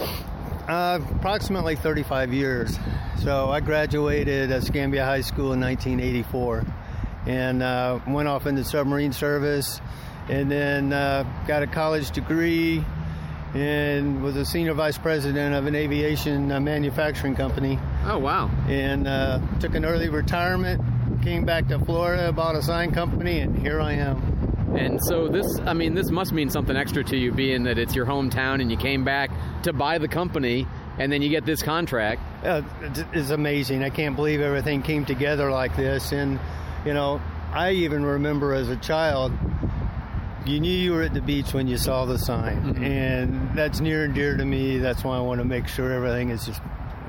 Uh, 0.67 0.99
approximately 1.11 1.75
35 1.75 2.33
years. 2.33 2.77
So 3.23 3.49
I 3.49 3.61
graduated 3.61 4.51
at 4.51 4.63
Escambia 4.63 5.05
High 5.05 5.21
School 5.21 5.53
in 5.53 5.61
1984 5.61 6.65
and 7.27 7.63
uh, 7.63 7.99
went 8.07 8.27
off 8.27 8.47
into 8.47 8.63
submarine 8.63 9.13
service 9.13 9.79
and 10.27 10.51
then 10.51 10.91
uh, 10.91 11.23
got 11.47 11.63
a 11.63 11.67
college 11.67 12.11
degree 12.11 12.83
and 13.55 14.21
was 14.21 14.35
a 14.35 14.45
senior 14.45 14.73
vice 14.73 14.97
president 14.97 15.55
of 15.55 15.65
an 15.65 15.75
aviation 15.75 16.51
uh, 16.51 16.59
manufacturing 16.59 17.35
company. 17.35 17.79
Oh, 18.05 18.19
wow. 18.19 18.49
And 18.67 19.07
uh, 19.07 19.39
took 19.59 19.75
an 19.75 19.85
early 19.85 20.09
retirement, 20.09 20.81
came 21.23 21.45
back 21.45 21.69
to 21.69 21.79
Florida, 21.79 22.31
bought 22.33 22.55
a 22.55 22.61
sign 22.61 22.91
company, 22.91 23.39
and 23.39 23.57
here 23.57 23.79
I 23.79 23.93
am. 23.93 24.75
And 24.77 24.99
so 25.05 25.29
this, 25.29 25.47
I 25.65 25.73
mean, 25.73 25.95
this 25.95 26.11
must 26.11 26.33
mean 26.33 26.49
something 26.49 26.75
extra 26.75 27.01
to 27.05 27.15
you, 27.17 27.31
being 27.31 27.63
that 27.63 27.77
it's 27.77 27.95
your 27.95 28.05
hometown 28.05 28.59
and 28.61 28.69
you 28.69 28.75
came 28.77 29.05
back 29.05 29.31
to 29.63 29.71
buy 29.71 29.99
the 29.99 30.09
company, 30.09 30.67
and 30.99 31.09
then 31.09 31.21
you 31.21 31.29
get 31.29 31.45
this 31.45 31.61
contract. 31.63 32.21
Uh, 32.43 32.61
it's- 32.83 33.05
it's 33.13 33.29
amazing. 33.29 33.83
I 33.83 33.89
can't 33.89 34.17
believe 34.17 34.41
everything 34.41 34.81
came 34.81 35.05
together 35.05 35.49
like 35.49 35.77
this. 35.77 36.11
And, 36.11 36.39
you 36.85 36.93
know, 36.93 37.21
I 37.53 37.71
even 37.71 38.03
remember 38.03 38.53
as 38.53 38.67
a 38.67 38.75
child, 38.75 39.31
you 40.47 40.59
knew 40.59 40.71
you 40.71 40.91
were 40.93 41.03
at 41.03 41.13
the 41.13 41.21
beach 41.21 41.53
when 41.53 41.67
you 41.67 41.77
saw 41.77 42.05
the 42.05 42.17
sign. 42.17 42.77
And 42.83 43.55
that's 43.55 43.79
near 43.79 44.05
and 44.05 44.13
dear 44.13 44.37
to 44.37 44.45
me. 44.45 44.77
That's 44.77 45.03
why 45.03 45.17
I 45.17 45.21
want 45.21 45.39
to 45.39 45.45
make 45.45 45.67
sure 45.67 45.91
everything 45.91 46.29
is 46.29 46.45
just 46.45 46.61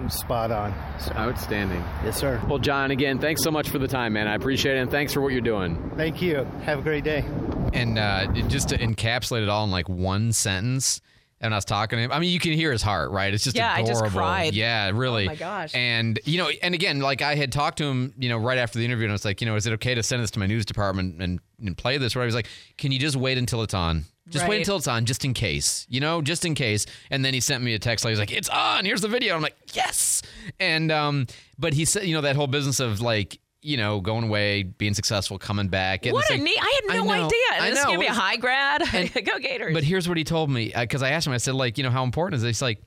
spot 0.08 0.50
on. 0.50 0.74
So, 0.98 1.12
Outstanding. 1.14 1.82
Yes, 2.04 2.18
sir. 2.18 2.40
Well, 2.48 2.58
John, 2.58 2.90
again, 2.90 3.18
thanks 3.18 3.42
so 3.42 3.50
much 3.50 3.70
for 3.70 3.78
the 3.78 3.88
time, 3.88 4.12
man. 4.12 4.28
I 4.28 4.34
appreciate 4.34 4.76
it, 4.76 4.80
and 4.80 4.90
thanks 4.90 5.12
for 5.12 5.20
what 5.20 5.32
you're 5.32 5.40
doing. 5.40 5.92
Thank 5.96 6.20
you. 6.22 6.44
Have 6.64 6.80
a 6.80 6.82
great 6.82 7.04
day. 7.04 7.24
And 7.72 7.98
uh, 7.98 8.26
just 8.48 8.68
to 8.70 8.78
encapsulate 8.78 9.42
it 9.42 9.48
all 9.48 9.64
in 9.64 9.70
like 9.70 9.88
one 9.88 10.32
sentence, 10.32 11.00
and 11.46 11.54
I 11.54 11.58
was 11.58 11.64
talking 11.64 11.96
to 11.96 12.02
him. 12.04 12.12
I 12.12 12.18
mean, 12.18 12.30
you 12.30 12.40
can 12.40 12.52
hear 12.52 12.70
his 12.72 12.82
heart, 12.82 13.10
right? 13.10 13.32
It's 13.32 13.44
just 13.44 13.56
Yeah, 13.56 13.72
I 13.72 13.82
just 13.82 14.04
cried. 14.06 14.54
Yeah, 14.54 14.90
really. 14.92 15.24
Oh, 15.24 15.28
my 15.30 15.34
gosh. 15.36 15.74
And 15.74 16.18
you 16.24 16.38
know, 16.38 16.50
and 16.62 16.74
again, 16.74 17.00
like 17.00 17.22
I 17.22 17.34
had 17.34 17.52
talked 17.52 17.78
to 17.78 17.84
him, 17.84 18.12
you 18.18 18.28
know, 18.28 18.38
right 18.38 18.58
after 18.58 18.78
the 18.78 18.84
interview, 18.84 19.04
and 19.04 19.12
I 19.12 19.14
was 19.14 19.24
like, 19.24 19.40
you 19.40 19.46
know, 19.46 19.56
is 19.56 19.66
it 19.66 19.72
okay 19.74 19.94
to 19.94 20.02
send 20.02 20.22
this 20.22 20.30
to 20.32 20.38
my 20.38 20.46
news 20.46 20.64
department 20.66 21.20
and, 21.22 21.40
and 21.64 21.76
play 21.76 21.98
this? 21.98 22.14
Where 22.14 22.22
I 22.22 22.26
was 22.26 22.34
like, 22.34 22.48
can 22.76 22.92
you 22.92 22.98
just 22.98 23.16
wait 23.16 23.38
until 23.38 23.62
it's 23.62 23.74
on? 23.74 24.04
Just 24.28 24.48
wait 24.48 24.58
until 24.58 24.76
it's 24.76 24.88
on, 24.88 25.04
just 25.04 25.24
in 25.24 25.34
case, 25.34 25.86
you 25.88 26.00
know, 26.00 26.20
just 26.20 26.44
in 26.44 26.56
case. 26.56 26.84
And 27.10 27.24
then 27.24 27.32
he 27.32 27.38
sent 27.38 27.62
me 27.62 27.74
a 27.74 27.78
text. 27.78 28.04
Like, 28.04 28.10
he's 28.10 28.18
like, 28.18 28.32
"It's 28.32 28.48
on. 28.48 28.84
Here's 28.84 29.00
the 29.00 29.06
video." 29.06 29.36
I'm 29.36 29.40
like, 29.40 29.54
"Yes!" 29.72 30.20
And 30.58 30.90
um, 30.90 31.28
but 31.60 31.74
he 31.74 31.84
said, 31.84 32.06
you 32.06 32.14
know, 32.14 32.22
that 32.22 32.34
whole 32.34 32.48
business 32.48 32.80
of 32.80 33.00
like, 33.00 33.38
you 33.66 33.76
know, 33.76 34.00
going 34.00 34.24
away, 34.24 34.62
being 34.62 34.94
successful, 34.94 35.38
coming 35.38 35.68
back. 35.68 36.06
What 36.06 36.30
a 36.30 36.36
neat! 36.38 36.56
I 36.60 36.80
had 36.88 36.94
no 36.96 37.02
I 37.02 37.18
know, 37.18 37.24
idea. 37.26 37.38
I 37.52 37.70
This 37.70 37.78
is 37.78 37.84
know. 37.84 37.90
gonna 37.90 38.00
be 38.00 38.06
a 38.06 38.12
high 38.12 38.36
grad. 38.36 38.82
Go 39.24 39.38
Gators! 39.40 39.74
But 39.74 39.82
here's 39.84 40.08
what 40.08 40.16
he 40.16 40.24
told 40.24 40.50
me 40.50 40.72
because 40.74 41.02
I 41.02 41.10
asked 41.10 41.26
him. 41.26 41.32
I 41.32 41.38
said, 41.38 41.54
like, 41.54 41.76
you 41.76 41.84
know, 41.84 41.90
how 41.90 42.04
important 42.04 42.36
is 42.36 42.42
this? 42.42 42.58
He's 42.58 42.62
like, 42.62 42.80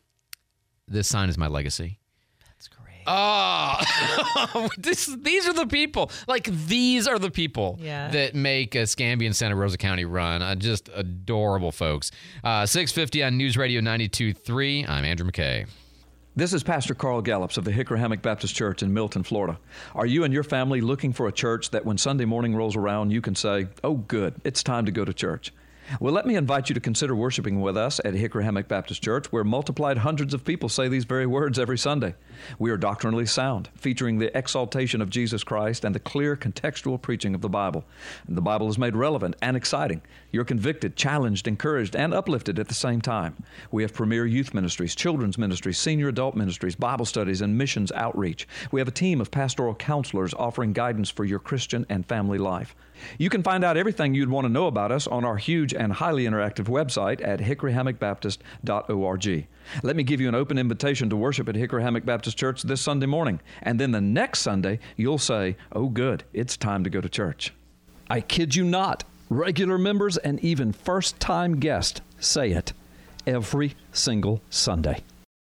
this 0.87 1.07
sign 1.07 1.27
is 1.29 1.37
my 1.37 1.47
legacy. 1.47 1.99
That's 2.47 2.67
great. 2.69 3.03
Oh, 3.05 4.69
this, 4.77 5.05
these 5.21 5.47
are 5.47 5.53
the 5.53 5.67
people. 5.67 6.11
Like 6.27 6.45
these 6.45 7.07
are 7.07 7.19
the 7.19 7.31
people 7.31 7.77
Yeah. 7.81 8.07
that 8.11 8.33
make 8.35 8.75
Escambia 8.75 9.27
and 9.27 9.35
Santa 9.35 9.55
Rosa 9.55 9.77
County 9.77 10.05
run. 10.05 10.41
Uh, 10.41 10.55
just 10.55 10.89
adorable 10.93 11.71
folks. 11.71 12.11
Uh, 12.43 12.65
Six 12.65 12.91
fifty 12.91 13.21
on 13.23 13.35
News 13.37 13.57
Radio 13.57 13.81
92.3. 13.81 14.87
I'm 14.87 15.03
Andrew 15.05 15.29
McKay. 15.29 15.67
This 16.39 16.53
is 16.53 16.63
Pastor 16.63 16.95
Carl 16.95 17.21
Gallups 17.21 17.57
of 17.57 17.65
the 17.65 17.71
Hickory 17.73 17.99
Hammock 17.99 18.21
Baptist 18.21 18.55
Church 18.55 18.81
in 18.81 18.93
Milton, 18.93 19.23
Florida. 19.23 19.59
Are 19.93 20.05
you 20.05 20.23
and 20.23 20.33
your 20.33 20.43
family 20.43 20.79
looking 20.79 21.11
for 21.11 21.27
a 21.27 21.33
church 21.33 21.71
that 21.71 21.83
when 21.83 21.97
Sunday 21.97 22.23
morning 22.23 22.55
rolls 22.55 22.77
around, 22.77 23.11
you 23.11 23.19
can 23.19 23.35
say, 23.35 23.67
Oh, 23.83 23.95
good, 23.95 24.35
it's 24.45 24.63
time 24.63 24.85
to 24.85 24.91
go 24.93 25.03
to 25.03 25.13
church? 25.13 25.51
Well, 25.99 26.13
let 26.13 26.27
me 26.27 26.35
invite 26.35 26.69
you 26.69 26.75
to 26.75 26.79
consider 26.79 27.15
worshiping 27.15 27.61
with 27.61 27.75
us 27.75 27.99
at 28.05 28.13
Hickory 28.13 28.43
Hammock 28.43 28.67
Baptist 28.67 29.01
Church, 29.01 29.31
where 29.31 29.43
multiplied 29.43 29.97
hundreds 29.97 30.35
of 30.35 30.45
people 30.45 30.69
say 30.69 30.87
these 30.87 31.05
very 31.05 31.25
words 31.25 31.57
every 31.57 31.79
Sunday. 31.79 32.13
We 32.59 32.69
are 32.69 32.77
doctrinally 32.77 33.25
sound, 33.25 33.69
featuring 33.75 34.19
the 34.19 34.35
exaltation 34.37 35.01
of 35.01 35.09
Jesus 35.09 35.43
Christ 35.43 35.83
and 35.83 35.95
the 35.95 35.99
clear 35.99 36.35
contextual 36.35 37.01
preaching 37.01 37.33
of 37.33 37.41
the 37.41 37.49
Bible. 37.49 37.85
And 38.27 38.37
the 38.37 38.41
Bible 38.41 38.69
is 38.69 38.77
made 38.77 38.95
relevant 38.95 39.35
and 39.41 39.57
exciting. 39.57 40.03
You're 40.31 40.45
convicted, 40.45 40.95
challenged, 40.95 41.47
encouraged, 41.47 41.95
and 41.95 42.13
uplifted 42.13 42.59
at 42.59 42.67
the 42.67 42.75
same 42.75 43.01
time. 43.01 43.35
We 43.71 43.81
have 43.81 43.91
premier 43.91 44.27
youth 44.27 44.53
ministries, 44.53 44.93
children's 44.93 45.39
ministries, 45.39 45.79
senior 45.79 46.09
adult 46.09 46.35
ministries, 46.35 46.75
Bible 46.75 47.05
studies, 47.05 47.41
and 47.41 47.57
missions 47.57 47.91
outreach. 47.93 48.47
We 48.71 48.79
have 48.79 48.87
a 48.87 48.91
team 48.91 49.19
of 49.19 49.31
pastoral 49.31 49.73
counselors 49.73 50.35
offering 50.35 50.71
guidance 50.71 51.09
for 51.09 51.25
your 51.25 51.39
Christian 51.39 51.87
and 51.89 52.05
family 52.05 52.37
life. 52.37 52.75
You 53.17 53.29
can 53.29 53.43
find 53.43 53.63
out 53.63 53.77
everything 53.77 54.13
you'd 54.13 54.29
want 54.29 54.45
to 54.45 54.49
know 54.49 54.67
about 54.67 54.91
us 54.91 55.07
on 55.07 55.25
our 55.25 55.37
huge 55.37 55.73
and 55.73 55.93
highly 55.93 56.25
interactive 56.25 56.65
website 56.65 57.25
at 57.25 57.39
hickoryhammockbaptist.org. 57.39 59.47
Let 59.83 59.95
me 59.95 60.03
give 60.03 60.21
you 60.21 60.27
an 60.27 60.35
open 60.35 60.57
invitation 60.57 61.09
to 61.09 61.15
worship 61.15 61.49
at 61.49 61.55
Hickory 61.55 61.83
Hammock 61.83 62.05
Baptist 62.05 62.37
Church 62.37 62.63
this 62.63 62.81
Sunday 62.81 63.05
morning, 63.05 63.39
and 63.61 63.79
then 63.79 63.91
the 63.91 64.01
next 64.01 64.39
Sunday 64.39 64.79
you'll 64.95 65.17
say, 65.17 65.55
"Oh 65.71 65.89
good, 65.89 66.23
it's 66.33 66.57
time 66.57 66.83
to 66.83 66.89
go 66.89 67.01
to 67.01 67.09
church." 67.09 67.53
I 68.09 68.21
kid 68.21 68.55
you 68.55 68.65
not. 68.65 69.03
Regular 69.29 69.77
members 69.77 70.17
and 70.17 70.43
even 70.43 70.71
first-time 70.71 71.59
guests 71.59 72.01
say 72.19 72.51
it 72.51 72.73
every 73.27 73.75
single 73.91 74.41
Sunday. 74.49 75.03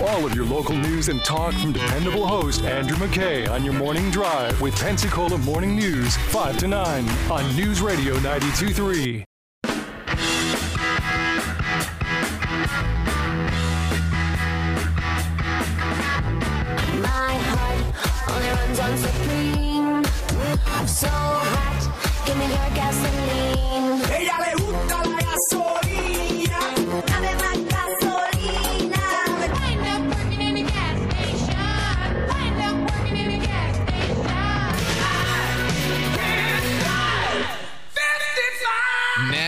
All 0.00 0.26
of 0.26 0.34
your 0.34 0.44
local 0.44 0.76
news 0.76 1.08
and 1.08 1.20
talk 1.24 1.54
from 1.54 1.72
dependable 1.72 2.26
host 2.26 2.62
Andrew 2.62 2.96
McKay 2.96 3.48
on 3.48 3.64
your 3.64 3.74
morning 3.74 4.10
drive 4.10 4.60
with 4.60 4.74
Pensacola 4.74 5.38
Morning 5.38 5.76
News, 5.76 6.16
5 6.16 6.58
to 6.58 6.68
9 6.68 7.08
on 7.30 7.56
News 7.56 7.80
Radio 7.80 8.16
92.3. 8.16 9.24
My 17.00 17.34
heart 17.48 17.84
only 18.30 18.48
runs 18.48 18.80
on 18.80 18.96
Supreme. 18.98 20.04
So 20.88 21.06
hot, 21.08 22.26
give 22.26 22.36
me 22.36 22.46
your 22.46 22.70
gasoline. 22.74 23.21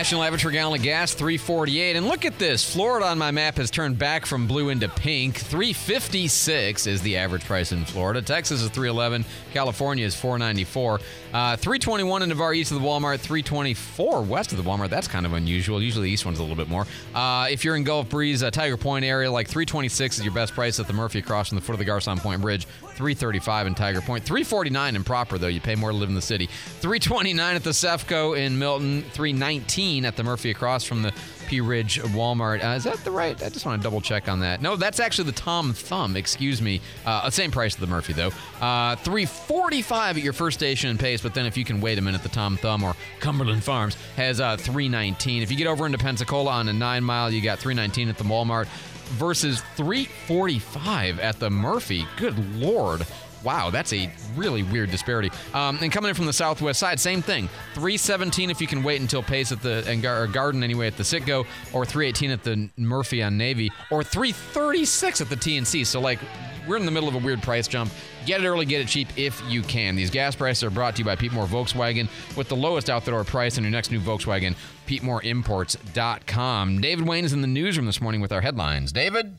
National 0.05 0.21
average 0.21 0.43
per 0.43 0.51
gallon 0.51 0.77
of 0.77 0.83
gas, 0.83 1.15
348. 1.15 1.95
And 1.95 2.05
look 2.05 2.25
at 2.25 2.37
this. 2.37 2.71
Florida 2.71 3.07
on 3.07 3.17
my 3.17 3.31
map 3.31 3.57
has 3.57 3.71
turned 3.71 3.97
back 3.97 4.27
from 4.27 4.45
blue 4.45 4.69
into 4.69 4.87
pink. 4.87 5.35
356 5.35 6.85
is 6.85 7.01
the 7.01 7.17
average 7.17 7.43
price 7.43 7.71
in 7.71 7.83
Florida. 7.85 8.21
Texas 8.21 8.61
is 8.61 8.69
311. 8.69 9.25
California 9.51 10.05
is 10.05 10.13
494. 10.13 10.99
Uh, 11.33 11.57
321 11.57 12.21
in 12.21 12.29
Navarre 12.29 12.53
east 12.53 12.71
of 12.71 12.79
the 12.79 12.87
Walmart. 12.87 13.19
324 13.19 14.21
west 14.21 14.51
of 14.51 14.59
the 14.59 14.63
Walmart. 14.63 14.89
That's 14.89 15.07
kind 15.07 15.25
of 15.25 15.33
unusual. 15.33 15.81
Usually 15.81 16.09
the 16.09 16.13
east 16.13 16.23
one's 16.23 16.37
a 16.37 16.43
little 16.43 16.55
bit 16.55 16.69
more. 16.69 16.85
Uh, 17.15 17.47
if 17.49 17.65
you're 17.65 17.75
in 17.75 17.83
Gulf 17.83 18.07
Breeze, 18.07 18.43
uh, 18.43 18.51
Tiger 18.51 18.77
Point 18.77 19.05
area, 19.05 19.31
like 19.31 19.47
326 19.47 20.19
is 20.19 20.23
your 20.23 20.35
best 20.35 20.53
price 20.53 20.79
at 20.79 20.85
the 20.85 20.93
Murphy 20.93 21.17
across 21.17 21.49
from 21.49 21.55
the 21.55 21.63
foot 21.63 21.73
of 21.73 21.79
the 21.79 21.85
Garcon 21.85 22.19
Point 22.19 22.43
Bridge. 22.43 22.67
335 22.95 23.67
in 23.67 23.73
Tiger 23.73 24.01
Point. 24.01 24.23
349 24.23 24.95
in 24.95 25.03
Proper, 25.03 25.39
though. 25.39 25.47
You 25.47 25.61
pay 25.61 25.73
more 25.73 25.89
to 25.89 25.97
live 25.97 26.09
in 26.09 26.15
the 26.15 26.21
city. 26.21 26.45
329 26.81 27.55
at 27.55 27.63
the 27.63 27.71
Cefco 27.71 28.37
in 28.37 28.59
Milton. 28.59 29.01
319 29.01 29.94
at 30.03 30.17
the 30.17 30.23
Murphy 30.23 30.51
across 30.51 30.83
from 30.83 31.03
the 31.03 31.13
Pea 31.47 31.61
Ridge 31.61 32.01
Walmart. 32.01 32.63
Uh, 32.63 32.75
is 32.75 32.83
that 32.83 32.97
the 33.05 33.11
right? 33.11 33.41
I 33.41 33.49
just 33.49 33.65
want 33.65 33.81
to 33.81 33.83
double 33.83 34.01
check 34.01 34.27
on 34.27 34.39
that. 34.41 34.61
No, 34.61 34.75
that's 34.75 34.99
actually 34.99 35.25
the 35.25 35.37
Tom 35.37 35.73
Thumb. 35.73 36.17
Excuse 36.17 36.61
me. 36.61 36.81
Uh, 37.05 37.29
same 37.29 37.51
price 37.51 37.75
as 37.75 37.79
the 37.79 37.87
Murphy 37.87 38.13
though. 38.13 38.31
Uh, 38.59 38.95
345 38.97 40.17
at 40.17 40.23
your 40.23 40.33
first 40.33 40.57
station 40.57 40.89
in 40.89 40.97
Pace, 40.97 41.21
but 41.21 41.33
then 41.33 41.45
if 41.45 41.55
you 41.55 41.63
can 41.63 41.79
wait 41.79 41.97
a 41.97 42.01
minute, 42.01 42.23
the 42.23 42.29
Tom 42.29 42.57
Thumb 42.57 42.83
or 42.83 42.95
Cumberland 43.19 43.63
Farms 43.63 43.95
has 44.17 44.41
uh, 44.41 44.57
319. 44.57 45.43
If 45.43 45.51
you 45.51 45.57
get 45.57 45.67
over 45.67 45.85
into 45.85 45.97
Pensacola 45.97 46.51
on 46.51 46.67
a 46.67 46.73
nine 46.73 47.03
mile, 47.03 47.31
you 47.31 47.41
got 47.41 47.59
319 47.59 48.09
at 48.09 48.17
the 48.17 48.23
Walmart 48.23 48.67
versus 49.05 49.61
345 49.75 51.19
at 51.19 51.39
the 51.39 51.49
Murphy. 51.49 52.07
Good 52.17 52.55
lord. 52.55 53.05
Wow, 53.45 53.69
that's 53.69 53.93
a 53.93 54.11
really 54.35 54.63
weird 54.63 54.89
disparity. 54.91 55.31
Um, 55.53 55.77
and 55.81 55.91
coming 55.91 56.09
in 56.09 56.15
from 56.15 56.25
the 56.25 56.33
southwest 56.33 56.79
side, 56.79 56.99
same 56.99 57.21
thing. 57.21 57.47
317 57.75 58.49
if 58.49 58.59
you 58.59 58.67
can 58.67 58.81
wait 58.83 58.99
until 58.99 59.21
Pace 59.23 59.51
at 59.51 59.61
the 59.61 59.85
and 59.87 60.01
Gar- 60.01 60.27
Garden 60.27 60.63
anyway 60.63 60.87
at 60.87 60.97
the 60.97 61.03
Citgo, 61.03 61.45
or 61.71 61.85
318 61.85 62.31
at 62.31 62.43
the 62.43 62.69
Murphy 62.77 63.21
on 63.21 63.37
Navy, 63.37 63.71
or 63.91 64.03
336 64.03 65.21
at 65.21 65.29
the 65.29 65.35
TNC. 65.35 65.85
So 65.85 66.01
like 66.01 66.19
we're 66.67 66.77
in 66.77 66.85
the 66.85 66.91
middle 66.91 67.07
of 67.07 67.15
a 67.15 67.19
weird 67.19 67.43
price 67.43 67.67
jump. 67.67 67.91
Get 68.25 68.43
it 68.43 68.47
early, 68.47 68.65
get 68.65 68.81
it 68.81 68.87
cheap 68.87 69.07
if 69.15 69.39
you 69.47 69.61
can. 69.61 69.95
These 69.95 70.09
gas 70.09 70.35
prices 70.35 70.63
are 70.63 70.71
brought 70.71 70.95
to 70.95 70.99
you 70.99 71.05
by 71.05 71.15
Pete 71.15 71.31
Moore 71.31 71.45
Volkswagen 71.45 72.07
with 72.35 72.49
the 72.49 72.55
lowest 72.55 72.89
out 72.89 73.05
the 73.05 73.11
door 73.11 73.23
price 73.23 73.57
on 73.59 73.63
your 73.63 73.71
next 73.71 73.91
new 73.91 73.99
Volkswagen. 73.99 74.55
PeteMooreImports.com. 74.87 76.81
David 76.81 77.07
Wayne 77.07 77.25
is 77.25 77.33
in 77.33 77.41
the 77.41 77.47
newsroom 77.47 77.85
this 77.85 78.01
morning 78.01 78.21
with 78.21 78.31
our 78.31 78.41
headlines. 78.41 78.91
David. 78.91 79.37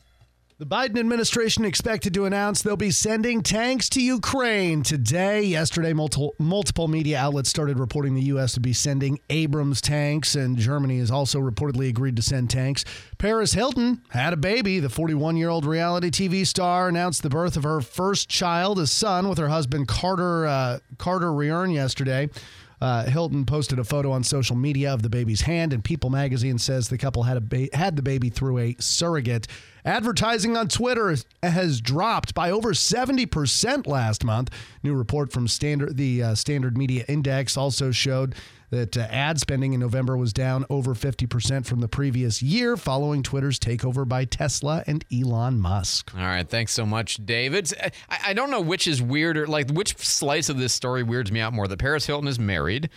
The 0.59 0.65
Biden 0.65 0.97
administration 0.97 1.65
expected 1.65 2.15
to 2.15 2.25
announce 2.25 2.63
they'll 2.63 2.75
be 2.75 2.89
sending 2.89 3.43
tanks 3.43 3.89
to 3.89 4.01
Ukraine 4.01 4.81
today. 4.81 5.43
Yesterday, 5.43 5.93
multiple, 5.93 6.33
multiple 6.39 6.87
media 6.87 7.19
outlets 7.19 7.47
started 7.47 7.77
reporting 7.77 8.15
the 8.15 8.23
U.S. 8.23 8.53
to 8.53 8.59
be 8.59 8.73
sending 8.73 9.19
Abrams 9.29 9.81
tanks, 9.81 10.33
and 10.33 10.57
Germany 10.57 10.97
has 10.97 11.11
also 11.11 11.39
reportedly 11.39 11.89
agreed 11.89 12.15
to 12.15 12.23
send 12.23 12.49
tanks. 12.49 12.85
Paris 13.19 13.53
Hilton 13.53 14.01
had 14.09 14.33
a 14.33 14.35
baby. 14.35 14.79
The 14.79 14.89
41 14.89 15.37
year 15.37 15.49
old 15.49 15.63
reality 15.63 16.09
TV 16.09 16.43
star 16.43 16.87
announced 16.87 17.21
the 17.21 17.29
birth 17.29 17.55
of 17.55 17.61
her 17.61 17.79
first 17.79 18.27
child, 18.27 18.79
a 18.79 18.87
son, 18.87 19.29
with 19.29 19.37
her 19.37 19.49
husband 19.49 19.87
Carter 19.87 20.47
uh, 20.47 20.79
Carter 20.97 21.27
Reum 21.27 21.71
yesterday. 21.71 22.31
Uh, 22.79 23.05
Hilton 23.05 23.45
posted 23.45 23.79
a 23.79 23.83
photo 23.83 24.11
on 24.11 24.23
social 24.23 24.55
media 24.55 24.93
of 24.93 25.01
the 25.01 25.09
baby's 25.09 25.41
hand, 25.41 25.73
and 25.73 25.83
People 25.83 26.09
magazine 26.09 26.59
says 26.59 26.89
the 26.89 26.97
couple 26.97 27.23
had 27.23 27.49
ba- 27.49 27.69
had 27.73 27.95
the 27.95 28.03
baby 28.03 28.29
through 28.29 28.59
a 28.59 28.75
surrogate. 28.79 29.47
Advertising 29.83 30.55
on 30.55 30.67
Twitter 30.67 31.15
has 31.41 31.81
dropped 31.81 32.33
by 32.33 32.51
over 32.51 32.73
70% 32.73 33.87
last 33.87 34.23
month. 34.23 34.51
New 34.83 34.93
report 34.93 35.31
from 35.31 35.47
Standard 35.47 35.97
the 35.97 36.21
uh, 36.21 36.35
Standard 36.35 36.77
Media 36.77 37.03
Index 37.07 37.57
also 37.57 37.91
showed 37.91 38.35
that 38.69 38.97
uh, 38.97 39.01
ad 39.09 39.39
spending 39.39 39.73
in 39.73 39.79
November 39.79 40.17
was 40.17 40.33
down 40.33 40.65
over 40.69 40.93
50% 40.93 41.65
from 41.65 41.79
the 41.79 41.87
previous 41.87 42.41
year 42.41 42.75
following 42.75 43.23
Twitter's 43.23 43.59
takeover 43.59 44.07
by 44.07 44.25
Tesla 44.25 44.83
and 44.87 45.05
Elon 45.13 45.59
Musk. 45.59 46.13
All 46.13 46.21
right, 46.21 46.47
thanks 46.47 46.73
so 46.73 46.85
much, 46.85 47.25
David. 47.25 47.71
I, 48.09 48.19
I 48.27 48.33
don't 48.33 48.51
know 48.51 48.61
which 48.61 48.87
is 48.87 49.01
weirder, 49.01 49.47
like 49.47 49.69
which 49.71 49.97
slice 49.97 50.49
of 50.49 50.57
this 50.57 50.73
story 50.73 51.03
weirds 51.03 51.31
me 51.31 51.39
out 51.39 51.53
more. 51.53 51.67
That 51.67 51.79
Paris 51.79 52.05
Hilton 52.05 52.27
is 52.27 52.39
married, 52.39 52.89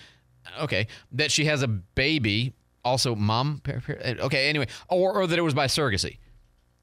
okay, 0.61 0.89
that 1.13 1.31
she 1.31 1.45
has 1.45 1.63
a 1.63 1.69
baby, 1.69 2.55
also 2.85 3.15
mom, 3.15 3.63
okay, 3.69 4.49
anyway, 4.49 4.67
or, 4.89 5.13
or 5.13 5.27
that 5.27 5.39
it 5.39 5.43
was 5.43 5.55
by 5.55 5.67
surrogacy. 5.67 6.19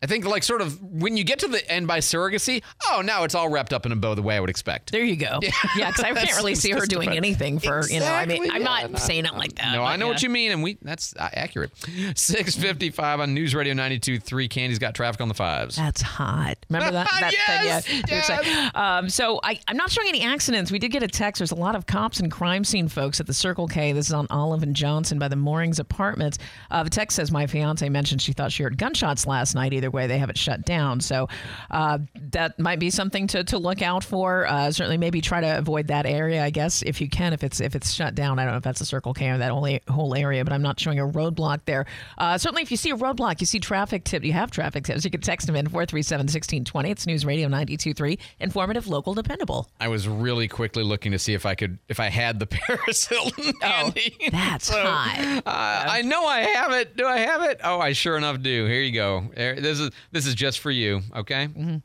I 0.02 0.06
think 0.06 0.26
like 0.26 0.44
sort 0.44 0.62
of 0.62 0.80
when 0.82 1.18
you 1.18 1.24
get 1.24 1.40
to 1.40 1.48
the 1.48 1.70
end 1.72 1.88
by 1.88 2.00
surrogacy, 2.00 2.62
oh, 2.90 3.02
now 3.04 3.24
it's 3.24 3.34
all 3.34 3.50
wrapped 3.50 3.74
up 3.74 3.86
in 3.86 3.92
a 3.92 3.96
bow 3.96 4.14
the 4.14 4.22
way 4.22 4.36
I 4.38 4.40
would 4.40 4.50
expect. 4.50 4.92
There 4.92 5.04
you 5.04 5.16
go. 5.16 5.40
Yeah, 5.76 5.90
because 5.92 6.04
I 6.06 6.14
can't 6.14 6.38
really 6.38 6.56
see 6.56 6.72
her 6.72 6.86
doing 6.86 7.10
anything 7.10 7.60
for 7.60 7.88
you 7.90 8.00
know. 8.00 8.06
I 8.08 8.26
mean, 8.26 8.44
I'm 8.52 8.62
Exactly, 8.62 8.92
not 8.94 9.00
saying 9.02 9.26
it 9.26 9.34
like 9.36 9.56
that. 9.56 9.74
No, 9.74 9.84
I 9.84 9.96
know 9.96 10.08
what 10.08 10.24
you 10.24 10.30
mean, 10.30 10.52
and 10.52 10.64
we 10.64 10.78
that's 10.82 11.16
uh, 11.18 11.30
accurate. 11.34 11.72
Six 12.16 12.56
fifty 12.56 12.90
five 12.90 13.20
on 13.20 13.34
News 13.34 13.54
Radio 13.54 13.74
92.3. 13.74 14.50
Candy's 14.50 14.80
got 14.80 14.96
traffic 14.96 15.22
on 15.22 15.28
the 15.28 15.34
fives. 15.34 15.76
That's 15.76 16.02
hot. 16.02 16.56
Remember 16.70 16.92
that? 16.92 17.08
that 17.20 17.34
Yes, 17.64 17.86
thing? 17.88 18.04
Yeah. 18.08 18.22
Saying- 18.22 18.72
Um, 18.76 19.10
so 19.10 19.40
I, 19.44 19.60
I'm 19.68 19.78
not 19.78 19.92
showing 19.92 20.08
any 20.10 20.24
accidents. 20.24 20.72
We 20.72 20.80
did 20.80 20.90
get 20.92 21.04
a 21.04 21.08
text. 21.08 21.40
There's 21.40 21.52
a 21.52 21.56
lot 21.56 21.76
of 21.76 21.86
cops 21.86 22.20
and 22.20 22.32
crime 22.32 22.64
scene 22.64 22.88
folks 22.88 23.20
at 23.20 23.28
the 23.28 23.34
Circle 23.34 23.68
K. 23.68 23.92
This 23.94 24.08
is 24.08 24.14
on 24.14 24.28
Olive 24.30 24.64
and 24.64 24.76
Johnson 24.76 25.20
by 25.20 25.28
the 25.28 25.36
Moorings 25.36 25.80
Apartments. 25.80 26.38
Uh, 26.72 26.84
the 26.84 26.90
text 26.90 27.16
says 27.16 27.32
my 27.32 27.46
fiance 27.48 27.88
mentioned 27.90 28.22
she 28.22 28.34
thought 28.34 28.52
she 28.52 28.64
heard 28.64 28.78
gunshots 28.78 29.26
last 29.28 29.54
night. 29.56 29.74
Either 29.74 29.87
way, 29.92 30.08
they 30.08 30.18
have 30.18 30.30
it 30.30 30.38
shut 30.38 30.66
down. 30.66 31.00
So 31.02 31.28
uh, 31.72 32.00
that 32.32 32.60
might 32.60 32.80
be 32.80 32.90
something 32.90 33.28
to, 33.28 33.44
to 33.46 33.58
look 33.58 33.82
out 33.82 34.04
for. 34.04 34.46
Uh, 34.48 34.72
certainly, 34.72 34.98
maybe 34.98 35.22
try 35.22 35.42
to 35.42 35.58
avoid 35.58 35.88
that 35.88 36.06
area. 36.06 36.44
I 36.44 36.50
guess 36.50 36.82
if 36.82 37.02
you 37.02 37.10
can, 37.10 37.34
if 37.34 37.44
it's 37.44 37.60
if 37.60 37.76
it's 37.76 37.92
shut 37.94 38.16
down. 38.16 38.40
I 38.40 38.44
don't 38.44 38.54
know 38.54 38.58
if 38.58 38.64
that's 38.64 38.82
a 38.82 38.86
Circle 38.86 39.14
K 39.14 39.30
or 39.30 39.38
that 39.38 39.52
whole 39.52 39.68
whole 39.90 40.16
area, 40.16 40.44
but 40.44 40.54
I'm 40.54 40.62
not 40.62 40.80
showing 40.80 41.00
a 41.00 41.06
roadblock 41.08 41.62
there. 41.66 41.86
Uh, 42.18 42.38
certainly, 42.38 42.62
if 42.62 42.72
you 42.72 42.78
see 42.78 42.90
a 42.92 42.96
roadblock, 42.98 43.40
you 43.40 43.46
see 43.46 43.60
traffic 43.60 44.04
tip, 44.04 44.24
you 44.24 44.34
have 44.34 44.52
traffic 44.52 44.84
tips. 44.84 45.04
You 45.06 45.12
can 45.12 45.22
text 45.22 45.48
them 45.48 45.56
in 45.56 45.68
437 45.68 46.24
1620. 46.26 46.90
It's 46.92 47.08
News 47.08 47.26
Radio 47.26 47.48
923, 47.48 48.18
informative, 48.40 48.88
local, 48.88 49.14
dependable. 49.14 49.70
I 49.80 49.88
was 49.88 50.08
really 50.08 50.48
quickly 50.48 50.84
looking 50.84 51.12
to 51.12 51.20
see 51.20 51.34
if 51.34 51.46
I 51.46 51.56
could 51.56 51.78
if 51.90 52.00
I 52.00 52.10
had 52.10 52.40
the 52.40 52.46
Paris 52.48 53.06
Hilton 53.08 53.54
handy. 53.62 54.16
Oh, 54.22 54.30
That's 54.32 54.68
So, 54.68 54.82
hot. 54.82 55.44
Uh, 55.46 55.86
I 55.92 56.02
know 56.02 56.26
I 56.26 56.42
have 56.42 56.72
it. 56.74 56.96
Do 56.98 57.06
I 57.06 57.18
have 57.20 57.42
it? 57.44 57.60
Oh, 57.64 57.80
I 57.80 57.94
sure 57.94 58.18
enough 58.18 58.42
do. 58.42 58.66
Here 58.66 58.82
you 58.82 58.92
go. 58.94 59.26
There- 59.36 59.60
This 59.78 59.88
is 59.88 59.92
this 60.12 60.26
is 60.26 60.36
just 60.36 60.60
for 60.60 60.72
you. 60.72 61.02
Okay. 61.16 61.48
Mm-hmm. 61.48 61.78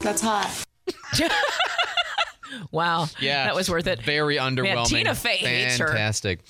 That's 0.00 0.22
hot. 0.22 0.64
Wow. 2.70 3.06
Yeah, 3.20 3.44
That 3.46 3.54
was 3.54 3.70
worth 3.70 3.86
it. 3.86 4.02
Very 4.02 4.36
underwhelming. 4.36 4.86
Tina 4.88 5.14
Fey 5.14 5.36
hates 5.36 5.78
her. 5.78 5.88
Fantastic. 5.88 6.40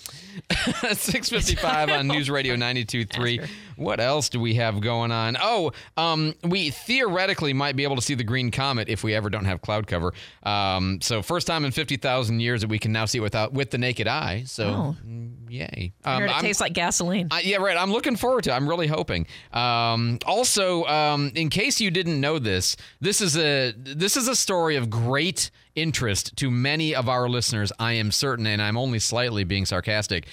655 0.94 1.90
on 1.90 2.07
News 2.09 2.30
Radio 2.30 2.55
92.3. 2.57 3.49
What 3.76 4.01
else 4.01 4.28
do 4.28 4.40
we 4.40 4.55
have 4.55 4.80
going 4.80 5.12
on? 5.12 5.36
Oh, 5.40 5.72
um, 5.96 6.34
we 6.44 6.70
theoretically 6.70 7.53
might 7.53 7.76
be 7.76 7.84
able 7.84 7.96
to 7.96 8.03
see 8.03 8.14
the 8.14 8.24
green 8.24 8.51
comet 8.51 8.88
if 8.88 9.05
we 9.05 9.14
ever 9.14 9.30
don't 9.30 9.44
have 9.44 9.61
cloud 9.61 9.86
cover. 9.86 10.12
Um, 10.42 11.01
so 11.01 11.22
first 11.22 11.46
time 11.46 11.64
in 11.64 11.70
50,000 11.70 12.40
years 12.40 12.61
that 12.62 12.68
we 12.68 12.78
can 12.78 12.92
now 12.92 13.05
see 13.05 13.18
it 13.18 13.22
without 13.22 13.53
with 13.53 13.70
the 13.70 13.78
naked 13.78 14.09
eye. 14.09 14.44
So 14.46 14.64
Oh. 14.68 14.96
mm, 15.07 15.32
yay. 15.49 15.92
I 16.05 16.18
heard 16.20 16.24
it 16.30 16.32
I'm- 16.34 16.42
tastes 16.42 16.61
like 16.61 16.72
gasoline. 16.72 17.28
uh, 17.30 17.38
yeah, 17.42 17.59
right. 17.59 17.76
I'm 17.76 17.92
looking 17.92 18.16
forward 18.16 18.44
to. 18.44 18.51
it. 18.51 18.55
I'm 18.55 18.68
really 18.68 18.86
hoping. 18.88 19.26
Um, 19.53 20.18
also, 20.26 20.84
um, 20.84 21.30
in 21.34 21.49
case 21.49 21.80
you 21.80 21.90
didn't 21.90 22.20
know 22.20 22.38
this, 22.38 22.76
this 23.01 23.20
is 23.20 23.36
a 23.36 23.72
this 23.76 24.16
is 24.16 24.28
a 24.28 24.36
story 24.36 24.76
of 24.76 24.90
great 24.90 25.51
interest 25.81 26.37
to 26.37 26.51
many 26.51 26.95
of 26.95 27.09
our 27.09 27.29
listeners. 27.29 27.72
I 27.79 27.95
am 27.95 28.11
certain, 28.11 28.47
and 28.47 28.61
I'm 28.61 28.76
only 28.76 28.99
slightly 28.99 29.45
being 29.45 29.66
sarcastic. 29.66 30.26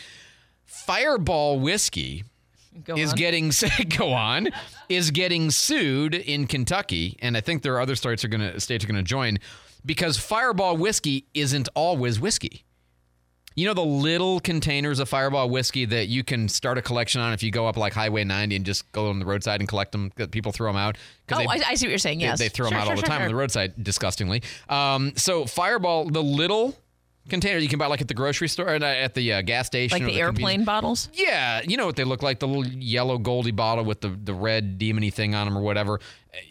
Fireball 0.65 1.59
whiskey 1.59 2.23
Go 2.83 2.95
is 2.95 3.11
on. 3.11 3.15
getting 3.17 3.51
go 3.97 4.11
on 4.11 4.49
is 4.89 5.11
getting 5.11 5.49
sued 5.51 6.13
in 6.13 6.47
Kentucky, 6.47 7.17
and 7.21 7.37
I 7.37 7.41
think 7.41 7.61
there 7.61 7.75
are 7.75 7.81
other 7.81 7.95
states 7.95 8.25
are 8.25 8.27
going 8.27 8.41
to 8.41 8.59
states 8.59 8.83
are 8.83 8.87
going 8.87 8.97
to 8.97 9.03
join 9.03 9.37
because 9.85 10.17
Fireball 10.17 10.75
whiskey 10.77 11.25
isn't 11.33 11.69
always 11.75 12.19
whiskey. 12.19 12.64
You 13.57 13.65
know 13.67 13.73
the 13.73 13.85
little 13.85 14.41
containers 14.41 14.99
of 14.99 15.07
Fireball 15.07 15.49
whiskey 15.49 15.85
that 15.85 16.07
you 16.09 16.25
can 16.25 16.49
start 16.49 16.77
a 16.77 16.81
collection 16.81 17.21
on 17.21 17.31
if 17.31 17.41
you 17.41 17.51
go 17.51 17.67
up 17.67 17.77
like 17.77 17.93
Highway 17.93 18.25
90 18.25 18.57
and 18.57 18.65
just 18.65 18.91
go 18.91 19.09
on 19.09 19.19
the 19.19 19.25
roadside 19.25 19.61
and 19.61 19.69
collect 19.69 19.93
them. 19.93 20.11
People 20.31 20.51
throw 20.51 20.67
them 20.69 20.75
out. 20.75 20.97
Oh, 21.31 21.37
I- 21.37 21.61
I 21.67 21.75
see 21.75 21.85
what 21.87 21.91
you're 21.91 21.97
saying, 21.97 22.19
yes. 22.19 22.37
they, 22.37 22.49
throw 22.49 22.65
Sure, 22.65 22.71
them 22.71 22.79
out 22.79 22.83
sure, 22.83 22.91
all 22.91 22.95
the 22.97 23.01
sure, 23.05 23.07
time 23.07 23.21
on 23.21 23.27
the 23.29 23.35
roadside, 23.35 23.81
disgustingly. 23.81 24.43
Um, 24.67 25.13
so 25.15 25.45
Fireball, 25.45 26.09
the 26.09 26.21
little 26.21 26.75
container 27.29 27.57
you 27.57 27.69
can 27.69 27.79
buy 27.79 27.87
like 27.87 28.01
at 28.01 28.09
the 28.09 28.13
grocery 28.13 28.49
store 28.49 28.67
and 28.73 28.83
uh, 28.83 28.87
at 28.87 29.13
the 29.13 29.31
uh, 29.33 29.41
gas 29.41 29.67
station, 29.67 29.95
Like 29.99 30.03
or 30.03 30.11
the 30.11 30.19
airplane 30.19 30.35
convenience- 30.65 30.65
bottles? 30.65 31.09
Yeah, 31.13 31.61
you 31.65 31.77
know 31.77 31.85
what 31.85 31.95
they 31.95 32.03
look 32.03 32.21
like 32.21 32.39
the 32.39 32.47
little 32.49 32.67
yellow 32.67 33.17
goldy 33.17 33.51
bottle 33.51 33.85
with 33.85 34.01
the 34.01 34.09
the 34.09 34.33
red 34.33 34.77
demony 34.77 35.13
thing 35.13 35.33
on 35.33 35.47
them 35.47 35.57
or 35.57 35.61
whatever. 35.61 36.01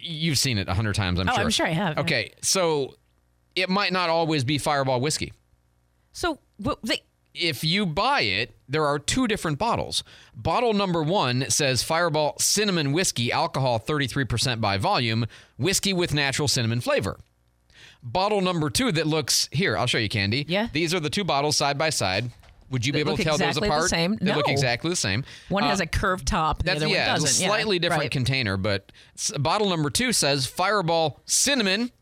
You've 0.00 0.38
seen 0.38 0.56
it 0.56 0.68
a 0.70 0.74
hundred 0.74 0.94
times, 0.94 1.20
I'm 1.20 1.28
Oh, 1.28 1.32
sure. 1.34 1.42
I'm 1.44 1.50
sure 1.50 1.66
I 1.66 1.70
have, 1.72 1.96
yeah. 1.96 2.00
Okay, 2.00 2.32
so 2.40 2.94
it 3.54 3.68
might 3.68 3.92
not 3.92 4.08
always 4.08 4.42
be 4.42 4.56
Fireball 4.56 5.00
whiskey. 5.02 5.34
So 6.12 6.38
well, 6.58 6.78
they, 6.82 7.02
if 7.34 7.64
you 7.64 7.84
buy 7.84 8.22
it, 8.22 8.54
there 8.68 8.86
are 8.86 8.98
two 8.98 9.26
different 9.26 9.58
bottles. 9.58 10.04
Bottle 10.34 10.72
number 10.72 11.02
one 11.02 11.50
says 11.50 11.82
Fireball 11.82 12.36
Cinnamon 12.38 12.92
Whiskey, 12.92 13.32
alcohol 13.32 13.80
33% 13.80 14.60
by 14.60 14.78
volume, 14.78 15.26
whiskey 15.58 15.92
with 15.92 16.14
natural 16.14 16.48
cinnamon 16.48 16.80
flavor. 16.80 17.18
Bottle 18.02 18.40
number 18.40 18.70
two 18.70 18.92
that 18.92 19.06
looks 19.06 19.48
here, 19.50 19.76
I'll 19.76 19.86
show 19.86 19.98
you, 19.98 20.08
Candy. 20.08 20.44
Yeah. 20.46 20.68
These 20.72 20.92
are 20.94 21.00
the 21.00 21.10
two 21.10 21.24
bottles 21.24 21.56
side 21.56 21.78
by 21.78 21.90
side. 21.90 22.30
Would 22.70 22.86
you 22.86 22.92
be 22.92 23.00
able 23.00 23.16
to 23.16 23.22
tell 23.22 23.34
exactly 23.34 23.68
those 23.68 23.82
the 23.84 23.88
same. 23.88 24.16
They 24.20 24.34
look 24.34 24.48
exactly 24.48 24.90
the 24.90 24.96
same. 24.96 25.24
one 25.48 25.64
Uh, 25.64 25.68
has 25.68 25.80
a 25.80 25.86
curved 25.86 26.26
top, 26.26 26.62
the 26.62 26.72
other 26.72 26.86
yeah, 26.86 27.12
one 27.12 27.20
doesn't. 27.20 27.44
a 27.44 27.46
slightly 27.46 27.76
yeah, 27.76 27.80
different 27.82 28.02
right. 28.04 28.10
container, 28.10 28.56
but 28.56 28.90
bottle 29.38 29.68
number 29.68 29.90
two 29.90 30.12
says 30.12 30.46
Fireball 30.46 31.20
Cinnamon, 31.24 31.92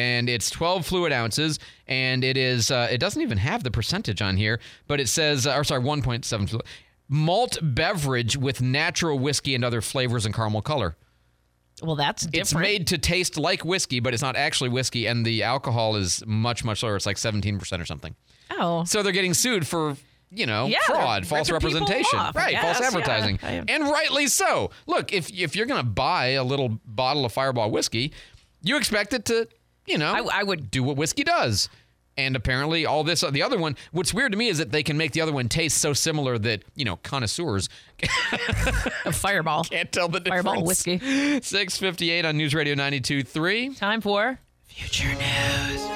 and 0.00 0.28
it's 0.28 0.48
12 0.50 0.86
fluid 0.86 1.12
ounces, 1.12 1.58
and 1.86 2.24
it 2.24 2.36
is 2.36 2.70
uh, 2.70 2.88
it 2.90 2.98
doesn't 2.98 3.22
even 3.22 3.38
have 3.38 3.62
the 3.64 3.70
percentage 3.70 4.22
on 4.22 4.36
here, 4.36 4.58
but 4.86 4.98
it 5.00 5.08
says, 5.08 5.46
uh, 5.46 5.54
or 5.56 5.64
sorry, 5.64 5.82
1.7 5.82 6.48
fluid. 6.48 6.64
malt 7.08 7.58
beverage 7.62 8.36
with 8.36 8.60
natural 8.62 9.18
whiskey 9.18 9.54
and 9.54 9.64
other 9.64 9.80
flavors 9.80 10.24
and 10.26 10.34
caramel 10.34 10.62
color. 10.62 10.96
Well, 11.82 11.96
that's 11.96 12.22
different. 12.26 12.40
It's 12.42 12.54
made 12.54 12.86
to 12.88 12.98
taste 12.98 13.38
like 13.38 13.64
whiskey, 13.64 14.00
but 14.00 14.12
it's 14.14 14.22
not 14.22 14.36
actually 14.36 14.68
whiskey, 14.70 15.06
and 15.06 15.24
the 15.24 15.42
alcohol 15.42 15.96
is 15.96 16.22
much 16.26 16.62
much 16.64 16.82
lower. 16.82 16.96
It's 16.96 17.06
like 17.06 17.16
17% 17.16 17.80
or 17.80 17.86
something. 17.86 18.14
Oh. 18.50 18.84
So 18.84 19.02
they're 19.02 19.12
getting 19.12 19.32
sued 19.34 19.66
for, 19.66 19.96
you 20.30 20.44
know, 20.44 20.66
Yeah, 20.66 20.78
fraud, 20.86 21.26
false 21.26 21.50
representation. 21.50 22.18
off, 22.18 22.36
right, 22.36 22.56
false 22.58 22.80
advertising. 22.80 23.38
yeah. 23.42 23.64
And 23.68 23.84
rightly 23.84 24.26
so. 24.26 24.70
Look, 24.86 25.12
if 25.12 25.30
if 25.32 25.56
you're 25.56 25.66
going 25.66 25.80
to 25.82 25.90
buy 25.90 26.26
a 26.36 26.44
little 26.44 26.68
bottle 26.84 27.24
of 27.24 27.32
Fireball 27.32 27.70
whiskey, 27.70 28.12
you 28.62 28.76
expect 28.76 29.14
it 29.14 29.24
to, 29.26 29.48
you 29.86 29.98
know, 29.98 30.12
I, 30.12 30.42
would 30.42 30.70
do 30.70 30.82
what 30.82 30.96
whiskey 30.96 31.24
does. 31.24 31.68
And 32.16 32.36
apparently, 32.36 32.84
all 32.86 33.02
this, 33.04 33.22
the 33.22 33.42
other 33.42 33.56
one, 33.56 33.76
what's 33.92 34.12
weird 34.12 34.32
to 34.32 34.38
me 34.38 34.48
is 34.48 34.58
that 34.58 34.70
they 34.72 34.82
can 34.82 34.96
make 34.98 35.12
the 35.12 35.20
other 35.22 35.32
one 35.32 35.48
taste 35.48 35.78
so 35.78 35.92
similar 35.94 36.36
that, 36.38 36.62
you 36.74 36.84
know, 36.84 36.96
connoisseurs 36.96 37.68
a 39.04 39.12
fireball. 39.12 39.64
Can't 39.64 39.90
tell 39.90 40.08
the 40.08 40.20
difference. 40.20 40.44
Fireball 40.44 40.64
whiskey. 40.64 40.98
658 40.98 42.24
on 42.26 42.36
News 42.36 42.54
Radio 42.54 42.74
92.3. 42.74 43.76
Time 43.78 44.00
for 44.00 44.38
Future 44.66 45.08
News. 45.08 45.88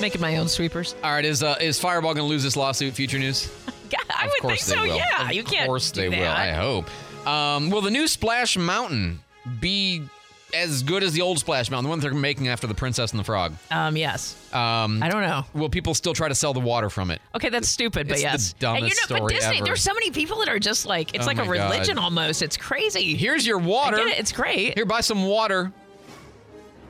Making 0.00 0.20
my 0.20 0.36
own 0.38 0.48
sweepers. 0.48 0.96
All 1.04 1.12
right, 1.12 1.24
is 1.24 1.42
uh, 1.44 1.56
is 1.60 1.78
Fireball 1.78 2.14
going 2.14 2.24
to 2.26 2.28
lose 2.30 2.42
this 2.42 2.56
lawsuit? 2.56 2.94
Future 2.94 3.18
news. 3.18 3.50
Yeah, 3.92 3.98
I 4.08 4.24
of 4.24 4.30
would 4.30 4.40
course 4.40 4.64
think 4.64 4.78
so. 4.78 4.82
will. 4.86 4.96
Yeah, 4.96 5.26
of 5.26 5.32
you 5.34 5.44
can't. 5.44 5.64
Of 5.64 5.66
course 5.66 5.90
do 5.90 6.00
they 6.00 6.08
will. 6.08 6.26
I 6.26 6.52
hope. 6.52 6.88
Um, 7.28 7.68
will 7.68 7.82
the 7.82 7.90
new 7.90 8.08
Splash 8.08 8.56
Mountain 8.56 9.20
be 9.60 10.00
as 10.54 10.82
good 10.82 11.02
as 11.02 11.12
the 11.12 11.22
old 11.22 11.38
Splash 11.38 11.70
Mountain, 11.70 11.84
the 11.84 11.90
one 11.90 12.00
they're 12.00 12.12
making 12.14 12.48
after 12.48 12.66
the 12.66 12.74
Princess 12.74 13.10
and 13.12 13.20
the 13.20 13.24
Frog? 13.24 13.54
Um, 13.70 13.96
yes. 13.96 14.36
Um, 14.52 15.02
I 15.02 15.08
don't 15.08 15.22
know. 15.22 15.44
Will 15.54 15.68
people 15.70 15.94
still 15.94 16.12
try 16.14 16.28
to 16.28 16.34
sell 16.34 16.52
the 16.52 16.60
water 16.60 16.90
from 16.90 17.10
it? 17.10 17.20
Okay, 17.34 17.48
that's 17.48 17.68
stupid, 17.68 18.06
but 18.08 18.14
It's 18.14 18.22
the 18.22 18.28
yes. 18.28 18.52
dumbest 18.54 18.82
and 18.82 19.10
you 19.10 19.16
know, 19.16 19.26
but 19.26 19.34
Disney, 19.34 19.56
ever. 19.56 19.64
there's 19.66 19.82
so 19.82 19.94
many 19.94 20.10
people 20.10 20.38
that 20.40 20.48
are 20.48 20.58
just 20.58 20.86
like 20.86 21.14
it's 21.14 21.24
Oh 21.24 21.26
like 21.26 21.38
a 21.38 21.44
my 21.44 21.56
God. 21.56 21.72
religion 21.72 21.98
almost. 21.98 22.42
It's 22.42 22.56
crazy. 22.56 23.14
Here's 23.16 23.46
your 23.46 23.58
water. 23.58 23.96
I 23.96 24.04
get 24.04 24.08
it. 24.08 24.18
It's 24.20 24.32
great. 24.32 24.74
Here, 24.74 24.84
buy 24.86 25.00
some 25.00 25.24
water. 25.26 25.72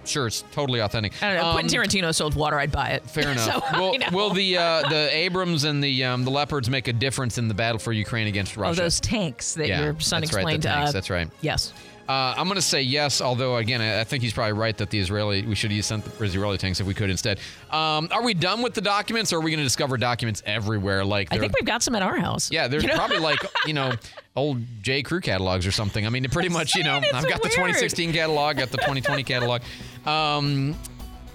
Sure, 0.05 0.27
it's 0.27 0.43
totally 0.51 0.81
authentic. 0.81 1.13
I 1.23 1.29
don't 1.35 1.37
know. 1.43 1.49
Um, 1.51 1.53
Quentin 1.55 1.81
Tarantino 1.81 2.13
sold 2.13 2.35
water. 2.35 2.59
I'd 2.59 2.73
buy 2.73 2.89
it. 2.89 3.09
Fair 3.09 3.29
enough. 3.31 3.45
So, 3.71 3.79
will, 3.79 3.97
will 4.13 4.31
the 4.31 4.59
uh, 4.59 4.89
the 4.89 5.09
Abrams 5.17 5.63
and 5.63 5.83
the 5.83 6.03
um, 6.05 6.25
the 6.25 6.31
Leopards 6.33 6.69
make 6.69 6.89
a 6.89 6.93
difference 6.93 7.39
in 7.39 7.47
the 7.47 7.55
battle 7.55 7.79
for 7.79 7.93
Ukraine 7.93 8.27
against 8.27 8.57
Russia? 8.57 8.81
Oh, 8.81 8.85
those 8.85 8.99
tanks 8.99 9.55
that 9.55 9.69
Yeah, 9.69 9.85
your 9.85 10.01
son 10.01 10.23
that's 10.23 10.35
right, 10.35 10.45
the 10.61 10.67
tanks, 10.69 10.89
uh, 10.89 10.93
that's 10.93 11.09
right. 11.09 11.29
Yes. 11.41 11.73
Uh, 12.13 12.35
I'm 12.37 12.45
going 12.47 12.57
to 12.57 12.63
say 12.63 12.83
yes, 12.83 13.21
although 13.23 13.57
again, 13.57 13.81
I 13.81 14.01
I 14.01 14.05
think 14.05 14.23
he's 14.23 14.33
probably 14.35 14.53
right 14.53 14.77
that 14.77 14.91
the 14.91 14.99
Israeli 14.99 15.47
we 15.47 15.55
should 15.55 15.73
use 15.73 15.87
sent 15.87 16.05
the 16.05 16.25
Israeli 16.25 16.59
tanks 16.59 16.79
if 16.81 16.87
we 16.87 16.93
could 16.95 17.09
instead. 17.09 17.39
Um, 17.71 18.09
are 18.11 18.23
we 18.23 18.35
done 18.35 18.61
with 18.61 18.75
the 18.75 18.81
documents, 18.83 19.33
or 19.33 19.37
are 19.37 19.41
we 19.41 19.51
going 19.51 19.59
to 19.61 19.65
discover 19.65 19.97
documents 19.97 20.43
everywhere? 20.45 21.05
Like 21.05 21.33
I 21.33 21.39
think 21.39 21.55
we've 21.59 21.65
got 21.67 21.83
some 21.83 21.95
at 21.95 22.03
our 22.03 22.17
house. 22.19 22.51
yeah, 22.51 22.69
there's 22.69 22.83
You 22.83 22.91
know? 22.91 22.97
probably 22.97 23.19
like 23.19 23.39
you 23.67 23.73
know 23.73 23.95
old 24.37 24.59
J 24.83 25.03
Crew 25.03 25.21
catalogs 25.21 25.67
or 25.67 25.73
something. 25.73 26.05
I 26.07 26.11
mean, 26.11 26.25
pretty 26.29 26.51
much 26.51 26.75
you 26.75 26.85
know 26.85 26.97
I've 27.15 27.29
got 27.29 27.43
the 27.43 27.49
2016 27.49 28.13
catalog, 28.13 28.59
got 28.59 28.71
the 28.71 28.77
2020 28.79 29.23
catalog. 29.23 29.63
Um, 30.05 30.77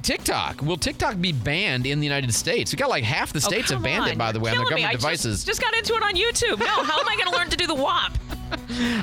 TikTok 0.04 0.62
will 0.62 0.78
TikTok 0.78 1.20
be 1.20 1.32
banned 1.32 1.86
in 1.88 2.00
the 2.00 2.06
United 2.06 2.34
States? 2.34 2.72
We 2.72 2.78
got 2.78 2.90
like 2.90 3.04
half 3.04 3.34
the 3.34 3.38
Oh, 3.38 3.40
states 3.40 3.70
have 3.72 3.78
come 3.78 3.84
banned 3.84 4.08
it, 4.08 4.12
on. 4.12 4.18
by 4.18 4.32
the 4.32 4.40
way, 4.40 4.52
You're 4.52 4.60
on 4.62 4.66
their 4.66 4.70
government 4.78 4.90
I 4.90 4.94
just- 4.94 5.02
devices. 5.02 5.44
Just, 5.44 5.60
got 5.62 5.74
into 5.76 5.94
it 5.96 6.04
on 6.04 6.14
YouTube. 6.14 6.60
No, 6.60 6.66
how 6.68 7.00
am 7.00 7.08
I 7.10 7.16
going 7.18 7.32
to 7.32 7.38
learn 7.38 7.50
to 7.50 7.58
do 7.58 7.66
the 7.68 7.76
WAP? 7.76 8.12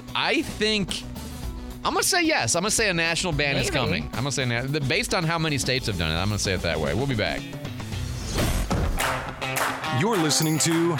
I 0.14 0.42
think 0.42 1.02
I'm 1.84 1.92
gonna 1.92 2.02
say 2.02 2.22
yes. 2.22 2.54
I'm 2.56 2.62
gonna 2.62 2.70
say 2.70 2.88
a 2.88 2.94
national 2.94 3.32
ban 3.34 3.56
is 3.56 3.70
coming. 3.70 4.04
I'm 4.14 4.20
gonna 4.20 4.32
say 4.32 4.44
na- 4.46 4.62
the- 4.62 4.80
based 4.80 5.12
on 5.14 5.22
how 5.24 5.38
many 5.38 5.58
states 5.58 5.86
have 5.86 5.98
done 5.98 6.10
it. 6.10 6.14
I'm 6.14 6.28
gonna 6.28 6.38
say 6.38 6.54
it 6.54 6.62
that 6.62 6.80
way. 6.80 6.94
We'll 6.94 7.06
be 7.06 7.14
back. 7.14 7.40
You're 10.00 10.16
listening 10.16 10.58
to 10.60 10.96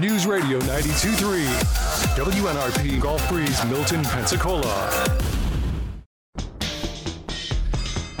News 0.00 0.26
Radio 0.26 0.58
92.3. 0.60 1.46
WNRP 2.16 3.00
Gulf 3.00 3.26
Breeze, 3.28 3.64
Milton, 3.66 4.02
Pensacola. 4.04 4.90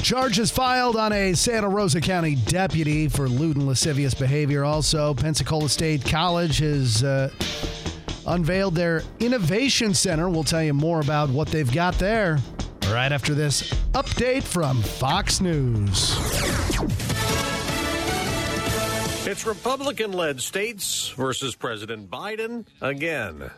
Charges 0.02 0.50
filed 0.50 0.96
on 0.96 1.12
a 1.12 1.32
Santa 1.34 1.68
Rosa 1.68 2.00
County 2.00 2.34
deputy 2.46 3.08
for 3.08 3.28
lewd 3.28 3.56
and 3.56 3.66
lascivious 3.66 4.14
behavior. 4.14 4.64
Also, 4.64 5.14
Pensacola 5.14 5.68
State 5.68 6.04
College 6.04 6.58
has 6.58 7.02
uh, 7.04 7.30
unveiled 8.26 8.74
their 8.74 9.02
Innovation 9.20 9.94
Center. 9.94 10.28
We'll 10.28 10.44
tell 10.44 10.62
you 10.62 10.74
more 10.74 11.00
about 11.00 11.30
what 11.30 11.48
they've 11.48 11.72
got 11.72 11.94
there 11.98 12.38
right 12.88 13.12
after 13.12 13.34
this 13.34 13.72
update 13.92 14.42
from 14.42 14.82
Fox 14.82 15.40
News. 15.40 16.16
It's 19.24 19.46
Republican 19.46 20.12
led 20.12 20.40
states 20.40 21.10
versus 21.10 21.54
President 21.54 22.10
Biden 22.10 22.66
again. 22.80 23.50